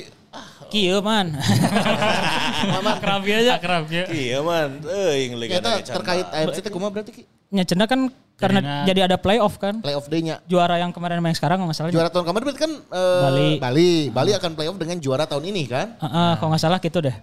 [0.69, 1.33] Kieu man.
[2.99, 3.57] Akrab aja.
[3.57, 4.05] Akrab ya.
[4.09, 4.81] Iya man,
[5.39, 7.23] liga Eta terkait AFC teh kumaha berarti Ki?
[7.49, 9.81] Nya cenah kan karena Jadinya- jadi ada playoff kan.
[9.81, 10.39] Playoff day-nya.
[10.45, 11.91] Juara yang kemarin main sekarang kalau nggak salah.
[11.91, 13.49] Juara tahun kemarin berarti kan eh, Bali.
[13.59, 13.91] Bali.
[14.13, 15.97] Bali akan playoff dengan juara tahun ini kan?
[15.99, 17.17] Heeh, kalau nggak salah gitu deh.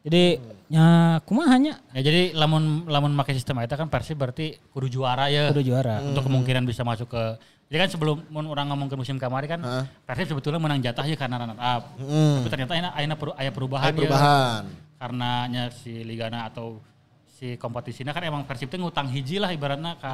[0.00, 0.40] Jadi
[0.72, 5.50] nya kumahanya Ya jadi lamun lamun pakai sistem eta kan Persib berarti kudu juara ya.
[5.52, 6.00] kudu juara.
[6.00, 7.24] Untuk kemungkinan bisa masuk ke
[7.70, 9.60] jadi kan sebelum mun orang ngomong ke musim kemarin kan
[10.02, 11.82] Persib sebetulnya menang jatah ya karena runner up.
[11.94, 14.62] Tapi ternyata ayeuna ayeuna peru- aya perubahan, Ada perubahan.
[14.66, 14.78] ya.
[14.98, 16.82] Karena nya si Ligana atau
[17.30, 20.10] si kompetisinya kan emang Persib teh ngutang hiji lah ibaratnya ke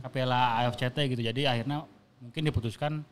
[0.00, 1.20] ke Piala AFCT gitu.
[1.20, 1.84] Jadi akhirnya
[2.16, 3.04] mungkin diputuskan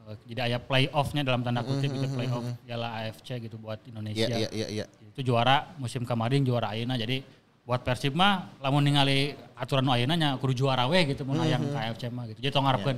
[0.00, 4.48] eh, jadi aya playoff-nya dalam tanda kutip gitu playoff Piala AFC gitu buat Indonesia Iya,
[4.48, 4.84] iya, iya, iya.
[5.06, 7.20] itu juara musim kemarin juara ayeuna jadi
[7.62, 11.84] buat Persib mah lamun ningali aturan ayeuna nya kudu juara we gitu mun hayang ka
[11.84, 12.40] AFC mah gitu.
[12.40, 12.96] Jadi tong ngarepkeun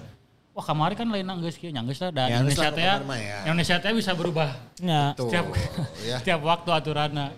[0.59, 2.97] wah kemarin kan lain geus kieu nya geus lah dan Ya, Indonesia teh ya.
[3.47, 5.11] Indonesia teh bisa berubah Ya.
[5.15, 5.67] Setiap ya.
[6.23, 7.35] setiap waktu aturanna.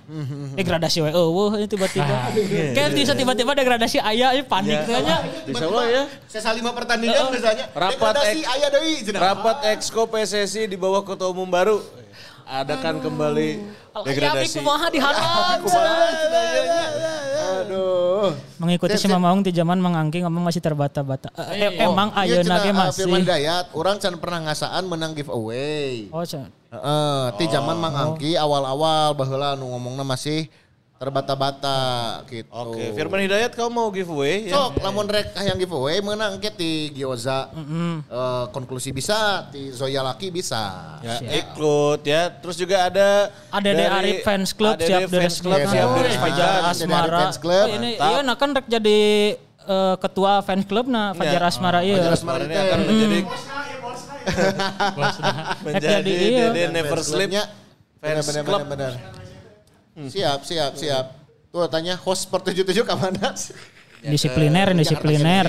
[0.57, 2.33] Degradasi we eueuh ini tiba-tiba.
[2.77, 5.25] Kayak bisa tiba-tiba degradasi aya ini panik kayaknya.
[5.49, 6.03] Bisa lah ya.
[6.29, 7.69] Sesa lima pertandingan misalnya.
[7.73, 9.05] Degradasi aya deui.
[9.13, 11.81] Rapat Exco PSSI di bawah ketua umum baru.
[12.51, 13.49] Adakan kembali
[14.03, 14.59] degradasi.
[14.59, 15.63] kumaha diharap.
[17.61, 18.35] Aduh.
[18.59, 21.31] Mengikuti si Mamaung di zaman mengangking ngomong masih terbata-bata.
[21.55, 23.05] Eh, eh, emang Iya, ayeuna cenah, ge uh, masih.
[23.07, 26.11] Firman Gayat, orang can pernah ngasaan menang giveaway.
[26.11, 30.47] Oh, can- Heeh, ti zaman Mang Angki awal-awal baheula nu ngomongna masih
[31.01, 31.81] terbata-bata
[32.29, 32.53] gitu.
[32.53, 34.69] Oke, Firman Hidayat kamu mau giveaway ya?
[34.69, 37.49] Sok, lamun rek yang giveaway menang ke ti Gyoza.
[37.57, 41.01] Eh, konklusi bisa, ti Zoya Laki bisa.
[41.01, 42.29] Ya, ikut ya.
[42.45, 45.89] Terus juga ada ADD dari Arif Fans Club ADD siap Fans deres Club Yes, siap
[45.89, 46.21] oh, iya.
[46.21, 47.19] Fajar Asmara.
[47.25, 47.67] Fans Club.
[47.73, 48.11] Oh, ini Mantap.
[48.13, 49.01] iya nah kan rek jadi
[49.73, 51.97] eh, ketua fans club nah Fajar Asmara iya.
[51.97, 52.61] Fajar Asmara teh.
[52.61, 53.21] akan menjadi
[55.01, 55.17] Rek
[55.65, 56.47] menjadi jadi iya.
[56.53, 57.33] Dede Never Sleep.
[58.05, 58.69] Fans Club.
[58.69, 59.20] bener.
[59.97, 61.07] Siap, siap, siap.
[61.51, 63.35] Tuh tanya host per 77 ke mana?
[64.01, 65.47] Disipliner, disipliner.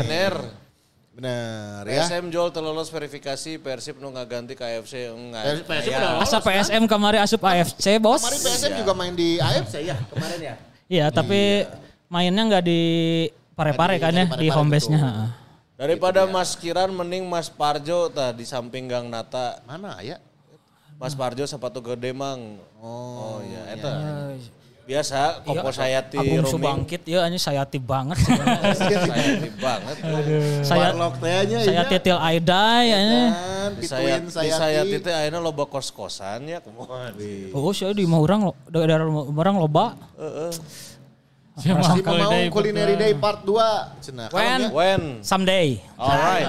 [1.11, 2.07] Bener ya.
[2.07, 5.67] PSM Jol terlolos verifikasi Persib nu ngaganti KFC enggak.
[5.67, 5.97] PSM Ya.
[5.99, 8.23] udah Asa PSM kemarin asup AFC bos.
[8.25, 10.55] Kemarin PSM juga main di AFC ya kemarin ya.
[10.87, 11.67] Iya tapi
[12.09, 12.81] mainnya nggak di
[13.53, 14.97] pare-pare kan ya di home base-nya.
[14.97, 15.11] betul.
[15.13, 15.29] heeh.
[15.81, 19.61] Daripada Mas Kiran mending Mas Parjo tah di samping Gang Nata.
[19.67, 20.17] Mana ya?
[21.01, 22.61] Mas Parjo sepatu gede mang.
[22.77, 23.91] Oh, iya eta.
[24.81, 26.45] Biasa Kopo Iya, Sayati roaming.
[26.45, 28.73] Subangkit ya ini sayati banget sebenarnya.
[29.07, 29.95] Sayati banget.
[30.61, 33.21] saya Warlock tehnya saya titil Aida ya ini.
[33.29, 37.13] Kan, pituin Sayati, teh ayeuna loba kos-kosan ya kumaha.
[37.53, 39.97] Oh saya di mau orang lo- daerah orang loba.
[41.51, 41.83] Siapa
[42.15, 43.99] mau Day Culinary Day part 2.
[43.99, 44.27] Cenah.
[44.31, 44.61] When?
[44.71, 45.01] When?
[45.19, 45.83] Someday.
[45.99, 46.47] Alright.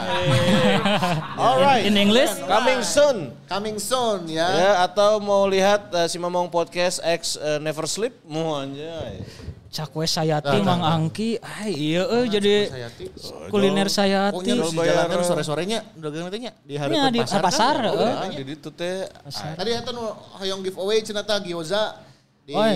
[1.51, 1.83] Alright.
[1.91, 2.31] In English?
[2.47, 3.35] Coming soon.
[3.51, 4.47] Coming soon ya.
[4.47, 8.15] Ya, atau mau lihat uh, si Mamong Podcast X uh, Never Sleep?
[8.23, 9.27] Mau anjay.
[9.75, 11.41] Cak we sayati Mang Angki.
[11.43, 13.05] Ay iya euy jadi Sayati.
[13.51, 14.55] kuliner sayati.
[14.55, 15.27] Harus bayar, dijalankan eh.
[15.27, 15.79] sore-sorenya.
[15.99, 17.41] Dagang nantinya di hari Nya di pasar.
[17.43, 17.75] pasar.
[17.81, 17.89] kan?
[17.91, 18.13] heeh.
[18.21, 21.99] Ah, di ditu teh Tadi eta nu hoyong giveaway cenah gyoza
[22.45, 22.69] di Oh,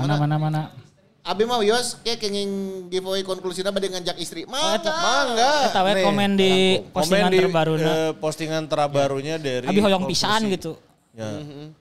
[0.00, 0.85] Mana mana mana.
[1.26, 2.50] Abi mah wios kayak kenging
[2.86, 4.46] giveaway konklusina bade ngajak istri.
[4.46, 4.86] Mangga.
[4.86, 5.52] Mangga.
[5.66, 6.52] Eta we komen di
[6.94, 7.82] postingan komen di, terbarunya.
[7.84, 10.22] eh, postingan terbarunya dari Abi hoyong konklusi.
[10.22, 10.72] pisan gitu.
[11.10, 11.26] Ya.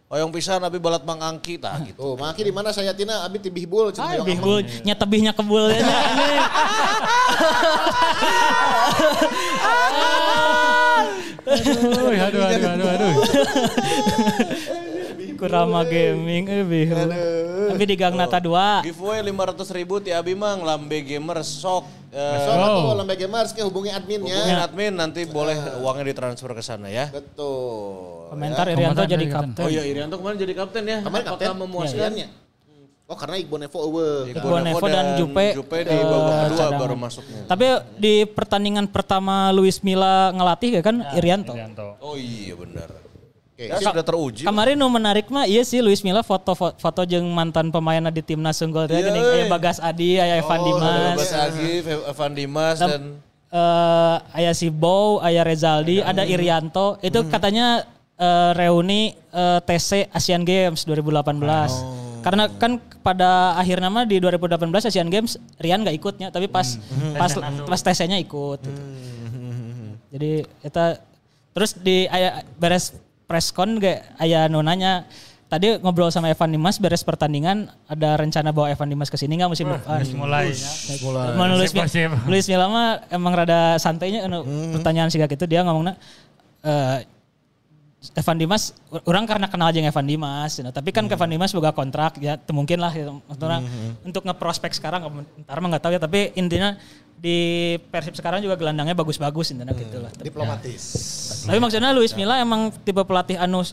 [0.10, 1.94] Hoyong pisan abi balat Mang Angki tah gitu.
[1.94, 5.30] Tuh, maki di mana saya tina abi tibih bul cenah Ay, hoyong bihbul, nya tebihnya
[5.30, 5.86] kebul ya.
[11.46, 13.14] Aduh, aduh, aduh, aduh, aduh.
[15.36, 16.64] Kurama gaming eh.
[17.72, 18.88] Tapi di Gang Nata 2.
[18.88, 21.84] Giveaway 500 ribu ti abi Mang Lambe Gamer sok.
[22.16, 24.32] eh, So, atuh lembaga gamers ke hubungi adminnya.
[24.32, 27.12] hubungin admin nanti boleh uangnya ditransfer ke sana ya.
[27.12, 28.32] Betul.
[28.32, 29.64] Komentar Irianto komentar jadi kapten.
[29.64, 30.98] Oh iya Irianto kemarin jadi kapten ya.
[31.04, 32.12] Kemarin Apakah kapten memuaskan?
[32.16, 32.44] Iya, iya.
[33.06, 34.32] Oh karena Iqbal Nevo eueuh.
[34.34, 36.80] Iqbal Nevo dan Jupe, Jupe di eh, babak kedua cadangan.
[36.82, 37.42] baru masuknya.
[37.46, 37.66] Tapi
[38.02, 41.54] di pertandingan pertama Luis Milla ngelatih ya kan Irianto.
[41.54, 42.02] Irianto.
[42.02, 43.05] Oh iya benar.
[43.56, 43.72] Oke.
[43.72, 44.44] Ya sudah teruji.
[44.44, 48.20] Kemarin nu menarik mah iya sih Luis Milla foto foto, foto jeung mantan pemain di
[48.20, 50.92] timnas unggul teh Iya, geuning aya Bagas Adi, aya Evan Oh, Dimas.
[50.92, 53.02] ada Bas Agi, Evan Dimas dan
[53.48, 57.00] eh aya si Bow, aya Rezaldi, ada Irianto.
[57.00, 61.40] Itu katanya eh, reuni eh, TC Asian Games 2018.
[62.20, 66.76] Karena kan pada akhirnya mah di 2018 Asian Games Rian nggak ikutnya, tapi pas
[67.16, 67.32] pas
[67.64, 68.60] pas TC-nya ikut.
[68.60, 68.82] gitu.
[70.12, 71.00] Jadi kita
[71.52, 72.92] terus di aya beres
[73.26, 75.06] preskon ge aya nu nanya
[75.46, 79.52] tadi ngobrol sama Evan Dimas beres pertandingan ada rencana bawa Evan Dimas ke sini nggak
[79.52, 80.02] musim depan?
[80.02, 80.50] Terus mulai.
[80.50, 80.72] ya.
[81.70, 82.12] Sip, sip.
[82.26, 84.42] Luis Milla mah emang rada santainya anu,
[84.74, 85.98] pertanyaan sih gitu dia ngomongnya
[86.66, 87.06] eh
[88.14, 88.76] Evan Dimas,
[89.10, 92.78] orang karena kenal aja Evan Dimas, nah, tapi kan Evan Dimas boga kontrak ya, mungkin
[92.78, 93.18] lah gitu.
[93.26, 93.60] Maksudnya
[94.06, 95.08] untuk ngeprospek sekarang,
[95.42, 96.78] ntar mah nggak tahu ya, tapi intinya
[97.16, 100.12] di Persib sekarang juga gelandangnya bagus-bagus intinya gitu lah.
[100.20, 100.82] Diplomatis.
[101.48, 103.66] Tapi maksudnya Luis Milla emang tipe pelatih anu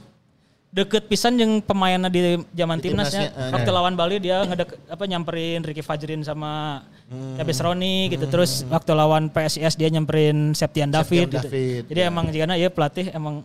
[0.72, 3.28] deket pisan yang pemainnya di zaman Di timnasnya.
[3.28, 6.80] timnasnya, eh, Waktu lawan Bali dia ngedek apa nyamperin Ricky Fajrin sama
[7.12, 7.36] Hmm.
[7.36, 8.24] Yabes Roni gitu.
[8.24, 11.44] Terus waktu lawan PSIS dia nyamperin Septian David, gitu.
[11.44, 13.44] David, Jadi emang jika ya pelatih emang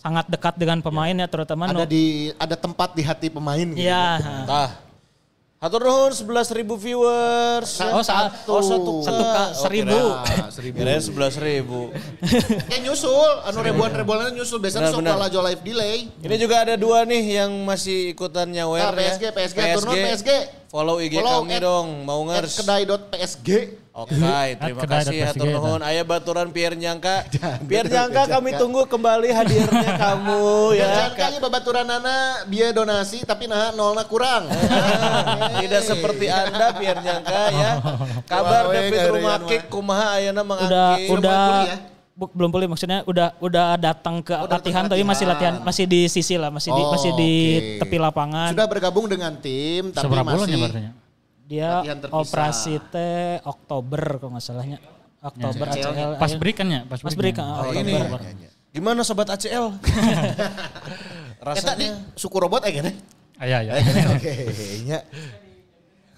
[0.00, 3.84] sangat dekat dengan pemain ya terutama Ada no- di ada tempat di hati pemain gitu.
[3.84, 4.16] Iya.
[4.48, 4.70] Tah.
[5.60, 7.84] Hatur nuhun 11.000 viewers.
[7.84, 9.28] Oh, sa- oh, satu satu K.
[9.28, 9.92] K seribu.
[10.08, 10.76] Ah, seribu.
[10.80, 11.92] Kira 11.000.
[12.72, 14.56] Kayak nyusul, anu ribuan-ribuan nyusul.
[14.56, 16.08] Biasanya sok kalah jo live delay.
[16.16, 19.32] Ini juga ada dua nih yang masih ikutan nyawer Ah, PSG, ya.
[19.36, 20.30] PSG, turun PSG.
[20.70, 22.62] Follow IG Follow kami at- dong, mau ngers.
[22.62, 23.48] Kedai.psg.
[23.90, 24.14] Oke,
[24.62, 25.80] terima kedai kasih hatur PSG, nuhun.
[25.82, 27.26] Aya baturan Pierre Nyangka.
[27.68, 30.86] Pierre Nyangka kami tunggu kembali hadirnya kamu ya.
[30.86, 34.46] Ya, kali babaturan anak biaya donasi tapi nah nolna kurang.
[35.58, 37.70] Tidak seperti Anda Pierre Nyangka ya.
[38.24, 39.70] Kabar David Rumakik mah.
[39.74, 41.04] kumaha ayeuna udah mangangki.
[41.10, 41.76] udah pulih ya?
[41.76, 41.89] bu-
[42.26, 45.60] belum pulih maksudnya udah udah datang ke Oh, latihan tapi masih latihan.
[45.60, 47.78] masih di sisi lah masih di Oh, masih di oke.
[47.80, 50.80] tepi lapangan Sudah bergabung dengan tim tapi Seberapa bulan ya masih berarti?
[51.46, 51.70] dia
[52.10, 54.78] operasi teh Oktober kalau nggak salahnya
[55.18, 56.80] Oktober Ya, ACL Pas akhir- break kan ya?
[56.84, 58.20] pas break ah, Oh, Oktober.
[58.22, 58.46] ini.
[58.70, 59.74] Gimana sobat ACL?
[61.42, 62.92] Eta di Rasanya suku robot eh gini.
[63.36, 63.72] Iya, iya.
[64.14, 64.32] Oke,
[64.86, 65.00] nya.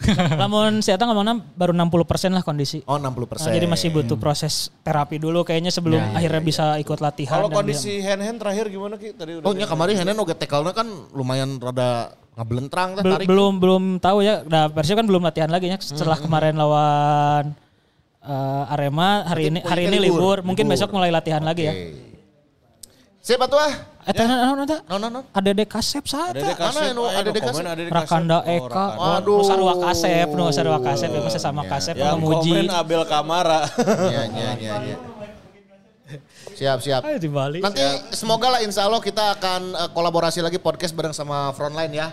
[0.42, 2.80] Namun saya ngomongnya baru 60% lah kondisi.
[2.84, 3.12] Oh 60
[3.42, 7.38] Nah, jadi masih butuh proses terapi dulu kayaknya sebelum akhirnya bisa ikut latihan.
[7.38, 9.12] kalau kondisi hand-hand terakhir gimana Ki?
[9.12, 13.26] Tadi udah Oh nya kemarin Henen oge tackle kan lumayan rada ngabelentrang teh Bel- tarik.
[13.28, 14.40] belum belum tahu ya.
[14.42, 16.26] Nah, Persib kan belum latihan lagi ya setelah Hmm.
[16.26, 17.44] kemarin lawan
[18.22, 20.40] eh, Arema hari ini hari ini libur.
[20.40, 20.72] Mungkin libur.
[20.76, 21.74] besok mulai latihan lagi ya.
[23.22, 23.70] Siapa tuh ah?
[24.02, 24.82] Eh, tenan naon eta?
[24.90, 25.24] Non non non.
[25.30, 26.74] Ada de kasep saha Ada eta?
[26.74, 26.90] Mana
[27.22, 27.62] ada di kasep?
[27.86, 28.66] Rakanda Oh, Eka.
[28.66, 28.98] Rakanda.
[28.98, 29.38] Waduh.
[29.38, 32.50] Nu sarua kasep, nu sarua kasep ya masih sama kasep Yang sama Muji.
[32.50, 33.60] komen Abel Kamara.
[34.10, 34.96] Iya iya iya iya.
[36.52, 37.00] Siap siap.
[37.06, 37.62] Ayo di Bali.
[37.62, 37.78] Nanti
[38.10, 42.10] semoga lah insya Allah kita akan eh, kolaborasi lagi podcast bareng sama Frontline ya.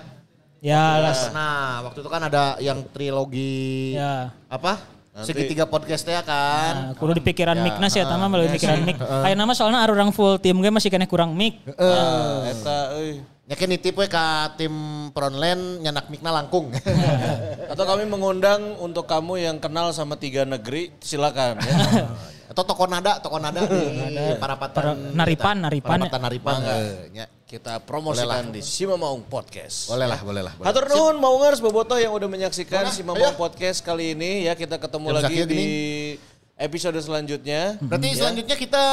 [0.61, 1.09] Ya.
[1.33, 4.29] Nah waktu itu kan ada yang trilogi Ya.
[4.45, 4.77] apa?
[5.19, 6.73] Nanti- Segitiga podcast ya kan.
[6.73, 8.95] Nah, kudu di pikiran Ya, mic na sih eta mah melalui ya pikiran mic.
[8.97, 11.59] Aya nama soalnya ada orang full tim gue masih kena kurang mic.
[11.67, 13.19] Eh, Eta euy.
[13.49, 14.69] Nyakin nitip we ka tim
[15.09, 16.69] Frontline nyanak mikna langkung.
[17.73, 21.75] Atau kami mengundang untuk kamu yang kenal sama tiga negeri, silakan ya.
[22.47, 24.73] Atau toko nada, toko nada di Parapatan.
[24.73, 26.01] Para- Naripan, Naripan ya.
[26.05, 26.57] Parapatan Naripan.
[27.49, 29.89] Kita promosikan di Simamaung Podcast.
[29.89, 30.53] Boleh lah, boleh lah.
[30.53, 30.69] boleh.
[30.69, 32.93] Hatur nuhun Maungers Bobotoh yang udah menyaksikan Mana?
[32.93, 33.41] Simamaung Ayo.
[33.41, 35.65] Podcast kali ini ya kita ketemu Jam lagi di ini.
[36.53, 37.81] episode selanjutnya.
[37.81, 38.17] Berarti Ya.
[38.21, 38.83] selanjutnya kita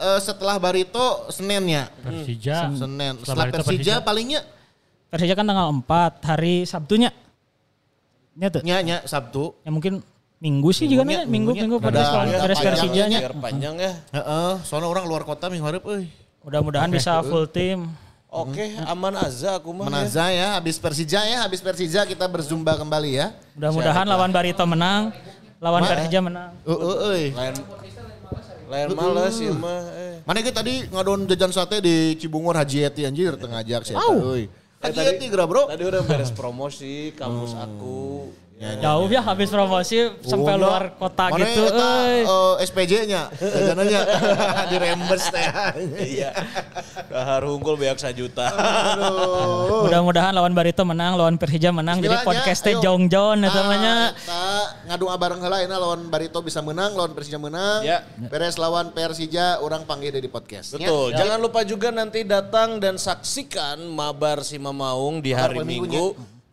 [0.00, 1.92] eh, setelah Barito Senin ya.
[2.00, 2.72] Persija.
[2.72, 3.20] Senin.
[3.20, 4.40] Setelah Setelah Barito, Persija palingnya
[5.12, 7.12] Persija kan tanggal 4 hari Sabtunya.
[8.32, 8.64] Ya tuh.
[8.64, 9.52] nya nya Sabtu.
[9.60, 10.00] Ya mungkin
[10.40, 12.64] minggu sih juga nih, minggu minggu Ada- pada ada beres.
[12.64, 13.18] Persijanya.
[13.28, 13.92] Biar panjang ya.
[14.16, 16.08] Heeh, soalnya orang luar kota minggu hareup euy.
[16.44, 17.88] Mudah-mudahan bisa full tim.
[18.28, 19.84] Oke, aman aja aku mah.
[19.84, 19.90] ya.
[19.90, 23.32] Menaza ya, habis Persija ya, habis Persija kita berzumba kembali ya.
[23.56, 25.16] Mudah-mudahan lawan Barito menang,
[25.58, 26.52] lawan Persija menang.
[26.62, 27.24] Heeh euy.
[27.32, 27.54] Lain
[28.68, 29.80] lain males ya mah.
[29.96, 30.20] Eh.
[30.28, 33.96] Mana kita tadi ngadon jajan sate di Cibungur Haji Eti anjir tengah ajak sih.
[33.96, 34.52] Euy.
[34.84, 35.64] Haji tadi- Eti geura bro.
[35.72, 38.28] Tadi udah beres promosi kampus aku.
[38.58, 40.98] Jauh ya habis promosi sampai Oh, luar ya.
[40.98, 41.62] kota Mana gitu.
[41.62, 42.20] eta, euy.
[42.26, 44.00] eh, SPJ-nya, jajanannya
[44.70, 45.46] di reimburse teh.
[45.94, 46.30] Iya.
[47.06, 48.50] Dahar hungkul beak sajuta.
[49.86, 51.98] Mudah-mudahan lawan Barito menang, lawan Persija menang.
[51.98, 52.82] Jadi Bismillahnya, podcast teh ayo.
[52.82, 53.94] jongjon eta Ah, mah nya.
[54.10, 54.44] Eta
[54.90, 57.86] ngadu bareng heula euna lawan Barito bisa menang, lawan Persija menang.
[57.86, 58.02] Ya.
[58.18, 60.74] Beres lawan Persija orang panggil di podcast.
[60.74, 61.14] Betul.
[61.14, 66.06] Jangan lupa juga nanti datang dan saksikan Mabar Simamaung di hari Mabar Minggu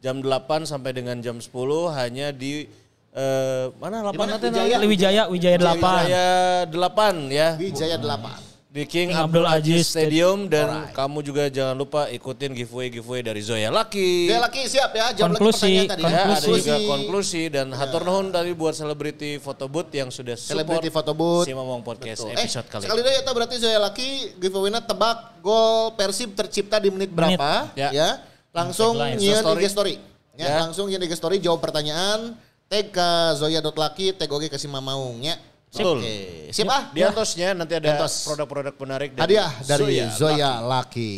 [0.05, 1.49] jam 8 sampai dengan jam 10
[1.91, 2.69] hanya di
[3.09, 4.37] eh, mana 8 mana?
[4.37, 4.77] nanti Wijaya.
[4.85, 5.73] Wijaya, Wijaya 8.
[5.73, 6.25] Wijaya
[6.69, 7.49] 8 ya.
[7.57, 8.53] Wijaya 8.
[8.69, 13.71] Di King, King Abdul Aziz Stadium dan kamu juga jangan lupa ikutin giveaway-giveaway dari Zoya
[13.71, 14.27] Lucky.
[14.27, 16.03] Dia laki siap ya, jawab lagi Konklusi, pertanyaan tadi.
[16.03, 16.59] Ya, ada Konklusi.
[16.59, 21.15] juga konklusi dan hatur nuhun tadi buat selebriti foto booth yang sudah support Celebrity photo
[21.15, 21.47] booth.
[21.47, 22.35] si Momong Podcast Betul.
[22.35, 23.07] episode eh, kali sekali ini.
[23.07, 24.09] deh ya berarti Zoya Laki
[24.43, 27.39] giveaway-nya tebak gol Persib tercipta di menit Menit.
[27.39, 27.89] berapa Ya.
[27.95, 28.09] ya.
[28.55, 29.59] Langsung nyian Story.
[29.59, 29.93] IG story.
[30.35, 30.55] Ya, Ya.
[30.63, 32.39] langsung nyian IG story jawab pertanyaan
[32.71, 35.35] tag ke zoya.laki tag oge ke si Mamaung ya.
[35.75, 35.99] Betul.
[35.99, 36.15] Oke.
[36.55, 36.83] Siap ah.
[36.95, 41.13] Di antosnya nanti ada produk-produk menarik dari Hadiah dari Zoya Zoya Laki.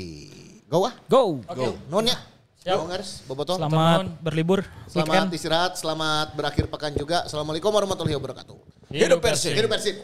[0.65, 0.93] Go ah.
[1.05, 1.45] Go.
[1.45, 1.77] Go.
[1.93, 2.18] Nuhun ya.
[2.57, 2.84] Siap.
[2.84, 3.55] Bongers, Boboto.
[3.55, 4.59] Selamat berlibur.
[4.91, 5.38] Selamat weekend.
[5.39, 7.23] istirahat, selamat berakhir pekan juga.
[7.23, 8.57] Assalamualaikum warahmatullahi wabarakatuh.
[8.91, 9.55] Hidup Persib.
[9.55, 9.95] Hidup Persib.